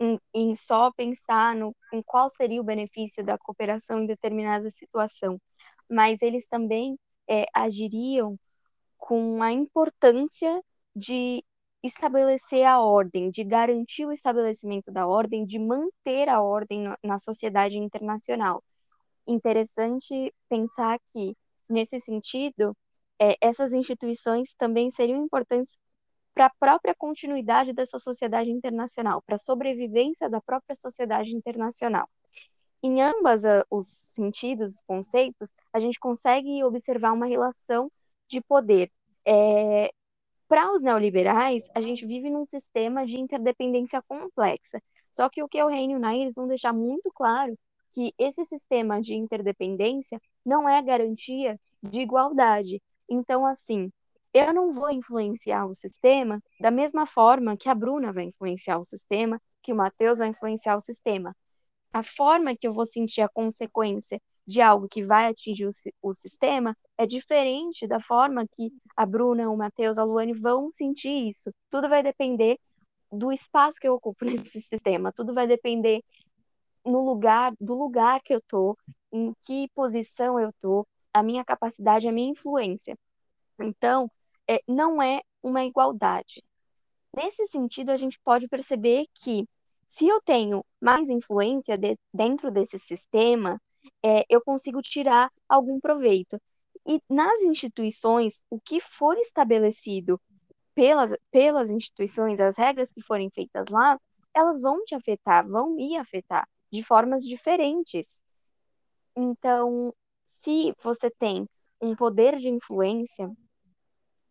em, 0.00 0.18
em 0.34 0.54
só 0.54 0.90
pensar 0.92 1.54
no, 1.54 1.74
em 1.92 2.02
qual 2.02 2.30
seria 2.30 2.60
o 2.60 2.64
benefício 2.64 3.24
da 3.24 3.38
cooperação 3.38 4.00
em 4.02 4.06
determinada 4.06 4.70
situação, 4.70 5.40
mas 5.88 6.22
eles 6.22 6.46
também 6.46 6.98
é, 7.28 7.46
agiriam 7.54 8.36
com 8.96 9.42
a 9.42 9.52
importância 9.52 10.62
de 10.94 11.44
estabelecer 11.82 12.64
a 12.64 12.80
ordem, 12.80 13.30
de 13.30 13.42
garantir 13.44 14.06
o 14.06 14.12
estabelecimento 14.12 14.92
da 14.92 15.06
ordem, 15.06 15.44
de 15.44 15.58
manter 15.58 16.28
a 16.28 16.40
ordem 16.40 16.84
na 17.02 17.18
sociedade 17.18 17.76
internacional. 17.76 18.62
Interessante 19.26 20.34
pensar 20.48 20.98
que, 21.12 21.36
nesse 21.68 22.00
sentido, 22.00 22.76
é, 23.20 23.36
essas 23.40 23.72
instituições 23.72 24.54
também 24.54 24.90
seriam 24.90 25.24
importantes 25.24 25.78
para 26.34 26.46
a 26.46 26.52
própria 26.58 26.94
continuidade 26.94 27.72
dessa 27.72 27.98
sociedade 27.98 28.50
internacional, 28.50 29.22
para 29.22 29.36
a 29.36 29.38
sobrevivência 29.38 30.28
da 30.28 30.40
própria 30.40 30.74
sociedade 30.74 31.34
internacional. 31.34 32.08
Em 32.82 33.00
ambas 33.00 33.42
os 33.70 33.86
sentidos, 33.86 34.74
os 34.74 34.80
conceitos, 34.80 35.48
a 35.72 35.78
gente 35.78 36.00
consegue 36.00 36.64
observar 36.64 37.12
uma 37.12 37.26
relação 37.26 37.90
de 38.28 38.40
poder. 38.40 38.90
É, 39.24 39.92
para 40.48 40.72
os 40.72 40.82
neoliberais, 40.82 41.64
a 41.74 41.80
gente 41.80 42.04
vive 42.04 42.28
num 42.28 42.44
sistema 42.44 43.06
de 43.06 43.16
interdependência 43.18 44.02
complexa. 44.02 44.82
Só 45.12 45.28
que 45.28 45.42
o 45.42 45.48
que 45.48 45.58
é 45.58 45.64
o 45.64 45.68
Reino 45.68 45.94
Unido, 45.94 46.22
eles 46.22 46.34
vão 46.34 46.48
deixar 46.48 46.72
muito 46.72 47.10
claro 47.12 47.56
que 47.92 48.14
esse 48.18 48.44
sistema 48.44 49.00
de 49.00 49.14
interdependência 49.14 50.20
não 50.44 50.68
é 50.68 50.80
garantia 50.82 51.58
de 51.82 52.00
igualdade. 52.00 52.82
Então, 53.08 53.46
assim, 53.46 53.92
eu 54.34 54.52
não 54.52 54.70
vou 54.70 54.90
influenciar 54.90 55.66
o 55.66 55.74
sistema 55.74 56.42
da 56.60 56.70
mesma 56.70 57.06
forma 57.06 57.56
que 57.56 57.68
a 57.68 57.74
Bruna 57.74 58.12
vai 58.12 58.24
influenciar 58.24 58.78
o 58.78 58.84
sistema, 58.84 59.40
que 59.62 59.72
o 59.72 59.76
Matheus 59.76 60.18
vai 60.18 60.28
influenciar 60.28 60.76
o 60.76 60.80
sistema 60.80 61.34
a 61.92 62.02
forma 62.02 62.56
que 62.56 62.66
eu 62.66 62.72
vou 62.72 62.86
sentir 62.86 63.20
a 63.20 63.28
consequência 63.28 64.20
de 64.46 64.60
algo 64.60 64.88
que 64.88 65.04
vai 65.04 65.26
atingir 65.26 65.66
o, 65.66 65.70
o 66.02 66.12
sistema 66.14 66.76
é 66.96 67.06
diferente 67.06 67.86
da 67.86 68.00
forma 68.00 68.46
que 68.56 68.72
a 68.96 69.06
Bruna, 69.06 69.50
o 69.50 69.56
Matheus, 69.56 69.98
a 69.98 70.04
Luane 70.04 70.32
vão 70.32 70.70
sentir 70.72 71.28
isso. 71.28 71.52
Tudo 71.70 71.88
vai 71.88 72.02
depender 72.02 72.58
do 73.10 73.30
espaço 73.30 73.78
que 73.78 73.86
eu 73.86 73.94
ocupo 73.94 74.24
nesse 74.24 74.60
sistema, 74.60 75.12
tudo 75.12 75.34
vai 75.34 75.46
depender 75.46 76.02
no 76.84 77.00
lugar, 77.00 77.52
do 77.60 77.74
lugar 77.74 78.20
que 78.22 78.34
eu 78.34 78.40
tô, 78.40 78.76
em 79.12 79.32
que 79.42 79.68
posição 79.74 80.38
eu 80.38 80.52
tô, 80.60 80.86
a 81.12 81.22
minha 81.22 81.44
capacidade, 81.44 82.08
a 82.08 82.12
minha 82.12 82.30
influência. 82.30 82.96
Então, 83.60 84.10
é, 84.48 84.60
não 84.66 85.02
é 85.02 85.22
uma 85.42 85.64
igualdade. 85.64 86.42
Nesse 87.14 87.46
sentido, 87.46 87.90
a 87.90 87.96
gente 87.96 88.18
pode 88.24 88.48
perceber 88.48 89.06
que 89.14 89.46
se 89.86 90.08
eu 90.08 90.20
tenho 90.22 90.64
mais 90.80 91.10
influência 91.10 91.76
de, 91.76 91.96
dentro 92.12 92.50
desse 92.50 92.78
sistema, 92.78 93.60
é, 94.02 94.24
eu 94.28 94.40
consigo 94.40 94.80
tirar 94.80 95.30
algum 95.48 95.78
proveito. 95.78 96.40
E 96.86 97.00
nas 97.08 97.42
instituições, 97.42 98.42
o 98.50 98.58
que 98.58 98.80
for 98.80 99.16
estabelecido 99.18 100.20
pelas, 100.74 101.12
pelas 101.30 101.70
instituições, 101.70 102.40
as 102.40 102.56
regras 102.56 102.90
que 102.90 103.02
forem 103.02 103.30
feitas 103.30 103.68
lá, 103.68 104.00
elas 104.34 104.62
vão 104.62 104.82
te 104.84 104.94
afetar, 104.94 105.46
vão 105.46 105.74
me 105.74 105.96
afetar 105.98 106.48
de 106.72 106.82
formas 106.82 107.24
diferentes. 107.24 108.20
Então, 109.16 109.94
se 110.24 110.74
você 110.82 111.10
tem 111.10 111.46
um 111.80 111.94
poder 111.94 112.38
de 112.38 112.48
influência, 112.48 113.30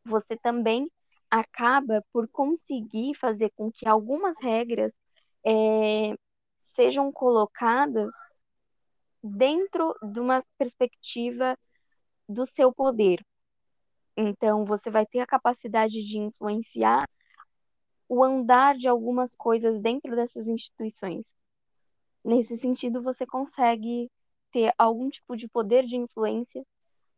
você 0.03 0.35
também 0.37 0.89
acaba 1.29 2.03
por 2.11 2.27
conseguir 2.29 3.15
fazer 3.15 3.51
com 3.55 3.71
que 3.71 3.87
algumas 3.87 4.37
regras 4.41 4.91
é, 5.45 6.15
sejam 6.59 7.11
colocadas 7.11 8.13
dentro 9.23 9.95
de 10.01 10.19
uma 10.19 10.43
perspectiva 10.57 11.57
do 12.27 12.45
seu 12.45 12.73
poder. 12.73 13.23
Então, 14.17 14.65
você 14.65 14.89
vai 14.89 15.05
ter 15.05 15.19
a 15.19 15.27
capacidade 15.27 16.01
de 16.03 16.17
influenciar 16.17 17.07
o 18.07 18.23
andar 18.23 18.77
de 18.77 18.87
algumas 18.87 19.33
coisas 19.35 19.81
dentro 19.81 20.15
dessas 20.15 20.47
instituições. 20.47 21.33
Nesse 22.24 22.57
sentido, 22.57 23.01
você 23.01 23.26
consegue 23.26 24.09
ter 24.51 24.74
algum 24.78 25.09
tipo 25.09 25.36
de 25.36 25.47
poder 25.47 25.86
de 25.86 25.95
influência 25.95 26.63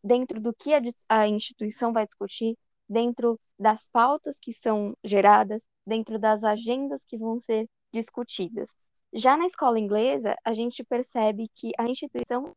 dentro 0.03 0.39
do 0.39 0.53
que 0.53 0.73
a, 0.73 0.81
a 1.09 1.27
instituição 1.27 1.93
vai 1.93 2.05
discutir, 2.05 2.57
dentro 2.87 3.39
das 3.57 3.87
pautas 3.87 4.37
que 4.39 4.53
são 4.53 4.95
geradas, 5.03 5.61
dentro 5.85 6.19
das 6.19 6.43
agendas 6.43 7.03
que 7.05 7.17
vão 7.17 7.39
ser 7.39 7.67
discutidas. 7.91 8.69
Já 9.13 9.37
na 9.37 9.45
escola 9.45 9.79
inglesa, 9.79 10.35
a 10.43 10.53
gente 10.53 10.83
percebe 10.83 11.47
que 11.53 11.71
a 11.77 11.87
instituição 11.87 12.53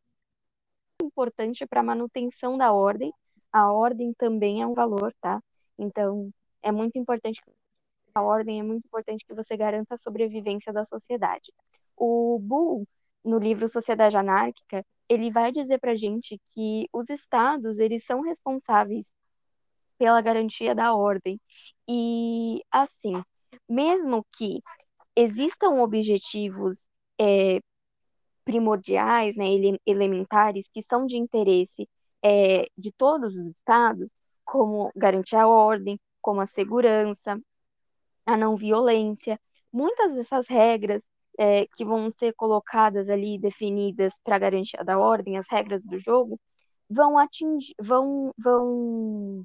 é 1.00 1.04
importante 1.04 1.66
para 1.66 1.80
a 1.80 1.84
manutenção 1.84 2.56
da 2.56 2.72
ordem. 2.72 3.12
A 3.52 3.70
ordem 3.72 4.12
também 4.14 4.62
é 4.62 4.66
um 4.66 4.74
valor, 4.74 5.14
tá? 5.20 5.42
Então, 5.78 6.30
é 6.62 6.72
muito 6.72 6.98
importante 6.98 7.40
a 8.14 8.22
ordem, 8.22 8.60
é 8.60 8.62
muito 8.62 8.86
importante 8.86 9.24
que 9.26 9.34
você 9.34 9.56
garanta 9.56 9.94
a 9.94 9.98
sobrevivência 9.98 10.72
da 10.72 10.84
sociedade. 10.84 11.52
O 11.96 12.38
Bull, 12.40 12.86
no 13.24 13.38
livro 13.38 13.68
Sociedade 13.68 14.16
Anárquica, 14.16 14.84
ele 15.08 15.30
vai 15.30 15.52
dizer 15.52 15.78
para 15.78 15.92
a 15.92 15.96
gente 15.96 16.40
que 16.48 16.88
os 16.92 17.08
estados, 17.10 17.78
eles 17.78 18.04
são 18.04 18.22
responsáveis 18.22 19.12
pela 19.98 20.20
garantia 20.20 20.74
da 20.74 20.94
ordem. 20.94 21.40
E, 21.88 22.62
assim, 22.70 23.22
mesmo 23.68 24.26
que 24.36 24.62
existam 25.16 25.82
objetivos 25.82 26.86
é, 27.20 27.60
primordiais, 28.44 29.36
né, 29.36 29.48
ele, 29.48 29.80
elementares, 29.86 30.68
que 30.72 30.82
são 30.82 31.06
de 31.06 31.16
interesse 31.16 31.88
é, 32.22 32.66
de 32.76 32.92
todos 32.92 33.36
os 33.36 33.48
estados, 33.50 34.08
como 34.44 34.92
garantir 34.94 35.36
a 35.36 35.48
ordem, 35.48 35.98
como 36.20 36.40
a 36.40 36.46
segurança, 36.46 37.40
a 38.26 38.36
não 38.36 38.56
violência. 38.56 39.40
Muitas 39.72 40.14
dessas 40.14 40.48
regras 40.48 41.02
é, 41.38 41.66
que 41.66 41.84
vão 41.84 42.10
ser 42.10 42.34
colocadas 42.34 43.08
ali, 43.08 43.38
definidas 43.38 44.14
para 44.22 44.38
garantia 44.38 44.84
da 44.84 44.98
ordem, 44.98 45.36
as 45.36 45.46
regras 45.50 45.82
do 45.82 45.98
jogo, 45.98 46.40
vão 46.88 47.18
atingir, 47.18 47.74
vão, 47.80 48.32
vão, 48.38 49.44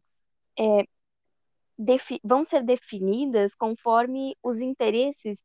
é, 0.58 0.86
vão 2.24 2.44
ser 2.44 2.64
definidas 2.64 3.56
conforme 3.56 4.36
os 4.44 4.62
interesses 4.62 5.44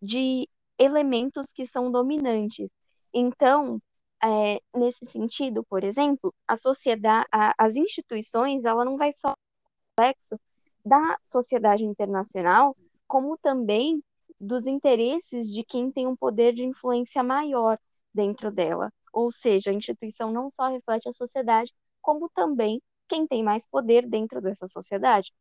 de 0.00 0.48
elementos 0.78 1.52
que 1.52 1.66
são 1.66 1.90
dominantes. 1.90 2.68
Então, 3.12 3.80
é, 4.22 4.60
nesse 4.76 5.06
sentido, 5.06 5.64
por 5.64 5.84
exemplo, 5.84 6.34
a 6.46 6.56
sociedade, 6.56 7.26
a, 7.32 7.54
as 7.58 7.76
instituições, 7.76 8.64
ela 8.64 8.84
não 8.84 8.96
vai 8.96 9.12
só 9.12 9.34
reflexo 9.98 10.38
da 10.84 11.18
sociedade 11.22 11.84
internacional, 11.84 12.76
como 13.06 13.36
também 13.38 14.02
dos 14.40 14.66
interesses 14.66 15.52
de 15.52 15.62
quem 15.62 15.92
tem 15.92 16.06
um 16.06 16.16
poder 16.16 16.52
de 16.54 16.64
influência 16.64 17.22
maior 17.22 17.78
dentro 18.12 18.50
dela. 18.50 18.92
Ou 19.12 19.30
seja, 19.30 19.70
a 19.70 19.74
instituição 19.74 20.32
não 20.32 20.48
só 20.48 20.68
reflete 20.68 21.08
a 21.08 21.12
sociedade, 21.12 21.72
como 22.00 22.28
também 22.30 22.80
quem 23.08 23.26
tem 23.26 23.42
mais 23.42 23.66
poder 23.66 24.08
dentro 24.08 24.40
dessa 24.40 24.66
sociedade. 24.66 25.32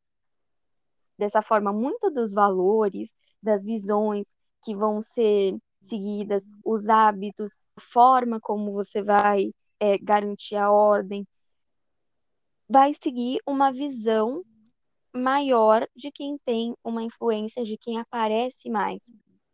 Dessa 1.17 1.41
forma, 1.41 1.71
muito 1.71 2.09
dos 2.09 2.33
valores, 2.33 3.13
das 3.41 3.63
visões, 3.63 4.25
que 4.61 4.75
vão 4.75 5.01
ser 5.01 5.55
seguidas, 5.81 6.45
os 6.65 6.89
hábitos, 6.89 7.55
a 7.75 7.81
forma 7.81 8.39
como 8.39 8.73
você 8.73 9.01
vai 9.01 9.53
é, 9.79 9.97
garantir 9.97 10.55
a 10.55 10.71
ordem, 10.71 11.25
vai 12.67 12.93
seguir 13.01 13.39
uma 13.45 13.71
visão 13.71 14.43
maior 15.13 15.87
de 15.95 16.11
quem 16.11 16.37
tem 16.45 16.75
uma 16.83 17.03
influência, 17.03 17.63
de 17.63 17.77
quem 17.77 17.99
aparece 17.99 18.69
mais 18.69 18.99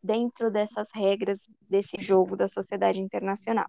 dentro 0.01 0.51
dessas 0.51 0.89
regras 0.93 1.47
desse 1.61 1.97
jogo 1.99 2.35
da 2.35 2.47
sociedade 2.47 2.99
internacional. 2.99 3.67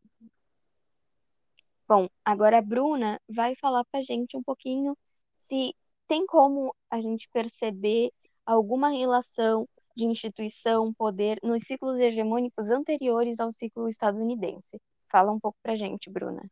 Bom, 1.89 2.09
agora 2.25 2.59
a 2.59 2.63
Bruna 2.63 3.21
vai 3.29 3.55
falar 3.57 3.85
para 3.85 4.01
a 4.01 4.03
gente 4.03 4.37
um 4.37 4.43
pouquinho 4.43 4.97
se 5.39 5.75
tem 6.09 6.27
como 6.27 6.75
a 6.91 7.01
gente 7.01 7.29
perceber 7.33 8.13
alguma 8.45 8.89
relação 8.89 9.69
de 9.97 10.05
instituição, 10.05 10.93
poder 10.93 11.39
nos 11.43 11.63
ciclos 11.63 11.99
hegemônicos 11.99 12.71
anteriores 12.71 13.41
ao 13.41 13.51
ciclo 13.51 13.89
estadunidense. 13.89 14.81
Fala 15.11 15.33
um 15.33 15.41
pouco 15.41 15.57
para 15.63 15.73
a 15.73 15.77
gente, 15.77 16.11
Bruna. 16.11 16.43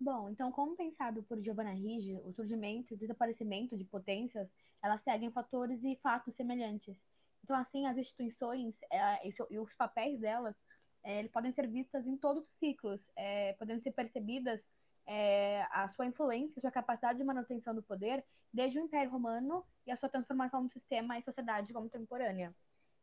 Bom, 0.00 0.30
então, 0.30 0.50
como 0.50 0.74
pensado 0.74 1.22
por 1.24 1.38
Giovanna 1.42 1.72
Rigi, 1.72 2.14
o 2.24 2.32
surgimento 2.32 2.94
e 2.94 2.96
o 2.96 2.98
desaparecimento 2.98 3.76
de 3.76 3.84
potências, 3.84 4.48
elas 4.82 5.02
seguem 5.02 5.30
fatores 5.30 5.84
e 5.84 5.94
fatos 5.96 6.34
semelhantes. 6.34 6.96
Então, 7.44 7.54
assim, 7.54 7.86
as 7.86 7.98
instituições 7.98 8.74
é, 8.90 9.28
e 9.28 9.58
os 9.58 9.74
papéis 9.74 10.18
delas 10.18 10.56
é, 11.02 11.28
podem 11.28 11.52
ser 11.52 11.68
vistas 11.68 12.06
em 12.06 12.16
todos 12.16 12.44
os 12.44 12.58
ciclos, 12.58 13.00
é, 13.14 13.52
podendo 13.54 13.82
ser 13.82 13.92
percebidas 13.92 14.60
é, 15.06 15.66
a 15.70 15.86
sua 15.88 16.06
influência, 16.06 16.54
a 16.56 16.60
sua 16.62 16.70
capacidade 16.70 17.18
de 17.18 17.24
manutenção 17.24 17.74
do 17.74 17.82
poder 17.82 18.24
desde 18.52 18.78
o 18.78 18.82
Império 18.82 19.10
Romano 19.10 19.64
e 19.86 19.92
a 19.92 19.96
sua 19.96 20.08
transformação 20.08 20.62
no 20.62 20.70
sistema 20.70 21.18
e 21.18 21.22
sociedade 21.22 21.72
contemporânea. 21.74 22.54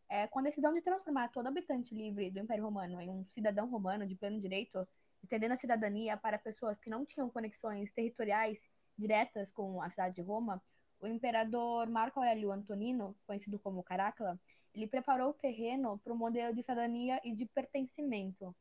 É, 0.09 0.25
com 0.25 0.39
a 0.39 0.43
decisão 0.43 0.73
de 0.73 0.81
transformar 0.81 1.27
todo 1.29 1.47
habitante 1.47 1.93
livre 1.93 2.31
do 2.31 2.39
Império 2.39 2.63
Romano 2.63 2.99
em 2.99 3.09
um 3.09 3.23
cidadão 3.35 3.69
romano 3.69 4.07
de 4.07 4.15
pleno 4.15 4.39
direito, 4.39 4.87
estendendo 5.27 5.55
a 5.55 5.57
cidadania 5.57 6.15
para 6.15 6.39
pessoas 6.39 6.79
que 6.79 6.89
não 6.89 7.05
tinham 7.05 7.29
conexões 7.29 7.91
territoriais 7.91 8.57
diretas 8.97 9.51
com 9.51 9.81
a 9.81 9.89
cidade 9.89 10.15
de 10.15 10.21
Roma, 10.21 10.63
o 11.01 11.05
imperador 11.05 11.87
Marco 11.89 12.19
Aurélio 12.19 12.51
Antonino, 12.51 13.13
conhecido 13.27 13.59
como 13.59 13.83
Caracalla, 13.83 14.39
ele 14.73 14.87
preparou 14.87 15.31
o 15.31 15.33
terreno 15.33 15.99
para 15.99 16.13
um 16.13 16.17
modelo 16.17 16.55
de 16.55 16.61
cidadania 16.61 17.19
e 17.25 17.35
de 17.35 17.45
pertencimento. 17.45 18.55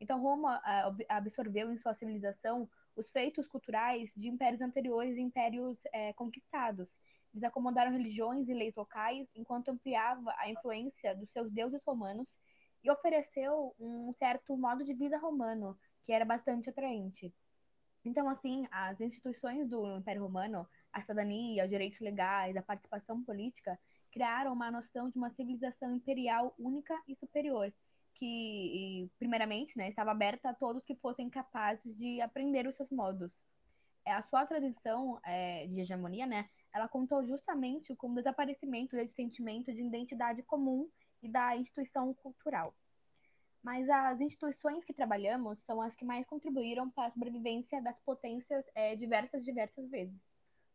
Então, 0.00 0.20
Roma 0.20 0.60
ah, 0.64 0.94
absorveu 1.08 1.72
em 1.72 1.78
sua 1.78 1.94
civilização 1.94 2.68
os 2.94 3.10
feitos 3.10 3.46
culturais 3.48 4.10
de 4.16 4.28
impérios 4.28 4.60
anteriores 4.60 5.16
e 5.16 5.20
impérios 5.20 5.80
é, 5.92 6.12
conquistados. 6.12 6.88
Eles 7.34 7.42
acomodaram 7.42 7.90
religiões 7.90 8.48
e 8.48 8.54
leis 8.54 8.76
locais, 8.76 9.26
enquanto 9.34 9.70
ampliava 9.70 10.32
a 10.38 10.48
influência 10.48 11.16
dos 11.16 11.30
seus 11.30 11.50
deuses 11.50 11.82
romanos 11.84 12.28
e 12.84 12.90
ofereceu 12.90 13.74
um 13.78 14.12
certo 14.18 14.56
modo 14.56 14.84
de 14.84 14.92
vida 14.92 15.18
romano, 15.18 15.78
que 16.04 16.12
era 16.12 16.24
bastante 16.24 16.68
atraente. 16.70 17.32
Então, 18.04 18.28
assim, 18.28 18.66
as 18.70 19.00
instituições 19.00 19.68
do 19.68 19.96
Império 19.96 20.22
Romano, 20.22 20.68
a 20.92 21.00
cidadania, 21.00 21.64
os 21.64 21.70
direitos 21.70 22.00
legais, 22.00 22.56
a 22.56 22.62
participação 22.62 23.22
política, 23.22 23.78
criaram 24.10 24.52
uma 24.52 24.70
noção 24.70 25.08
de 25.08 25.16
uma 25.16 25.30
civilização 25.30 25.94
imperial 25.94 26.54
única 26.58 26.94
e 27.06 27.14
superior, 27.16 27.72
que, 28.14 29.10
primeiramente, 29.18 29.76
né, 29.78 29.88
estava 29.88 30.10
aberta 30.10 30.50
a 30.50 30.54
todos 30.54 30.84
que 30.84 30.96
fossem 30.96 31.30
capazes 31.30 31.96
de 31.96 32.20
aprender 32.20 32.66
os 32.66 32.76
seus 32.76 32.90
modos. 32.90 33.42
É, 34.04 34.12
a 34.12 34.22
sua 34.22 34.44
tradição 34.44 35.20
é, 35.24 35.66
de 35.68 35.80
hegemonia, 35.80 36.26
né, 36.26 36.48
ela 36.74 36.88
contou 36.88 37.24
justamente 37.24 37.94
com 37.94 38.10
o 38.10 38.14
desaparecimento 38.14 38.96
desse 38.96 39.14
sentimento 39.14 39.72
de 39.72 39.80
identidade 39.80 40.42
comum 40.42 40.88
e 41.22 41.28
da 41.28 41.56
instituição 41.56 42.12
cultural. 42.14 42.74
Mas 43.62 43.88
as 43.88 44.20
instituições 44.20 44.84
que 44.84 44.92
trabalhamos 44.92 45.58
são 45.64 45.80
as 45.80 45.94
que 45.94 46.04
mais 46.04 46.26
contribuíram 46.26 46.90
para 46.90 47.06
a 47.06 47.10
sobrevivência 47.12 47.80
das 47.80 47.98
potências 48.00 48.64
é, 48.74 48.96
diversas, 48.96 49.44
diversas 49.44 49.88
vezes. 49.88 50.18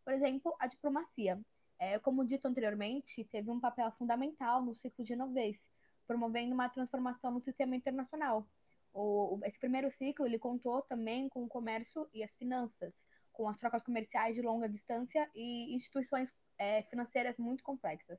Por 0.06 0.14
exemplo, 0.14 0.56
a 0.60 0.68
diplomacia. 0.68 1.40
É, 1.80 2.00
como 2.00 2.26
dito 2.26 2.48
anteriormente, 2.48 3.26
teve 3.26 3.52
um 3.52 3.60
papel 3.60 3.92
fundamental 4.00 4.64
no 4.64 4.74
ciclo 4.76 5.06
genovês, 5.06 5.58
promovendo 6.08 6.54
uma 6.54 6.70
transformação 6.70 7.32
no 7.32 7.42
sistema 7.42 7.76
internacional. 7.76 8.48
O, 8.94 9.40
esse 9.44 9.60
primeiro 9.60 9.92
ciclo 9.92 10.26
ele 10.26 10.40
contou 10.40 10.82
também 10.84 11.30
com 11.30 11.44
o 11.44 11.48
comércio 11.48 12.08
e 12.14 12.24
as 12.24 12.32
finanças, 12.36 12.94
com 13.32 13.48
as 13.48 13.58
trocas 13.58 13.84
comerciais 13.84 14.34
de 14.34 14.42
longa 14.42 14.68
distância 14.68 15.30
e 15.36 15.76
instituições 15.76 16.34
é, 16.58 16.82
financeiras 16.84 17.38
muito 17.38 17.64
complexas. 17.64 18.18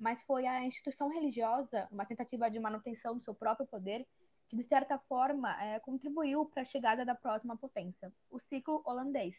Mas 0.00 0.22
foi 0.22 0.46
a 0.46 0.64
instituição 0.64 1.10
religiosa, 1.10 1.86
uma 1.92 2.06
tentativa 2.06 2.50
de 2.50 2.58
manutenção 2.58 3.18
do 3.18 3.22
seu 3.22 3.34
próprio 3.34 3.66
poder, 3.66 4.06
que 4.48 4.56
de 4.56 4.64
certa 4.64 4.98
forma 4.98 5.62
é, 5.62 5.78
contribuiu 5.78 6.46
para 6.46 6.62
a 6.62 6.64
chegada 6.64 7.04
da 7.04 7.14
próxima 7.14 7.54
potência, 7.54 8.10
o 8.30 8.38
ciclo 8.38 8.82
holandês. 8.86 9.36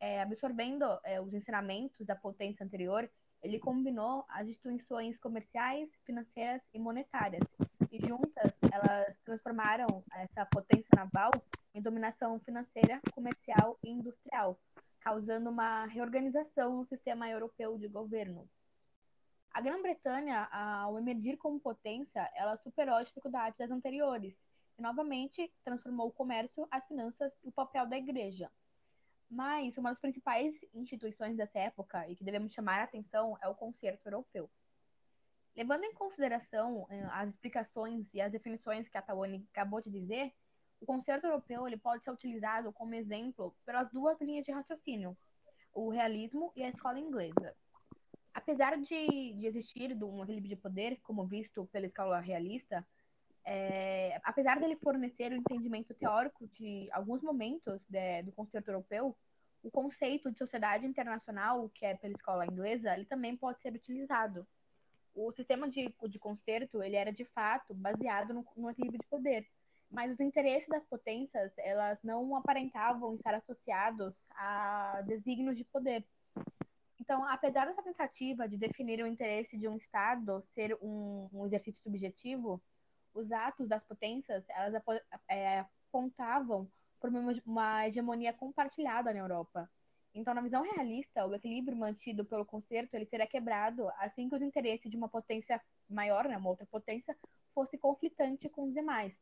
É, 0.00 0.20
absorvendo 0.20 0.84
é, 1.04 1.20
os 1.20 1.32
ensinamentos 1.32 2.04
da 2.04 2.16
potência 2.16 2.66
anterior, 2.66 3.08
ele 3.40 3.60
combinou 3.60 4.24
as 4.28 4.48
instituições 4.48 5.16
comerciais, 5.16 5.88
financeiras 6.04 6.60
e 6.74 6.78
monetárias. 6.78 7.44
E 7.92 8.04
juntas, 8.04 8.52
elas 8.72 9.16
transformaram 9.24 10.04
essa 10.12 10.44
potência 10.46 10.90
naval 10.96 11.30
em 11.72 11.80
dominação 11.80 12.40
financeira, 12.40 13.00
comercial 13.12 13.78
e 13.84 13.90
industrial, 13.90 14.58
causando 15.00 15.50
uma 15.50 15.86
reorganização 15.86 16.78
no 16.78 16.86
sistema 16.86 17.30
europeu 17.30 17.78
de 17.78 17.86
governo. 17.86 18.48
A 19.52 19.60
Grã-Bretanha, 19.60 20.48
ao 20.52 20.96
emergir 20.98 21.36
como 21.36 21.58
potência, 21.58 22.30
ela 22.34 22.56
superou 22.58 22.94
as 22.94 23.08
dificuldades 23.08 23.58
das 23.58 23.70
anteriores 23.70 24.34
e 24.78 24.82
novamente 24.82 25.52
transformou 25.64 26.06
o 26.08 26.12
comércio, 26.12 26.68
as 26.70 26.86
finanças 26.86 27.36
e 27.42 27.48
o 27.48 27.52
papel 27.52 27.86
da 27.86 27.98
igreja. 27.98 28.50
Mas 29.28 29.76
uma 29.76 29.90
das 29.90 30.00
principais 30.00 30.54
instituições 30.72 31.36
dessa 31.36 31.58
época 31.58 32.08
e 32.08 32.14
que 32.14 32.24
devemos 32.24 32.52
chamar 32.52 32.80
a 32.80 32.84
atenção 32.84 33.36
é 33.42 33.48
o 33.48 33.54
Concerto 33.54 34.08
Europeu. 34.08 34.48
Levando 35.56 35.84
em 35.84 35.94
consideração 35.94 36.86
eh, 36.88 37.08
as 37.10 37.28
explicações 37.30 38.06
e 38.14 38.20
as 38.20 38.30
definições 38.30 38.88
que 38.88 38.96
a 38.96 39.02
Tawane 39.02 39.48
acabou 39.52 39.80
de 39.80 39.90
dizer, 39.90 40.32
o 40.80 40.86
Concerto 40.86 41.26
Europeu 41.26 41.66
ele 41.66 41.76
pode 41.76 42.02
ser 42.04 42.10
utilizado 42.10 42.72
como 42.72 42.94
exemplo 42.94 43.54
pelas 43.66 43.90
duas 43.90 44.18
linhas 44.20 44.46
de 44.46 44.52
raciocínio, 44.52 45.16
o 45.74 45.90
realismo 45.90 46.52
e 46.54 46.62
a 46.62 46.68
escola 46.68 46.98
inglesa. 46.98 47.54
Apesar 48.40 48.76
de, 48.78 49.34
de 49.34 49.46
existir 49.46 49.92
um 50.02 50.22
equilíbrio 50.22 50.56
de 50.56 50.56
poder, 50.56 50.98
como 51.02 51.26
visto 51.26 51.66
pela 51.66 51.86
escola 51.86 52.20
realista, 52.20 52.86
é, 53.44 54.18
apesar 54.24 54.58
dele 54.58 54.76
fornecer 54.76 55.30
o 55.30 55.36
entendimento 55.36 55.92
teórico 55.92 56.46
de 56.48 56.88
alguns 56.90 57.20
momentos 57.22 57.82
de, 57.86 58.22
do 58.22 58.32
concerto 58.32 58.70
europeu, 58.70 59.14
o 59.62 59.70
conceito 59.70 60.30
de 60.32 60.38
sociedade 60.38 60.86
internacional, 60.86 61.68
que 61.68 61.84
é 61.84 61.94
pela 61.94 62.14
escola 62.14 62.46
inglesa, 62.46 62.94
ele 62.94 63.04
também 63.04 63.36
pode 63.36 63.60
ser 63.60 63.74
utilizado. 63.74 64.46
O 65.14 65.30
sistema 65.32 65.68
de, 65.68 65.94
de 66.08 66.18
concerto, 66.18 66.82
ele 66.82 66.96
era 66.96 67.12
de 67.12 67.26
fato 67.26 67.74
baseado 67.74 68.32
no, 68.32 68.46
no 68.56 68.70
equilíbrio 68.70 69.00
de 69.00 69.06
poder, 69.08 69.46
mas 69.90 70.12
os 70.12 70.20
interesses 70.20 70.68
das 70.68 70.84
potências, 70.86 71.52
elas 71.58 71.98
não 72.02 72.34
aparentavam 72.36 73.16
estar 73.16 73.34
associados 73.34 74.14
a 74.30 75.02
desígnios 75.06 75.58
de 75.58 75.64
poder. 75.64 76.06
Então, 77.10 77.24
apesar 77.24 77.66
dessa 77.66 77.82
tentativa 77.82 78.48
de 78.48 78.56
definir 78.56 79.02
o 79.02 79.06
interesse 79.06 79.58
de 79.58 79.66
um 79.66 79.76
Estado 79.76 80.44
ser 80.54 80.78
um, 80.80 81.28
um 81.32 81.44
exercício 81.44 81.82
subjetivo, 81.82 82.62
os 83.12 83.32
atos 83.32 83.66
das 83.66 83.82
potências 83.82 84.44
elas 84.48 84.80
é, 85.28 85.66
apontavam 85.88 86.70
por 87.00 87.10
uma, 87.44 87.88
hegemonia 87.88 88.32
compartilhada 88.32 89.12
na 89.12 89.18
Europa. 89.18 89.68
Então, 90.14 90.32
na 90.32 90.40
visão 90.40 90.62
realista, 90.62 91.26
o 91.26 91.34
equilíbrio 91.34 91.76
mantido 91.76 92.24
pelo 92.24 92.46
concerto 92.46 92.94
ele 92.94 93.06
seria 93.06 93.26
quebrado 93.26 93.88
assim 93.98 94.28
que 94.28 94.36
os 94.36 94.42
interesses 94.42 94.88
de 94.88 94.96
uma 94.96 95.08
potência 95.08 95.60
maior, 95.88 96.28
né, 96.28 96.36
uma 96.36 96.50
outra 96.50 96.66
potência, 96.66 97.16
fosse 97.52 97.76
conflitante 97.76 98.48
com 98.48 98.68
os 98.68 98.72
demais. 98.72 99.12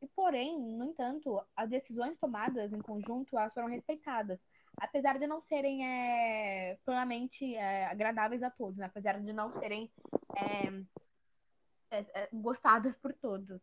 E, 0.00 0.06
porém, 0.06 0.56
no 0.56 0.84
entanto, 0.84 1.44
as 1.56 1.68
decisões 1.68 2.16
tomadas 2.20 2.72
em 2.72 2.80
conjunto 2.80 3.36
elas 3.36 3.52
foram 3.52 3.66
respeitadas, 3.66 4.38
apesar 4.76 5.18
de 5.18 5.26
não 5.26 5.40
serem 5.42 5.86
é, 5.86 6.78
plenamente 6.84 7.54
é, 7.54 7.86
agradáveis 7.86 8.42
a 8.42 8.50
todos, 8.50 8.78
né? 8.78 8.86
apesar 8.86 9.20
de 9.20 9.32
não 9.32 9.52
serem 9.58 9.90
é, 10.36 11.98
é, 11.98 12.06
é, 12.14 12.28
gostadas 12.32 12.94
por 12.96 13.12
todos. 13.14 13.60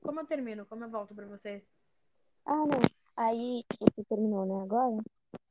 Como 0.00 0.20
eu 0.20 0.26
termino? 0.26 0.66
Como 0.66 0.84
eu 0.84 0.90
volto 0.90 1.14
para 1.14 1.26
você? 1.26 1.62
Ah, 2.46 2.66
não. 2.66 2.80
Aí 3.16 3.64
você 3.78 4.02
terminou, 4.04 4.46
né? 4.46 4.64
Agora? 4.64 5.02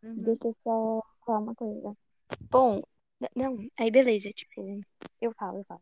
Uhum. 0.02 0.16
Deixa 0.16 0.48
eu 0.48 0.58
só 0.64 1.04
falar 1.26 1.40
uma 1.40 1.56
coisa. 1.56 1.96
Bom, 2.50 2.82
não, 3.36 3.58
aí 3.78 3.92
beleza, 3.92 4.30
tipo, 4.32 4.82
eu 5.22 5.32
falo, 5.34 5.60
eu 5.60 5.64
falo. 5.66 5.82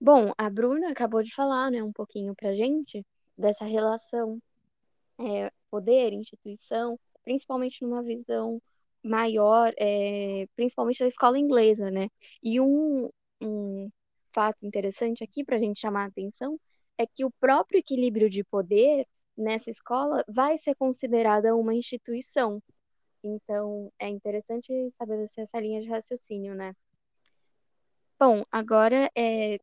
Bom, 0.00 0.32
a 0.36 0.50
Bruna 0.50 0.90
acabou 0.90 1.22
de 1.22 1.34
falar, 1.34 1.70
né, 1.70 1.82
um 1.82 1.92
pouquinho 1.92 2.34
pra 2.34 2.54
gente 2.54 3.04
dessa 3.36 3.64
relação 3.64 4.40
é, 5.18 5.50
poder, 5.70 6.12
instituição, 6.12 6.98
principalmente 7.24 7.82
numa 7.82 8.02
visão 8.02 8.60
maior, 9.02 9.72
é, 9.78 10.46
principalmente 10.56 11.00
da 11.00 11.06
escola 11.06 11.38
inglesa, 11.38 11.90
né? 11.90 12.08
E 12.42 12.60
um, 12.60 13.10
um 13.42 13.90
fato 14.32 14.64
interessante 14.66 15.24
aqui 15.24 15.44
para 15.44 15.56
a 15.56 15.58
gente 15.58 15.80
chamar 15.80 16.04
a 16.04 16.08
atenção 16.08 16.58
é 16.98 17.06
que 17.06 17.24
o 17.24 17.30
próprio 17.40 17.78
equilíbrio 17.78 18.28
de 18.30 18.42
poder 18.44 19.06
nessa 19.36 19.70
escola 19.70 20.24
vai 20.28 20.58
ser 20.58 20.74
considerada 20.74 21.54
uma 21.54 21.74
instituição. 21.74 22.62
Então, 23.22 23.92
é 23.98 24.08
interessante 24.08 24.72
estabelecer 24.72 25.44
essa 25.44 25.60
linha 25.60 25.82
de 25.82 25.88
raciocínio, 25.88 26.54
né? 26.54 26.74
Bom, 28.18 28.44
agora, 28.50 29.10
é, 29.16 29.58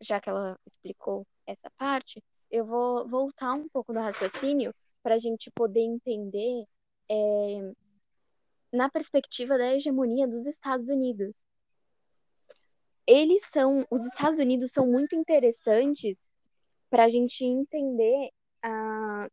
já 0.00 0.20
que 0.20 0.28
ela 0.28 0.58
explicou 0.66 1.26
essa 1.46 1.70
parte, 1.76 2.22
eu 2.50 2.64
vou 2.64 3.08
voltar 3.08 3.54
um 3.54 3.68
pouco 3.68 3.92
no 3.92 4.00
raciocínio 4.00 4.74
para 5.02 5.14
a 5.14 5.18
gente 5.18 5.50
poder 5.50 5.80
entender 5.80 6.64
é, 7.10 7.72
na 8.72 8.90
perspectiva 8.90 9.56
da 9.56 9.74
hegemonia 9.74 10.26
dos 10.26 10.46
Estados 10.46 10.88
Unidos. 10.88 11.42
Eles 13.06 13.42
são, 13.46 13.86
os 13.90 14.04
Estados 14.04 14.38
Unidos 14.38 14.70
são 14.70 14.86
muito 14.86 15.16
interessantes 15.16 16.26
para 16.90 17.04
a 17.04 17.08
gente 17.08 17.44
entender 17.44 18.30
a, 18.62 19.28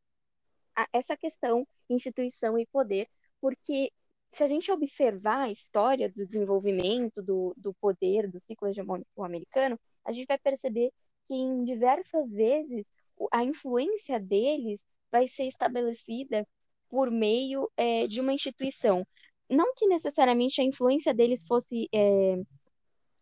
a, 0.76 0.88
essa 0.94 1.18
questão 1.18 1.68
instituição 1.90 2.58
e 2.58 2.66
poder, 2.66 3.08
porque 3.40 3.92
se 4.32 4.44
a 4.44 4.48
gente 4.48 4.72
observar 4.72 5.42
a 5.42 5.52
história 5.52 6.10
do 6.10 6.26
desenvolvimento 6.26 7.22
do, 7.22 7.54
do 7.56 7.74
poder 7.76 8.30
do 8.30 8.40
ciclo 8.42 8.68
hegemônico 8.68 9.24
americano, 9.24 9.80
a 10.04 10.12
gente 10.12 10.26
vai 10.28 10.38
perceber 10.38 10.92
que 11.28 11.34
em 11.34 11.64
diversas 11.64 12.34
vezes 12.34 12.86
a 13.32 13.44
influência 13.44 14.20
deles 14.20 14.84
vai 15.12 15.28
ser 15.28 15.46
estabelecida 15.48 16.48
por 16.90 17.10
meio 17.12 17.70
é, 17.78 18.08
de 18.08 18.22
uma 18.22 18.34
instituição. 18.34 19.06
Não 19.50 19.74
que 19.76 19.88
necessariamente 19.88 20.62
a 20.62 20.64
influência 20.64 21.14
deles 21.14 21.46
fosse 21.46 21.88
é, 21.94 22.36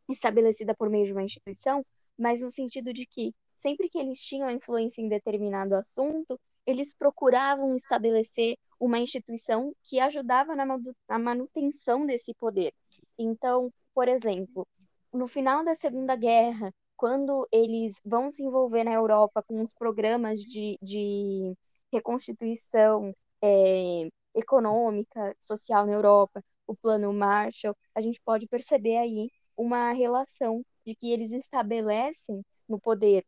estabelecida 0.09 0.75
por 0.75 0.89
meio 0.89 1.05
de 1.05 1.11
uma 1.11 1.23
instituição, 1.23 1.85
mas 2.17 2.41
no 2.41 2.49
sentido 2.49 2.93
de 2.93 3.05
que 3.05 3.33
sempre 3.55 3.89
que 3.89 3.97
eles 3.97 4.19
tinham 4.19 4.49
influência 4.49 5.01
em 5.01 5.07
determinado 5.07 5.75
assunto, 5.75 6.39
eles 6.65 6.93
procuravam 6.93 7.75
estabelecer 7.75 8.57
uma 8.79 8.99
instituição 8.99 9.73
que 9.83 9.99
ajudava 9.99 10.55
na 10.55 11.19
manutenção 11.19 12.05
desse 12.05 12.33
poder. 12.33 12.73
Então, 13.17 13.71
por 13.93 14.07
exemplo, 14.07 14.67
no 15.11 15.27
final 15.27 15.63
da 15.63 15.75
Segunda 15.75 16.15
Guerra, 16.15 16.73
quando 17.03 17.45
eles 17.51 17.99
vão 18.05 18.29
se 18.29 18.41
envolver 18.43 18.85
na 18.85 18.93
Europa 18.93 19.43
com 19.43 19.61
os 19.61 19.73
programas 19.73 20.39
de, 20.39 20.77
de 20.81 21.53
reconstituição 21.91 23.13
é, 23.41 24.07
econômica, 24.33 25.35
social 25.41 25.85
na 25.85 25.91
Europa, 25.91 26.41
o 26.65 26.73
Plano 26.73 27.11
Marshall, 27.11 27.75
a 27.93 27.99
gente 27.99 28.21
pode 28.21 28.47
perceber 28.47 28.95
aí 28.99 29.29
uma 29.57 29.91
relação 29.91 30.65
de 30.85 30.95
que 30.95 31.11
eles 31.11 31.33
estabelecem 31.33 32.41
no 32.69 32.79
poder 32.79 33.25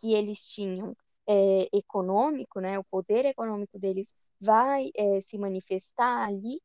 que 0.00 0.12
eles 0.12 0.40
tinham 0.50 0.96
é, 1.28 1.68
econômico, 1.72 2.58
né, 2.58 2.76
o 2.76 2.82
poder 2.82 3.24
econômico 3.24 3.78
deles 3.78 4.12
vai 4.40 4.90
é, 4.96 5.20
se 5.20 5.38
manifestar 5.38 6.26
ali 6.26 6.60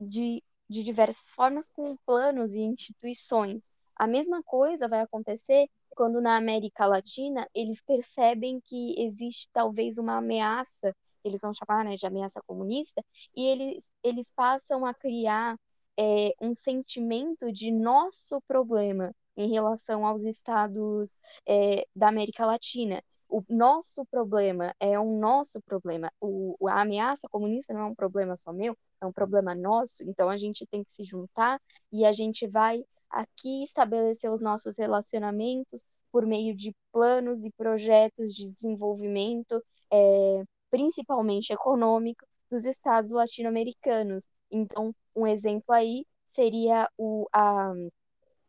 de, 0.00 0.42
de 0.70 0.82
diversas 0.82 1.34
formas 1.34 1.68
com 1.68 1.98
planos 2.06 2.54
e 2.54 2.60
instituições. 2.60 3.73
A 3.96 4.06
mesma 4.06 4.42
coisa 4.42 4.88
vai 4.88 5.00
acontecer 5.00 5.68
quando 5.90 6.20
na 6.20 6.36
América 6.36 6.86
Latina 6.86 7.48
eles 7.54 7.80
percebem 7.80 8.60
que 8.60 9.00
existe 9.00 9.48
talvez 9.52 9.98
uma 9.98 10.18
ameaça, 10.18 10.94
eles 11.22 11.40
vão 11.40 11.52
chamar 11.54 11.84
né, 11.84 11.96
de 11.96 12.06
ameaça 12.06 12.42
comunista, 12.46 13.02
e 13.34 13.46
eles, 13.46 13.90
eles 14.02 14.30
passam 14.30 14.84
a 14.84 14.92
criar 14.92 15.58
é, 15.98 16.34
um 16.40 16.52
sentimento 16.52 17.52
de 17.52 17.70
nosso 17.70 18.40
problema 18.42 19.14
em 19.36 19.50
relação 19.50 20.06
aos 20.06 20.22
estados 20.22 21.16
é, 21.46 21.86
da 21.94 22.08
América 22.08 22.46
Latina. 22.46 23.02
O 23.28 23.42
nosso 23.48 24.04
problema 24.06 24.74
é 24.78 24.98
um 24.98 25.18
nosso 25.18 25.60
problema. 25.62 26.12
O, 26.20 26.56
a 26.68 26.82
ameaça 26.82 27.28
comunista 27.28 27.72
não 27.72 27.80
é 27.80 27.84
um 27.86 27.94
problema 27.94 28.36
só 28.36 28.52
meu, 28.52 28.76
é 29.00 29.06
um 29.06 29.12
problema 29.12 29.54
nosso. 29.54 30.02
Então 30.04 30.28
a 30.28 30.36
gente 30.36 30.66
tem 30.66 30.84
que 30.84 30.92
se 30.92 31.04
juntar 31.04 31.60
e 31.90 32.04
a 32.04 32.12
gente 32.12 32.46
vai 32.46 32.84
aqui 33.14 33.62
estabelecer 33.62 34.30
os 34.30 34.40
nossos 34.40 34.76
relacionamentos 34.76 35.84
por 36.10 36.26
meio 36.26 36.54
de 36.54 36.74
planos 36.92 37.44
e 37.44 37.50
projetos 37.52 38.34
de 38.34 38.48
desenvolvimento, 38.48 39.62
é, 39.92 40.44
principalmente 40.70 41.52
econômico, 41.52 42.26
dos 42.50 42.64
estados 42.64 43.10
latino-americanos. 43.10 44.24
Então, 44.50 44.94
um 45.14 45.26
exemplo 45.26 45.74
aí 45.74 46.04
seria 46.24 46.88
o, 46.98 47.26
a 47.32 47.72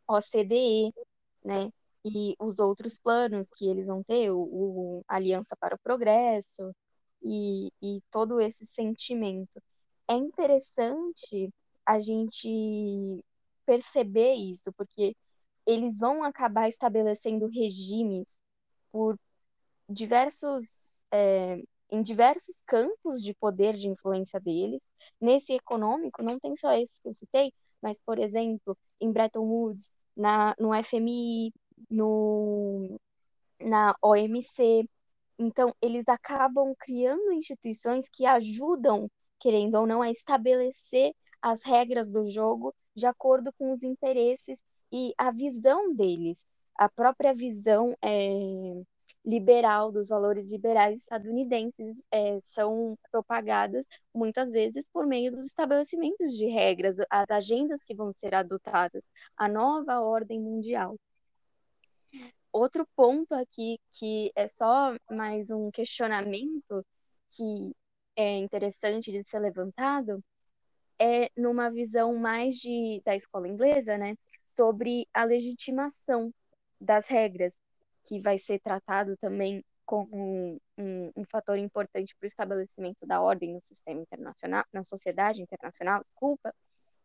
OCDE, 0.08 0.94
né? 1.44 1.72
E 2.04 2.36
os 2.40 2.60
outros 2.60 3.00
planos 3.00 3.48
que 3.56 3.68
eles 3.68 3.88
vão 3.88 4.04
ter, 4.04 4.30
o, 4.32 4.40
o 4.40 5.04
Aliança 5.08 5.56
para 5.56 5.76
o 5.76 5.80
Progresso 5.80 6.72
e, 7.24 7.72
e 7.82 8.02
todo 8.12 8.40
esse 8.40 8.66
sentimento. 8.66 9.62
É 10.08 10.14
interessante 10.14 11.52
a 11.86 12.00
gente 12.00 13.24
perceber 13.66 14.34
isso, 14.36 14.72
porque 14.74 15.16
eles 15.66 16.00
vão 16.00 16.24
acabar 16.24 16.70
estabelecendo 16.70 17.48
regimes 17.48 18.38
por 18.92 19.18
diversos 19.90 21.02
é, 21.12 21.62
em 21.92 22.02
diversos 22.02 22.62
campos 22.66 23.22
de 23.24 23.34
poder 23.34 23.76
de 23.76 23.88
influência 23.88 24.40
deles. 24.40 24.82
Nesse 25.22 25.54
econômico, 25.54 26.24
não 26.24 26.40
tem 26.40 26.56
só 26.56 26.74
esse 26.74 27.02
que 27.02 27.08
eu 27.10 27.14
citei, 27.14 27.54
mas, 27.82 28.00
por 28.02 28.20
exemplo, 28.20 28.78
em 29.00 29.12
Bretton 29.12 29.42
Woods, 29.44 29.92
na, 30.16 30.56
no 30.60 30.74
FMI, 30.74 31.54
no, 31.90 33.00
na 33.60 33.96
OMC. 34.02 34.90
Então, 35.38 35.74
eles 35.82 36.08
acabam 36.08 36.74
criando 36.80 37.32
instituições 37.34 38.08
que 38.10 38.26
ajudam, 38.26 39.10
querendo 39.40 39.76
ou 39.76 39.88
não, 39.88 40.02
a 40.02 40.10
estabelecer 40.12 41.14
as 41.42 41.64
regras 41.64 42.10
do 42.10 42.30
jogo 42.30 42.74
de 42.96 43.06
acordo 43.06 43.52
com 43.54 43.72
os 43.72 43.84
interesses 43.84 44.64
e 44.92 45.14
a 45.18 45.32
visão 45.32 45.94
deles. 45.94 46.46
A 46.78 46.90
própria 46.90 47.34
visão 47.34 47.96
é, 48.02 48.84
liberal, 49.26 49.92
dos 49.92 50.10
valores 50.10 50.52
liberais 50.52 51.00
estadunidenses 51.00 52.06
é, 52.12 52.40
são 52.42 52.98
propagadas 53.12 53.86
muitas 54.14 54.52
vezes 54.52 54.88
por 54.90 55.06
meio 55.06 55.32
dos 55.32 55.48
estabelecimentos 55.48 56.36
de 56.36 56.46
regras, 56.48 56.98
as 57.10 57.30
agendas 57.30 57.84
que 57.84 57.96
vão 57.96 58.12
ser 58.12 58.36
adotadas, 58.36 59.04
a 59.36 59.48
nova 59.48 60.00
ordem 60.02 60.40
mundial. 60.40 60.96
Outro 62.52 62.88
ponto 62.96 63.34
aqui 63.34 63.80
que 63.92 64.32
é 64.36 64.48
só 64.48 64.96
mais 65.12 65.50
um 65.52 65.70
questionamento 65.72 66.86
que 67.30 67.76
é 68.16 68.38
interessante 68.38 69.12
de 69.12 69.24
ser 69.24 69.40
levantado 69.40 70.24
é 71.00 71.30
numa 71.36 71.70
visão 71.70 72.16
mais 72.16 72.56
de, 72.58 73.02
da 73.06 73.16
escola 73.16 73.48
inglesa, 73.48 73.98
né, 73.98 74.16
sobre 74.46 75.08
a 75.14 75.24
legitimação 75.24 76.34
das 76.80 77.08
regras 77.08 77.54
que 78.04 78.22
vai 78.22 78.38
ser 78.38 78.60
tratado 78.60 79.18
também 79.18 79.64
como 79.86 80.10
um, 80.14 80.60
um, 80.78 81.12
um 81.16 81.26
fator 81.26 81.58
importante 81.58 82.16
para 82.16 82.26
o 82.26 82.28
estabelecimento 82.28 83.06
da 83.06 83.22
ordem 83.22 83.54
no 83.54 83.62
sistema 83.62 84.02
internacional, 84.02 84.64
na 84.74 84.84
sociedade 84.84 85.42
internacional, 85.42 86.02
desculpa, 86.02 86.54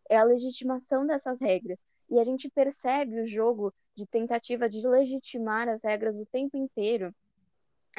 é 0.09 0.17
a 0.17 0.25
legitimação 0.25 1.07
dessas 1.07 1.41
regras. 1.41 1.79
E 2.09 2.19
a 2.19 2.25
gente 2.25 2.49
percebe 2.51 3.21
o 3.21 3.27
jogo 3.27 3.73
de 3.95 4.07
tentativa 4.07 4.69
de 4.69 4.87
legitimar 4.87 5.69
as 5.69 5.85
regras 5.85 6.19
o 6.19 6.27
tempo 6.27 6.57
inteiro, 6.57 7.15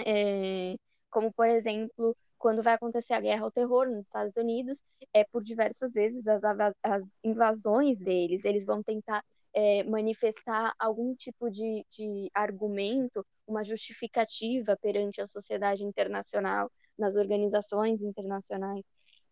é, 0.06 0.76
como, 1.10 1.32
por 1.32 1.48
exemplo, 1.48 2.16
quando 2.42 2.64
vai 2.64 2.74
acontecer 2.74 3.14
a 3.14 3.22
guerra 3.22 3.44
ao 3.44 3.52
terror 3.52 3.88
nos 3.88 4.00
Estados 4.00 4.36
Unidos, 4.36 4.84
é 5.14 5.24
por 5.24 5.44
diversas 5.44 5.94
vezes 5.94 6.28
as, 6.28 6.42
as 6.82 7.04
invasões 7.24 8.00
deles, 8.00 8.44
eles 8.44 8.66
vão 8.66 8.82
tentar 8.82 9.24
é, 9.54 9.84
manifestar 9.84 10.74
algum 10.80 11.14
tipo 11.14 11.52
de, 11.52 11.86
de 11.90 12.32
argumento, 12.34 13.24
uma 13.46 13.64
justificativa 13.64 14.76
perante 14.82 15.22
a 15.22 15.28
sociedade 15.28 15.84
internacional, 15.84 16.72
nas 16.98 17.16
organizações 17.16 18.02
internacionais, 18.02 18.84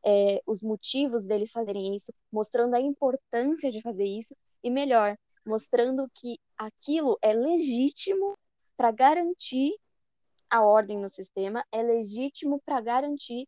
é, 0.05 0.39
os 0.45 0.61
motivos 0.61 1.25
deles 1.25 1.51
fazerem 1.51 1.95
isso, 1.95 2.13
mostrando 2.31 2.75
a 2.75 2.79
importância 2.79 3.71
de 3.71 3.81
fazer 3.81 4.05
isso, 4.05 4.35
e 4.63 4.69
melhor, 4.69 5.17
mostrando 5.45 6.07
que 6.13 6.37
aquilo 6.55 7.17
é 7.23 7.33
legítimo 7.33 8.37
para 8.77 8.91
garantir 8.91 9.73
a 10.49 10.61
ordem 10.63 10.97
no 10.97 11.09
sistema, 11.09 11.63
é 11.71 11.81
legítimo 11.83 12.61
para 12.65 12.81
garantir 12.81 13.47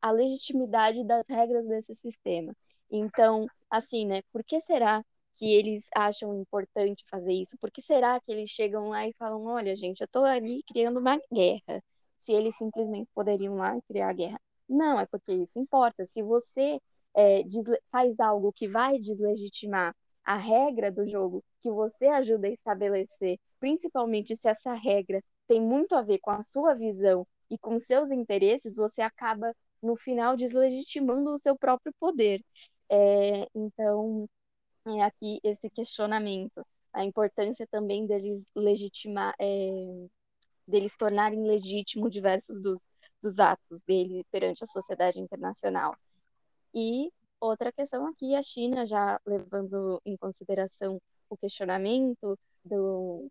a 0.00 0.10
legitimidade 0.10 1.04
das 1.04 1.28
regras 1.28 1.66
desse 1.66 1.94
sistema. 1.94 2.54
Então, 2.90 3.46
assim, 3.70 4.06
né? 4.06 4.22
Por 4.32 4.44
que 4.44 4.60
será 4.60 5.04
que 5.34 5.54
eles 5.54 5.88
acham 5.94 6.34
importante 6.38 7.04
fazer 7.10 7.32
isso? 7.32 7.56
Por 7.58 7.70
que 7.70 7.80
será 7.80 8.20
que 8.20 8.32
eles 8.32 8.50
chegam 8.50 8.88
lá 8.88 9.06
e 9.06 9.12
falam, 9.14 9.46
olha, 9.46 9.74
gente, 9.76 10.00
eu 10.00 10.06
estou 10.06 10.24
ali 10.24 10.62
criando 10.64 10.98
uma 11.00 11.18
guerra, 11.32 11.82
se 12.18 12.32
eles 12.32 12.56
simplesmente 12.56 13.08
poderiam 13.14 13.56
lá 13.56 13.80
criar 13.88 14.10
a 14.10 14.12
guerra? 14.12 14.40
Não, 14.68 14.98
é 15.00 15.06
porque 15.06 15.32
isso 15.32 15.58
importa. 15.58 16.04
Se 16.04 16.22
você 16.22 16.80
é, 17.14 17.42
faz 17.90 18.18
algo 18.20 18.52
que 18.52 18.68
vai 18.68 18.98
deslegitimar 18.98 19.94
a 20.24 20.36
regra 20.36 20.90
do 20.90 21.06
jogo 21.08 21.44
que 21.60 21.70
você 21.70 22.06
ajuda 22.06 22.46
a 22.48 22.50
estabelecer, 22.50 23.38
principalmente 23.58 24.36
se 24.36 24.48
essa 24.48 24.72
regra 24.74 25.22
tem 25.48 25.60
muito 25.60 25.94
a 25.94 26.02
ver 26.02 26.18
com 26.18 26.30
a 26.30 26.42
sua 26.42 26.74
visão 26.74 27.26
e 27.50 27.58
com 27.58 27.78
seus 27.78 28.10
interesses, 28.10 28.76
você 28.76 29.02
acaba, 29.02 29.54
no 29.82 29.96
final, 29.96 30.36
deslegitimando 30.36 31.34
o 31.34 31.38
seu 31.38 31.56
próprio 31.56 31.92
poder. 31.98 32.42
É, 32.90 33.48
então, 33.54 34.28
é 34.86 35.02
aqui 35.02 35.40
esse 35.44 35.70
questionamento, 35.70 36.64
a 36.92 37.04
importância 37.04 37.66
também 37.70 38.06
deles 38.06 38.44
legitimar, 38.54 39.34
é, 39.40 40.06
deles 40.66 40.96
tornarem 40.96 41.46
legítimo 41.46 42.10
diversos 42.10 42.60
dos, 42.60 42.80
dos 43.22 43.38
atos 43.38 43.82
dele 43.82 44.24
perante 44.30 44.64
a 44.64 44.66
sociedade 44.66 45.20
internacional. 45.20 45.96
E 46.74 47.10
outra 47.40 47.72
questão 47.72 48.06
aqui, 48.06 48.34
a 48.34 48.42
China 48.42 48.86
já 48.86 49.20
levando 49.26 50.00
em 50.04 50.16
consideração 50.16 51.00
o 51.28 51.36
questionamento 51.36 52.38
do, 52.64 53.30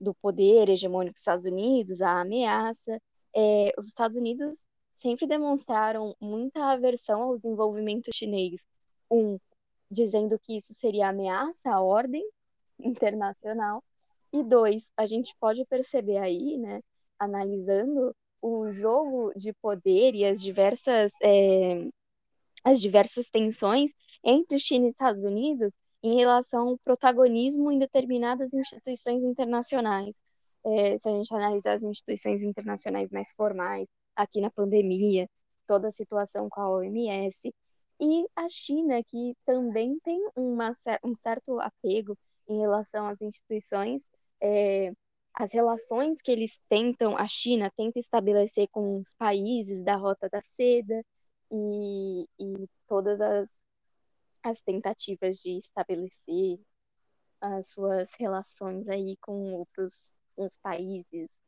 do 0.00 0.14
poder 0.14 0.68
hegemônico 0.68 1.14
dos 1.14 1.20
Estados 1.20 1.44
Unidos, 1.44 2.00
a 2.00 2.20
ameaça, 2.20 3.00
é, 3.34 3.72
os 3.78 3.86
Estados 3.86 4.16
Unidos 4.16 4.64
sempre 4.94 5.26
demonstraram 5.26 6.14
muita 6.20 6.64
aversão 6.64 7.22
ao 7.22 7.36
desenvolvimento 7.36 8.14
chinês. 8.14 8.66
Um, 9.10 9.38
dizendo 9.90 10.38
que 10.38 10.56
isso 10.56 10.74
seria 10.74 11.08
ameaça 11.08 11.70
à 11.70 11.80
ordem 11.80 12.28
internacional. 12.78 13.82
E 14.32 14.42
dois, 14.42 14.92
a 14.96 15.06
gente 15.06 15.34
pode 15.40 15.64
perceber 15.64 16.18
aí, 16.18 16.58
né, 16.58 16.82
analisando 17.18 18.14
o 18.40 18.70
jogo 18.70 19.32
de 19.34 19.52
poder 19.54 20.14
e 20.14 20.24
as 20.24 20.40
diversas, 20.40 21.12
é, 21.22 21.88
as 22.62 22.80
diversas 22.80 23.28
tensões 23.30 23.92
entre 24.22 24.58
China 24.58 24.86
e 24.86 24.90
Estados 24.90 25.24
Unidos 25.24 25.74
em 26.02 26.16
relação 26.16 26.68
ao 26.68 26.78
protagonismo 26.78 27.72
em 27.72 27.78
determinadas 27.78 28.54
instituições 28.54 29.24
internacionais. 29.24 30.14
É, 30.64 30.98
se 30.98 31.08
a 31.08 31.12
gente 31.12 31.34
analisar 31.34 31.74
as 31.74 31.82
instituições 31.82 32.42
internacionais 32.42 33.10
mais 33.10 33.32
formais, 33.32 33.86
aqui 34.14 34.40
na 34.40 34.50
pandemia, 34.50 35.28
toda 35.66 35.88
a 35.88 35.92
situação 35.92 36.48
com 36.48 36.60
a 36.60 36.70
OMS, 36.70 37.52
e 38.00 38.26
a 38.36 38.48
China, 38.48 39.02
que 39.04 39.36
também 39.44 39.98
tem 40.00 40.20
uma, 40.36 40.72
um 41.04 41.14
certo 41.14 41.60
apego 41.60 42.16
em 42.48 42.60
relação 42.60 43.06
às 43.06 43.20
instituições, 43.20 44.04
é, 44.40 44.92
as 45.34 45.52
relações 45.52 46.20
que 46.20 46.30
eles 46.30 46.58
tentam, 46.68 47.16
a 47.16 47.26
China 47.26 47.72
tenta 47.76 47.98
estabelecer 47.98 48.68
com 48.70 48.98
os 48.98 49.14
países 49.14 49.82
da 49.84 49.96
Rota 49.96 50.28
da 50.28 50.42
Seda 50.42 51.04
e, 51.50 52.26
e 52.38 52.68
todas 52.88 53.20
as, 53.20 53.60
as 54.48 54.60
tentativas 54.60 55.38
de 55.38 55.58
estabelecer 55.58 56.58
as 57.40 57.68
suas 57.68 58.12
relações 58.14 58.88
aí 58.88 59.16
com 59.18 59.52
outros 59.52 60.14
países. 60.62 61.38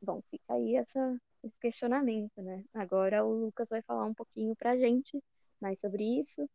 Bom, 0.00 0.22
fica 0.30 0.54
aí 0.54 0.76
essa, 0.76 1.20
esse 1.42 1.58
questionamento, 1.60 2.40
né? 2.42 2.64
Agora 2.72 3.24
o 3.24 3.32
Lucas 3.46 3.68
vai 3.68 3.82
falar 3.82 4.06
um 4.06 4.14
pouquinho 4.14 4.56
para 4.56 4.72
a 4.72 4.76
gente 4.78 5.22
mais 5.60 5.80
sobre 5.80 6.18
isso. 6.18 6.48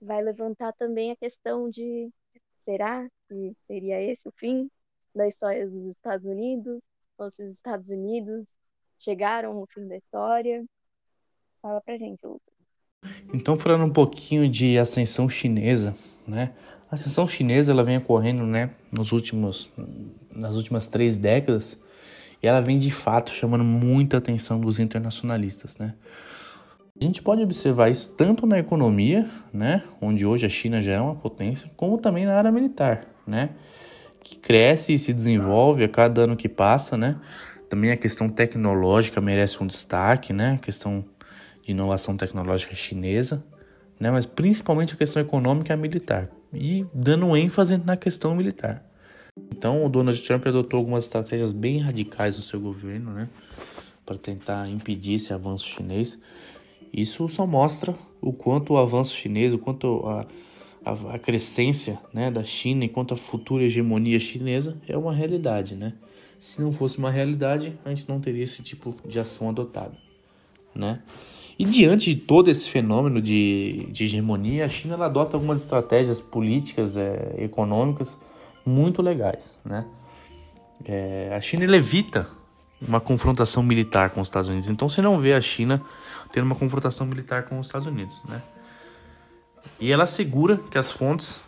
Vai 0.00 0.22
levantar 0.22 0.72
também 0.74 1.10
a 1.10 1.16
questão 1.16 1.70
de 1.70 2.12
será 2.64 3.08
que 3.28 3.56
seria 3.66 4.02
esse 4.02 4.28
o 4.28 4.32
fim 4.32 4.70
da 5.14 5.26
história 5.26 5.68
dos 5.68 5.86
Estados 5.96 6.26
Unidos? 6.26 6.80
Ou 7.16 7.30
se 7.30 7.42
os 7.42 7.52
Estados 7.54 7.88
Unidos 7.88 8.46
chegaram 8.98 9.58
ao 9.58 9.66
fim 9.66 9.86
da 9.88 9.96
história? 9.96 10.64
Fala 11.62 11.80
pra 11.80 11.96
gente, 11.96 12.26
Lucas. 12.26 12.53
Então, 13.32 13.56
falando 13.58 13.84
um 13.84 13.90
pouquinho 13.90 14.48
de 14.48 14.78
ascensão 14.78 15.28
chinesa, 15.28 15.94
né? 16.26 16.52
A 16.90 16.94
ascensão 16.94 17.26
chinesa 17.26 17.72
ela 17.72 17.82
vem 17.82 17.96
ocorrendo, 17.96 18.46
né, 18.46 18.70
nos 18.92 19.10
últimos, 19.10 19.70
nas 20.32 20.54
últimas 20.54 20.86
três 20.86 21.16
décadas 21.16 21.82
e 22.42 22.46
ela 22.46 22.60
vem 22.60 22.78
de 22.78 22.90
fato 22.90 23.32
chamando 23.32 23.64
muita 23.64 24.18
atenção 24.18 24.60
dos 24.60 24.78
internacionalistas, 24.78 25.76
né? 25.76 25.94
A 27.00 27.02
gente 27.02 27.20
pode 27.20 27.42
observar 27.42 27.90
isso 27.90 28.10
tanto 28.10 28.46
na 28.46 28.58
economia, 28.58 29.28
né, 29.52 29.82
onde 30.00 30.24
hoje 30.24 30.46
a 30.46 30.48
China 30.48 30.80
já 30.80 30.92
é 30.92 31.00
uma 31.00 31.16
potência, 31.16 31.68
como 31.76 31.98
também 31.98 32.24
na 32.24 32.36
área 32.36 32.52
militar, 32.52 33.06
né, 33.26 33.50
que 34.20 34.36
cresce 34.36 34.92
e 34.92 34.98
se 34.98 35.12
desenvolve 35.12 35.82
a 35.82 35.88
cada 35.88 36.22
ano 36.22 36.36
que 36.36 36.48
passa, 36.48 36.96
né. 36.96 37.16
Também 37.68 37.90
a 37.90 37.96
questão 37.96 38.28
tecnológica 38.28 39.20
merece 39.20 39.60
um 39.60 39.66
destaque, 39.66 40.32
né, 40.32 40.52
a 40.52 40.58
questão 40.58 41.04
de 41.64 41.72
inovação 41.72 42.16
tecnológica 42.16 42.74
chinesa, 42.74 43.44
né, 43.98 44.10
mas 44.10 44.26
principalmente 44.26 44.94
a 44.94 44.96
questão 44.96 45.22
econômica 45.22 45.72
e 45.72 45.76
militar, 45.76 46.30
e 46.52 46.84
dando 46.92 47.36
ênfase 47.36 47.76
na 47.78 47.96
questão 47.96 48.34
militar. 48.34 48.84
Então, 49.50 49.84
o 49.84 49.88
Donald 49.88 50.20
Trump 50.22 50.46
adotou 50.46 50.78
algumas 50.78 51.04
estratégias 51.04 51.52
bem 51.52 51.78
radicais 51.78 52.36
no 52.36 52.42
seu 52.42 52.60
governo, 52.60 53.12
né, 53.12 53.28
para 54.04 54.18
tentar 54.18 54.68
impedir 54.68 55.14
esse 55.14 55.32
avanço 55.32 55.66
chinês. 55.66 56.20
Isso 56.92 57.28
só 57.28 57.46
mostra 57.46 57.94
o 58.20 58.32
quanto 58.32 58.74
o 58.74 58.78
avanço 58.78 59.14
chinês, 59.14 59.54
o 59.54 59.58
quanto 59.58 60.06
a, 60.06 60.26
a, 60.84 61.14
a 61.14 61.18
crescência 61.18 61.98
né, 62.12 62.30
da 62.30 62.44
China, 62.44 62.84
enquanto 62.84 63.14
a 63.14 63.16
futura 63.16 63.64
hegemonia 63.64 64.20
chinesa 64.20 64.76
é 64.86 64.96
uma 64.96 65.12
realidade. 65.12 65.74
Né? 65.74 65.94
Se 66.38 66.60
não 66.60 66.70
fosse 66.70 66.98
uma 66.98 67.10
realidade, 67.10 67.76
a 67.84 67.88
gente 67.88 68.08
não 68.08 68.20
teria 68.20 68.44
esse 68.44 68.62
tipo 68.62 68.94
de 69.08 69.18
ação 69.18 69.48
adotada. 69.48 69.96
Né? 70.74 71.02
E 71.58 71.64
diante 71.64 72.14
de 72.14 72.20
todo 72.20 72.50
esse 72.50 72.68
fenômeno 72.68 73.20
de, 73.22 73.86
de 73.90 74.04
hegemonia, 74.04 74.64
a 74.64 74.68
China 74.68 75.02
adota 75.04 75.36
algumas 75.36 75.62
estratégias 75.62 76.20
políticas, 76.20 76.96
é, 76.96 77.34
econômicas 77.38 78.18
muito 78.66 79.00
legais. 79.00 79.60
Né? 79.64 79.84
É, 80.84 81.32
a 81.36 81.40
China 81.40 81.64
evita 81.76 82.28
uma 82.80 83.00
confrontação 83.00 83.62
militar 83.62 84.10
com 84.10 84.20
os 84.20 84.28
Estados 84.28 84.48
Unidos. 84.48 84.68
Então 84.68 84.88
você 84.88 85.00
não 85.00 85.18
vê 85.18 85.32
a 85.34 85.40
China 85.40 85.80
tendo 86.32 86.44
uma 86.44 86.54
confrontação 86.54 87.06
militar 87.06 87.44
com 87.44 87.58
os 87.58 87.66
Estados 87.66 87.86
Unidos, 87.86 88.20
né? 88.28 88.42
E 89.80 89.90
ela 89.90 90.04
assegura 90.04 90.58
que 90.70 90.76
as 90.76 90.90
fontes, 90.90 91.44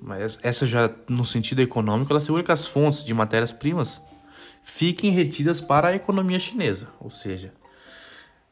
mas 0.00 0.38
essa 0.42 0.66
já 0.66 0.90
no 1.08 1.24
sentido 1.24 1.60
econômico, 1.60 2.12
ela 2.12 2.18
assegura 2.18 2.42
que 2.42 2.52
as 2.52 2.66
fontes 2.66 3.04
de 3.04 3.14
matérias-primas 3.14 4.02
fiquem 4.64 5.12
retidas 5.12 5.60
para 5.60 5.88
a 5.88 5.94
economia 5.94 6.38
chinesa, 6.38 6.88
ou 7.00 7.10
seja, 7.10 7.52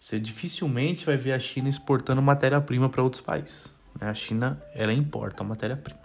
você 0.09 0.19
dificilmente 0.19 1.05
vai 1.05 1.19
ver 1.19 1.33
a 1.33 1.39
China 1.39 1.69
exportando 1.69 2.23
matéria-prima 2.23 2.89
para 2.89 3.03
outros 3.03 3.21
países. 3.21 3.77
Né? 4.01 4.09
A 4.09 4.15
China 4.15 4.59
ela 4.75 4.91
importa 4.91 5.45
matéria-prima, 5.45 6.01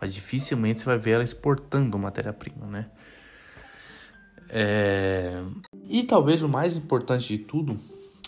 mas 0.00 0.14
dificilmente 0.14 0.80
você 0.80 0.86
vai 0.86 0.96
ver 0.96 1.10
ela 1.10 1.22
exportando 1.22 1.98
matéria-prima, 1.98 2.66
né? 2.66 2.86
É... 4.48 5.42
E 5.90 6.04
talvez 6.04 6.42
o 6.42 6.48
mais 6.48 6.74
importante 6.74 7.36
de 7.36 7.44
tudo, 7.44 7.78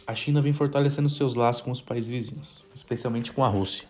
a 0.07 0.15
China 0.15 0.43
vem 0.43 0.53
fortalecendo 0.53 1.09
seus 1.09 1.33
laços 1.35 1.63
com 1.63 1.71
os 1.71 1.81
países 1.81 2.11
vizinhos, 2.11 2.63
especialmente 2.75 3.33
com 3.33 3.43
a 3.43 3.49
Rússia. 3.49 3.89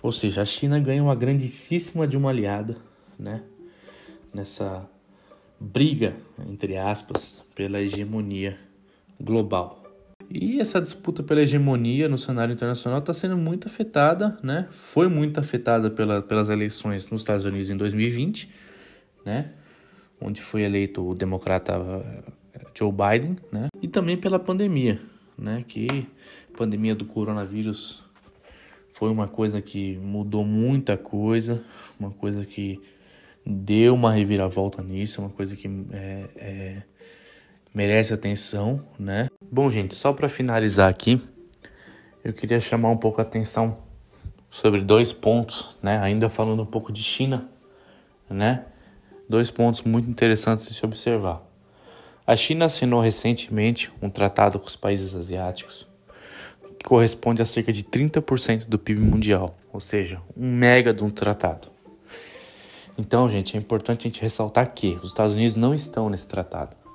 Ou 0.00 0.12
seja, 0.12 0.42
a 0.42 0.46
China 0.46 0.78
ganha 0.78 1.02
uma 1.02 1.16
grandíssima 1.16 2.06
de 2.06 2.16
uma 2.16 2.30
aliada, 2.30 2.76
né? 3.18 3.42
Nessa 4.32 4.88
briga, 5.58 6.16
entre 6.48 6.76
aspas, 6.76 7.42
pela 7.56 7.80
hegemonia 7.80 8.56
global. 9.20 9.85
E 10.30 10.60
essa 10.60 10.80
disputa 10.80 11.22
pela 11.22 11.42
hegemonia 11.42 12.08
no 12.08 12.18
cenário 12.18 12.52
internacional 12.52 12.98
está 12.98 13.12
sendo 13.12 13.36
muito 13.36 13.68
afetada, 13.68 14.36
né? 14.42 14.66
Foi 14.70 15.08
muito 15.08 15.38
afetada 15.38 15.90
pela, 15.90 16.20
pelas 16.20 16.48
eleições 16.48 17.08
nos 17.10 17.22
Estados 17.22 17.44
Unidos 17.44 17.70
em 17.70 17.76
2020, 17.76 18.50
né? 19.24 19.52
onde 20.20 20.40
foi 20.40 20.62
eleito 20.62 21.06
o 21.06 21.14
democrata 21.14 21.74
eh, 22.54 22.60
Joe 22.74 22.92
Biden, 22.92 23.36
né? 23.52 23.68
E 23.82 23.88
também 23.88 24.16
pela 24.16 24.38
pandemia, 24.38 25.00
né? 25.36 25.64
Que 25.66 26.06
a 26.52 26.56
pandemia 26.56 26.94
do 26.94 27.04
coronavírus 27.04 28.04
foi 28.92 29.10
uma 29.10 29.28
coisa 29.28 29.60
que 29.60 29.96
mudou 29.98 30.44
muita 30.44 30.96
coisa, 30.96 31.62
uma 31.98 32.10
coisa 32.10 32.44
que 32.44 32.80
deu 33.44 33.94
uma 33.94 34.12
reviravolta 34.12 34.82
nisso, 34.82 35.20
uma 35.20 35.30
coisa 35.30 35.54
que 35.54 35.68
é, 35.92 36.30
é, 36.36 36.82
merece 37.76 38.14
atenção, 38.14 38.82
né? 38.98 39.28
Bom, 39.52 39.68
gente, 39.68 39.94
só 39.94 40.10
para 40.10 40.30
finalizar 40.30 40.88
aqui, 40.88 41.20
eu 42.24 42.32
queria 42.32 42.58
chamar 42.58 42.88
um 42.88 42.96
pouco 42.96 43.20
a 43.20 43.22
atenção 43.22 43.76
sobre 44.48 44.80
dois 44.80 45.12
pontos, 45.12 45.76
né? 45.82 45.98
Ainda 45.98 46.30
falando 46.30 46.62
um 46.62 46.66
pouco 46.66 46.90
de 46.90 47.02
China, 47.02 47.50
né? 48.30 48.64
dois 49.28 49.50
pontos 49.50 49.82
muito 49.82 50.08
interessantes 50.08 50.66
de 50.66 50.72
se 50.72 50.86
observar. 50.86 51.42
A 52.26 52.34
China 52.34 52.64
assinou 52.64 53.02
recentemente 53.02 53.92
um 54.00 54.08
tratado 54.08 54.58
com 54.58 54.66
os 54.66 54.76
países 54.76 55.14
asiáticos 55.14 55.86
que 56.78 56.84
corresponde 56.86 57.42
a 57.42 57.44
cerca 57.44 57.74
de 57.74 57.84
30% 57.84 58.68
do 58.68 58.78
PIB 58.78 59.02
mundial, 59.02 59.54
ou 59.70 59.80
seja, 59.80 60.22
um 60.34 60.50
mega 60.50 60.94
de 60.94 61.04
um 61.04 61.10
tratado. 61.10 61.68
Então, 62.96 63.28
gente, 63.28 63.54
é 63.54 63.60
importante 63.60 64.00
a 64.00 64.08
gente 64.08 64.22
ressaltar 64.22 64.72
que 64.72 64.98
os 65.02 65.10
Estados 65.10 65.34
Unidos 65.34 65.56
não 65.56 65.74
estão 65.74 66.08
nesse 66.08 66.26
tratado. 66.26 66.85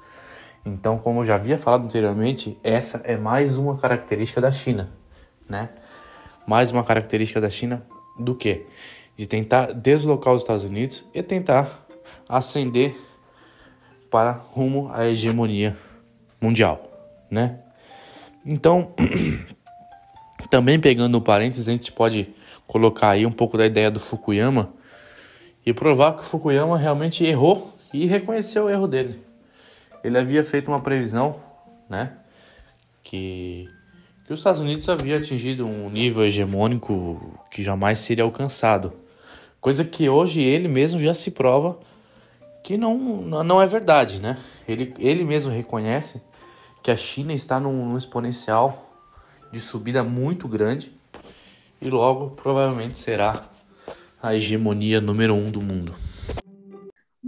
Então, 0.66 0.98
como 0.98 1.22
eu 1.22 1.26
já 1.26 1.36
havia 1.36 1.58
falado 1.58 1.86
anteriormente, 1.86 2.58
essa 2.64 3.02
é 3.04 3.18
mais 3.18 3.58
uma 3.58 3.78
característica 3.78 4.40
da 4.40 4.52
China, 4.52 4.92
né? 5.50 5.70
Mais 6.46 6.72
uma 6.72 6.84
característica 6.84 7.42
da 7.42 7.50
China 7.50 7.84
do 8.20 8.36
que? 8.36 8.66
De 9.18 9.26
tentar 9.26 9.74
deslocar 9.74 10.34
os 10.34 10.42
Estados 10.42 10.64
Unidos 10.64 11.04
e 11.14 11.24
tentar 11.24 11.88
ascender 12.30 12.96
para 14.10 14.32
rumo 14.32 14.92
à 14.94 15.08
hegemonia 15.08 15.76
mundial, 16.40 16.92
né? 17.30 17.60
Então, 18.46 18.94
também 20.50 20.80
pegando 20.80 21.18
o 21.18 21.22
parênteses, 21.22 21.68
a 21.68 21.72
gente 21.72 21.92
pode 21.92 22.34
colocar 22.68 23.10
aí 23.10 23.26
um 23.26 23.32
pouco 23.32 23.58
da 23.58 23.66
ideia 23.66 23.90
do 23.90 24.00
Fukuyama 24.00 24.74
e 25.66 25.74
provar 25.74 26.16
que 26.16 26.22
o 26.22 26.26
Fukuyama 26.26 26.78
realmente 26.78 27.26
errou 27.26 27.74
e 27.94 28.06
reconheceu 28.06 28.66
o 28.66 28.70
erro 28.70 28.88
dele. 28.88 29.31
Ele 30.04 30.18
havia 30.18 30.44
feito 30.44 30.70
uma 30.70 30.80
previsão, 30.80 31.40
né, 31.90 32.14
que 33.04 33.70
que 34.32 34.34
os 34.34 34.40
Estados 34.40 34.62
Unidos 34.62 34.88
havia 34.88 35.18
atingido 35.18 35.68
um 35.68 35.90
nível 35.90 36.24
hegemônico 36.24 37.38
que 37.52 37.62
jamais 37.62 38.00
seria 38.00 38.24
alcançado. 38.24 38.94
Coisa 39.60 39.84
que 39.84 40.08
hoje 40.08 40.42
ele 40.42 40.70
mesmo 40.70 40.98
já 40.98 41.14
se 41.14 41.32
prova 41.32 41.78
que 42.64 42.78
não, 42.78 42.98
não 43.44 43.62
é 43.62 43.68
verdade, 43.68 44.22
né? 44.22 44.38
Ele, 44.66 44.94
ele 45.00 45.26
mesmo 45.26 45.52
reconhece 45.52 46.22
que 46.82 46.90
a 46.90 46.96
China 46.96 47.34
está 47.34 47.60
num, 47.60 47.86
num 47.86 47.98
exponencial 47.98 48.90
de 49.52 49.60
subida 49.60 50.02
muito 50.02 50.48
grande 50.48 50.94
e 51.82 51.90
logo 51.90 52.30
provavelmente 52.30 52.98
será 52.98 53.42
a 54.24 54.34
hegemonia 54.34 55.02
número 55.02 55.34
um 55.34 55.52
do 55.52 55.62
mundo. 55.62 55.94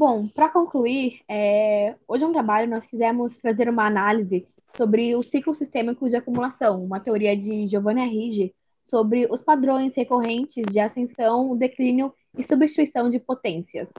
Bom, 0.06 0.28
para 0.28 0.49
concluir, 0.49 1.22
é... 1.30 1.95
hoje 2.06 2.26
é 2.26 2.28
um 2.28 2.34
trabalho 2.34 2.70
nós 2.70 2.86
quisemos 2.86 3.38
trazer 3.38 3.70
uma 3.70 3.88
análise 3.88 4.45
sobre 4.76 5.16
o 5.16 5.24
ciclo 5.24 5.56
sistêmico 5.56 6.10
de 6.10 6.18
acumulação, 6.18 6.84
uma 6.84 6.99
teoria 6.99 7.38
de 7.38 7.70
Giovanni 7.70 8.01
Arrighi 8.01 8.54
sobre 8.84 9.26
os 9.32 9.41
padrões 9.41 9.95
recorrentes 9.95 10.66
de 10.66 10.78
ascensão, 10.78 11.56
declínio 11.56 12.14
e 12.38 12.43
substituição 12.43 13.10
de 13.10 13.18
potências. 13.18 13.93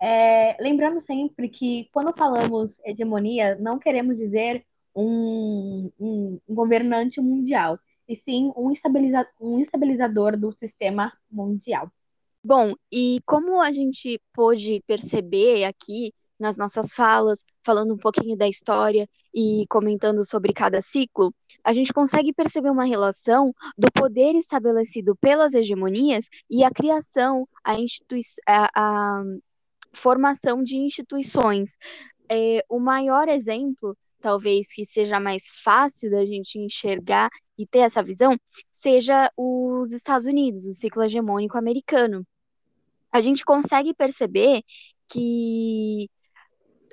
É, 0.00 0.56
lembrando 0.62 1.02
sempre 1.02 1.50
que 1.50 1.90
quando 1.92 2.16
falamos 2.16 2.80
hegemonia, 2.82 3.54
não 3.56 3.78
queremos 3.78 4.16
dizer 4.16 4.64
um, 4.96 5.90
um, 6.00 6.40
um 6.48 6.54
governante 6.54 7.20
mundial, 7.20 7.78
e 8.08 8.16
sim 8.16 8.50
um, 8.56 8.70
estabiliza 8.70 9.28
um 9.38 9.60
estabilizador 9.60 10.38
do 10.38 10.50
sistema 10.52 11.12
mundial. 11.30 11.90
Bom, 12.46 12.74
e 12.92 13.20
como 13.24 13.58
a 13.58 13.72
gente 13.72 14.20
pôde 14.34 14.82
perceber 14.86 15.64
aqui 15.64 16.12
nas 16.38 16.58
nossas 16.58 16.92
falas, 16.92 17.42
falando 17.64 17.94
um 17.94 17.96
pouquinho 17.96 18.36
da 18.36 18.46
história 18.46 19.08
e 19.32 19.64
comentando 19.70 20.26
sobre 20.26 20.52
cada 20.52 20.82
ciclo, 20.82 21.32
a 21.64 21.72
gente 21.72 21.90
consegue 21.90 22.34
perceber 22.34 22.68
uma 22.68 22.84
relação 22.84 23.50
do 23.78 23.90
poder 23.90 24.34
estabelecido 24.34 25.16
pelas 25.16 25.54
hegemonias 25.54 26.26
e 26.50 26.62
a 26.62 26.70
criação, 26.70 27.48
a, 27.64 27.80
institui 27.80 28.20
a, 28.46 28.68
a 28.74 29.22
formação 29.94 30.62
de 30.62 30.76
instituições. 30.76 31.78
É, 32.30 32.62
o 32.68 32.78
maior 32.78 33.26
exemplo, 33.26 33.96
talvez 34.20 34.70
que 34.70 34.84
seja 34.84 35.18
mais 35.18 35.44
fácil 35.62 36.10
da 36.10 36.26
gente 36.26 36.58
enxergar 36.58 37.30
e 37.56 37.66
ter 37.66 37.80
essa 37.80 38.02
visão, 38.02 38.36
seja 38.70 39.30
os 39.34 39.94
Estados 39.94 40.26
Unidos, 40.26 40.66
o 40.66 40.74
ciclo 40.74 41.02
hegemônico 41.02 41.56
americano. 41.56 42.26
A 43.14 43.20
gente 43.20 43.44
consegue 43.44 43.94
perceber 43.94 44.62
que 45.08 46.10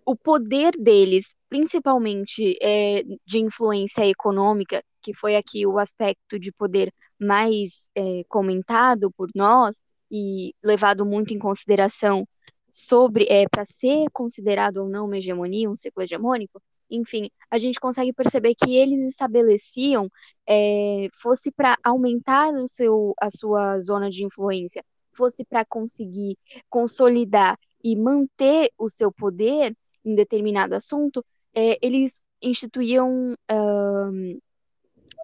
o 0.05 0.15
poder 0.15 0.73
deles, 0.77 1.35
principalmente 1.49 2.57
é, 2.61 3.03
de 3.25 3.39
influência 3.39 4.05
econômica, 4.05 4.83
que 5.01 5.13
foi 5.15 5.35
aqui 5.35 5.65
o 5.65 5.79
aspecto 5.79 6.39
de 6.39 6.51
poder 6.51 6.93
mais 7.19 7.89
é, 7.95 8.23
comentado 8.29 9.11
por 9.11 9.29
nós 9.35 9.81
e 10.11 10.53
levado 10.63 11.05
muito 11.05 11.33
em 11.33 11.39
consideração 11.39 12.27
sobre 12.71 13.25
é, 13.29 13.47
para 13.49 13.65
ser 13.65 14.05
considerado 14.13 14.77
ou 14.77 14.89
não 14.89 15.05
uma 15.07 15.17
hegemonia, 15.17 15.69
um 15.69 15.75
ciclo 15.75 16.03
hegemônico, 16.03 16.61
enfim, 16.89 17.29
a 17.49 17.57
gente 17.57 17.79
consegue 17.79 18.13
perceber 18.13 18.53
que 18.55 18.75
eles 18.75 19.03
estabeleciam 19.07 20.07
é, 20.47 21.07
fosse 21.21 21.51
para 21.51 21.77
aumentar 21.83 22.53
o 22.53 22.67
seu, 22.67 23.13
a 23.19 23.29
sua 23.31 23.79
zona 23.79 24.09
de 24.09 24.23
influência, 24.23 24.83
fosse 25.13 25.43
para 25.45 25.65
conseguir 25.65 26.37
consolidar 26.69 27.57
e 27.83 27.95
manter 27.95 28.71
o 28.77 28.89
seu 28.89 29.11
poder, 29.11 29.75
em 30.05 30.15
determinado 30.15 30.75
assunto, 30.75 31.23
é, 31.53 31.77
eles 31.81 32.25
instituíam 32.41 33.35
um, 33.49 34.39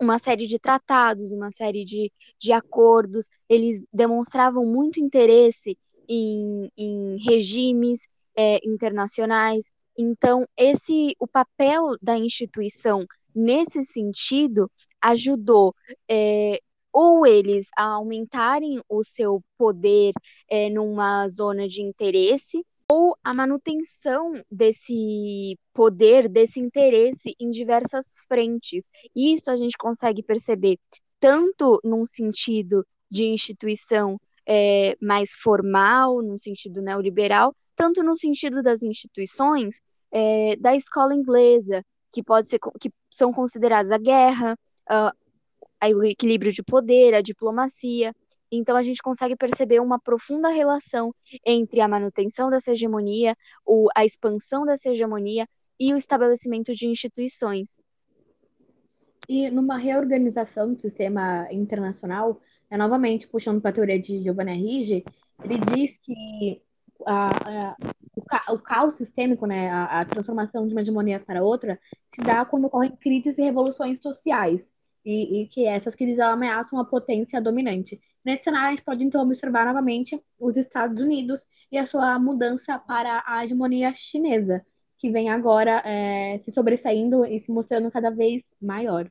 uma 0.01 0.19
série 0.19 0.45
de 0.45 0.59
tratados, 0.59 1.31
uma 1.31 1.51
série 1.51 1.83
de, 1.83 2.11
de 2.39 2.51
acordos, 2.51 3.27
eles 3.49 3.83
demonstravam 3.91 4.65
muito 4.65 4.99
interesse 4.99 5.77
em, 6.07 6.71
em 6.77 7.17
regimes 7.23 8.07
é, 8.35 8.59
internacionais. 8.67 9.71
Então, 9.97 10.45
esse 10.55 11.15
o 11.19 11.27
papel 11.27 11.97
da 12.01 12.17
instituição 12.17 13.05
nesse 13.33 13.83
sentido 13.83 14.69
ajudou 15.01 15.73
é, 16.09 16.59
ou 16.99 17.27
eles 17.27 17.67
aumentarem 17.77 18.81
o 18.89 19.03
seu 19.03 19.39
poder 19.55 20.13
é, 20.49 20.67
numa 20.67 21.27
zona 21.27 21.67
de 21.67 21.79
interesse, 21.79 22.65
ou 22.91 23.15
a 23.23 23.35
manutenção 23.35 24.33
desse 24.49 25.55
poder, 25.75 26.27
desse 26.27 26.59
interesse 26.59 27.35
em 27.39 27.51
diversas 27.51 28.25
frentes. 28.27 28.81
Isso 29.15 29.51
a 29.51 29.55
gente 29.55 29.77
consegue 29.77 30.23
perceber 30.23 30.79
tanto 31.19 31.79
num 31.83 32.03
sentido 32.03 32.83
de 33.11 33.25
instituição 33.25 34.19
é, 34.43 34.97
mais 34.99 35.33
formal, 35.35 36.23
num 36.23 36.39
sentido 36.39 36.81
neoliberal, 36.81 37.55
tanto 37.75 38.01
no 38.01 38.15
sentido 38.15 38.63
das 38.63 38.81
instituições 38.81 39.79
é, 40.11 40.55
da 40.55 40.75
escola 40.75 41.13
inglesa, 41.13 41.85
que 42.11 42.23
pode 42.23 42.47
ser 42.47 42.57
que 42.79 42.89
são 43.07 43.31
consideradas 43.31 43.91
a 43.91 43.99
guerra, 43.99 44.57
uh, 44.89 45.26
o 45.83 46.03
equilíbrio 46.03 46.51
de 46.51 46.63
poder, 46.63 47.13
a 47.13 47.21
diplomacia. 47.21 48.13
Então, 48.51 48.75
a 48.77 48.81
gente 48.81 49.01
consegue 49.01 49.35
perceber 49.35 49.79
uma 49.79 49.99
profunda 49.99 50.49
relação 50.49 51.13
entre 51.45 51.81
a 51.81 51.87
manutenção 51.87 52.49
dessa 52.49 52.71
hegemonia, 52.71 53.35
o, 53.65 53.87
a 53.95 54.05
expansão 54.05 54.65
dessa 54.65 54.89
hegemonia 54.89 55.45
e 55.79 55.93
o 55.93 55.97
estabelecimento 55.97 56.73
de 56.73 56.87
instituições. 56.87 57.77
E 59.27 59.49
numa 59.49 59.77
reorganização 59.77 60.73
do 60.73 60.79
sistema 60.79 61.47
internacional, 61.51 62.41
né, 62.71 62.77
novamente 62.77 63.27
puxando 63.27 63.59
para 63.59 63.71
a 63.71 63.73
teoria 63.73 64.01
de 64.01 64.23
Giovanni 64.23 64.51
Arrighi, 64.51 65.03
ele 65.43 65.59
diz 65.59 65.97
que 65.97 66.61
a, 67.05 67.27
a, 67.27 67.75
o, 68.15 68.53
o, 68.55 68.59
caos 68.59 68.95
sistêmico, 68.95 69.45
né, 69.45 69.69
a, 69.69 69.99
a 69.99 70.05
transformação 70.05 70.65
de 70.65 70.73
uma 70.73 70.81
hegemonia 70.81 71.19
para 71.19 71.43
outra, 71.43 71.77
se 72.07 72.21
dá 72.21 72.45
quando 72.45 72.65
ocorrem 72.65 72.95
crises 72.95 73.37
e 73.37 73.43
revoluções 73.43 74.01
sociais 74.01 74.73
e, 75.07 75.43
e 75.43 75.47
que 75.47 75.65
essas 75.65 75.95
crises 75.95 76.19
ameaçam 76.19 76.77
a 76.77 76.83
potência 76.83 77.41
dominante. 77.41 77.97
Nesse 78.25 78.43
cenário, 78.43 78.67
a 78.67 78.71
gente 78.71 78.83
pode 78.83 79.05
então 79.05 79.21
observar 79.21 79.65
novamente 79.65 80.21
os 80.37 80.57
Estados 80.57 81.01
Unidos 81.01 81.39
e 81.71 81.77
a 81.77 81.85
sua 81.85 82.19
mudança 82.19 82.77
para 82.77 83.23
a 83.25 83.45
hegemonia 83.45 83.93
chinesa, 83.95 84.65
que 84.97 85.09
vem 85.09 85.29
agora 85.29 85.81
é, 85.85 86.39
se 86.39 86.51
sobressaindo 86.51 87.25
e 87.25 87.39
se 87.39 87.49
mostrando 87.53 87.89
cada 87.89 88.09
vez 88.09 88.43
maior. 88.61 89.09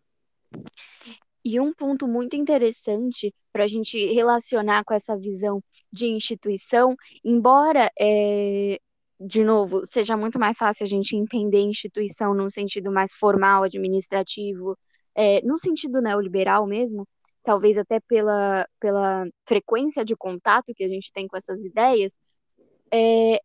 E 1.43 1.59
um 1.59 1.73
ponto 1.73 2.07
muito 2.07 2.37
interessante 2.37 3.35
para 3.51 3.65
a 3.65 3.69
gente 3.69 3.97
relacionar 4.13 4.85
com 4.85 4.93
essa 4.93 5.17
visão 5.17 5.63
de 5.91 6.09
instituição, 6.09 6.95
embora, 7.25 7.91
é, 7.99 8.79
de 9.19 9.43
novo, 9.43 9.87
seja 9.87 10.15
muito 10.15 10.39
mais 10.39 10.59
fácil 10.59 10.85
a 10.85 10.89
gente 10.89 11.17
entender 11.17 11.61
instituição 11.61 12.35
num 12.35 12.51
sentido 12.51 12.93
mais 12.93 13.15
formal, 13.15 13.63
administrativo, 13.63 14.77
é, 15.17 15.41
no 15.43 15.57
sentido 15.57 16.01
neoliberal 16.01 16.67
mesmo, 16.67 17.09
talvez 17.43 17.79
até 17.79 18.01
pela, 18.01 18.69
pela 18.79 19.27
frequência 19.45 20.05
de 20.05 20.15
contato 20.15 20.75
que 20.75 20.85
a 20.85 20.89
gente 20.89 21.11
tem 21.13 21.27
com 21.27 21.37
essas 21.37 21.65
ideias, 21.65 22.19
é, 22.93 23.41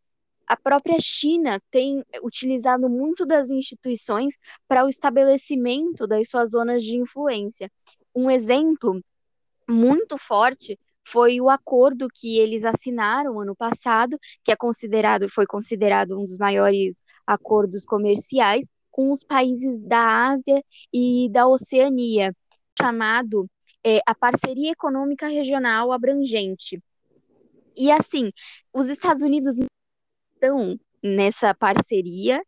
a 0.47 0.57
própria 0.57 0.97
China 0.99 1.61
tem 1.71 2.03
utilizado 2.21 2.89
muito 2.89 3.25
das 3.25 3.49
instituições 3.49 4.35
para 4.67 4.83
o 4.83 4.89
estabelecimento 4.89 6.05
das 6.05 6.29
suas 6.29 6.51
zonas 6.51 6.83
de 6.83 6.97
influência. 6.97 7.71
Um 8.13 8.29
exemplo 8.29 9.01
muito 9.69 10.17
forte 10.17 10.77
foi 11.07 11.39
o 11.39 11.49
acordo 11.49 12.07
que 12.13 12.37
eles 12.37 12.63
assinaram 12.63 13.39
ano 13.39 13.55
passado, 13.55 14.17
que 14.43 14.51
é 14.51 14.55
considerado, 14.55 15.29
foi 15.29 15.45
considerado 15.45 16.19
um 16.19 16.25
dos 16.25 16.37
maiores 16.37 17.01
acordos 17.25 17.85
comerciais 17.85 18.67
com 18.91 19.11
os 19.11 19.23
países 19.23 19.81
da 19.81 20.29
Ásia 20.29 20.63
e 20.93 21.29
da 21.31 21.47
Oceania, 21.47 22.35
chamado 22.77 23.49
é, 23.83 23.99
a 24.05 24.13
Parceria 24.13 24.71
Econômica 24.71 25.27
Regional 25.27 25.91
Abrangente. 25.91 26.81
E 27.75 27.91
assim, 27.91 28.31
os 28.73 28.89
Estados 28.89 29.21
Unidos 29.21 29.55
estão 30.35 30.77
nessa 31.01 31.55
parceria, 31.55 32.41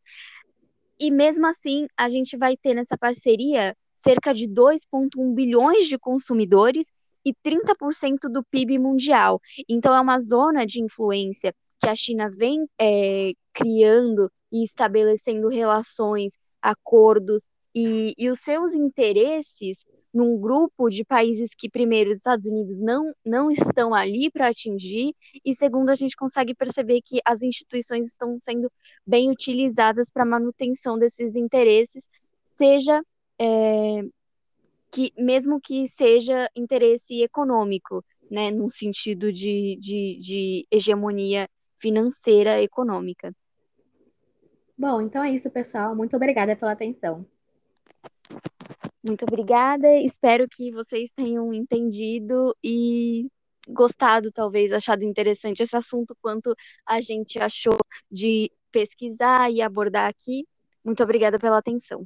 e 0.99 1.09
mesmo 1.09 1.47
assim 1.47 1.87
a 1.97 2.09
gente 2.09 2.37
vai 2.37 2.55
ter 2.55 2.73
nessa 2.73 2.97
parceria 2.97 3.75
cerca 3.95 4.33
de 4.33 4.47
2,1 4.47 5.33
bilhões 5.33 5.87
de 5.87 5.97
consumidores 5.97 6.91
e 7.25 7.33
30% 7.33 8.29
do 8.29 8.43
PIB 8.43 8.77
mundial. 8.77 9.39
Então 9.67 9.95
é 9.95 9.99
uma 9.99 10.19
zona 10.19 10.65
de 10.65 10.81
influência 10.81 11.53
que 11.79 11.87
a 11.87 11.95
China 11.95 12.29
vem 12.29 12.67
é, 12.79 13.31
criando 13.53 14.29
e 14.53 14.63
estabelecendo 14.63 15.47
relações, 15.47 16.37
acordos 16.61 17.47
e, 17.75 18.13
e 18.17 18.29
os 18.29 18.39
seus 18.39 18.73
interesses 18.73 19.83
num 20.13 20.39
grupo 20.39 20.89
de 20.89 21.03
países 21.03 21.55
que, 21.55 21.67
primeiro, 21.67 22.11
os 22.11 22.17
Estados 22.17 22.45
Unidos 22.45 22.79
não, 22.79 23.11
não 23.25 23.49
estão 23.49 23.95
ali 23.95 24.29
para 24.29 24.49
atingir, 24.49 25.15
e 25.43 25.55
segundo, 25.55 25.89
a 25.89 25.95
gente 25.95 26.15
consegue 26.15 26.53
perceber 26.53 27.01
que 27.03 27.19
as 27.25 27.41
instituições 27.41 28.07
estão 28.09 28.37
sendo 28.37 28.71
bem 29.05 29.31
utilizadas 29.31 30.11
para 30.11 30.23
manutenção 30.23 30.99
desses 30.99 31.35
interesses, 31.35 32.07
seja 32.45 33.01
é, 33.41 34.03
que, 34.91 35.11
mesmo 35.17 35.59
que 35.59 35.87
seja 35.87 36.47
interesse 36.55 37.23
econômico, 37.23 38.05
né, 38.29 38.51
num 38.51 38.69
sentido 38.69 39.33
de, 39.33 39.77
de, 39.81 40.19
de 40.21 40.67
hegemonia 40.69 41.49
financeira 41.75 42.61
econômica. 42.61 43.33
Bom, 44.77 45.01
então 45.01 45.23
é 45.23 45.31
isso, 45.31 45.49
pessoal. 45.49 45.95
Muito 45.95 46.15
obrigada 46.15 46.55
pela 46.55 46.71
atenção. 46.71 47.25
Muito 49.05 49.23
obrigada. 49.23 49.87
Espero 49.97 50.47
que 50.49 50.71
vocês 50.71 51.11
tenham 51.11 51.53
entendido 51.53 52.55
e 52.63 53.27
gostado, 53.67 54.31
talvez, 54.31 54.71
achado 54.73 55.03
interessante 55.03 55.61
esse 55.61 55.75
assunto, 55.75 56.15
quanto 56.21 56.55
a 56.85 56.99
gente 57.01 57.39
achou 57.39 57.77
de 58.11 58.51
pesquisar 58.71 59.51
e 59.51 59.61
abordar 59.61 60.09
aqui. 60.09 60.47
Muito 60.83 61.03
obrigada 61.03 61.37
pela 61.37 61.57
atenção. 61.57 62.05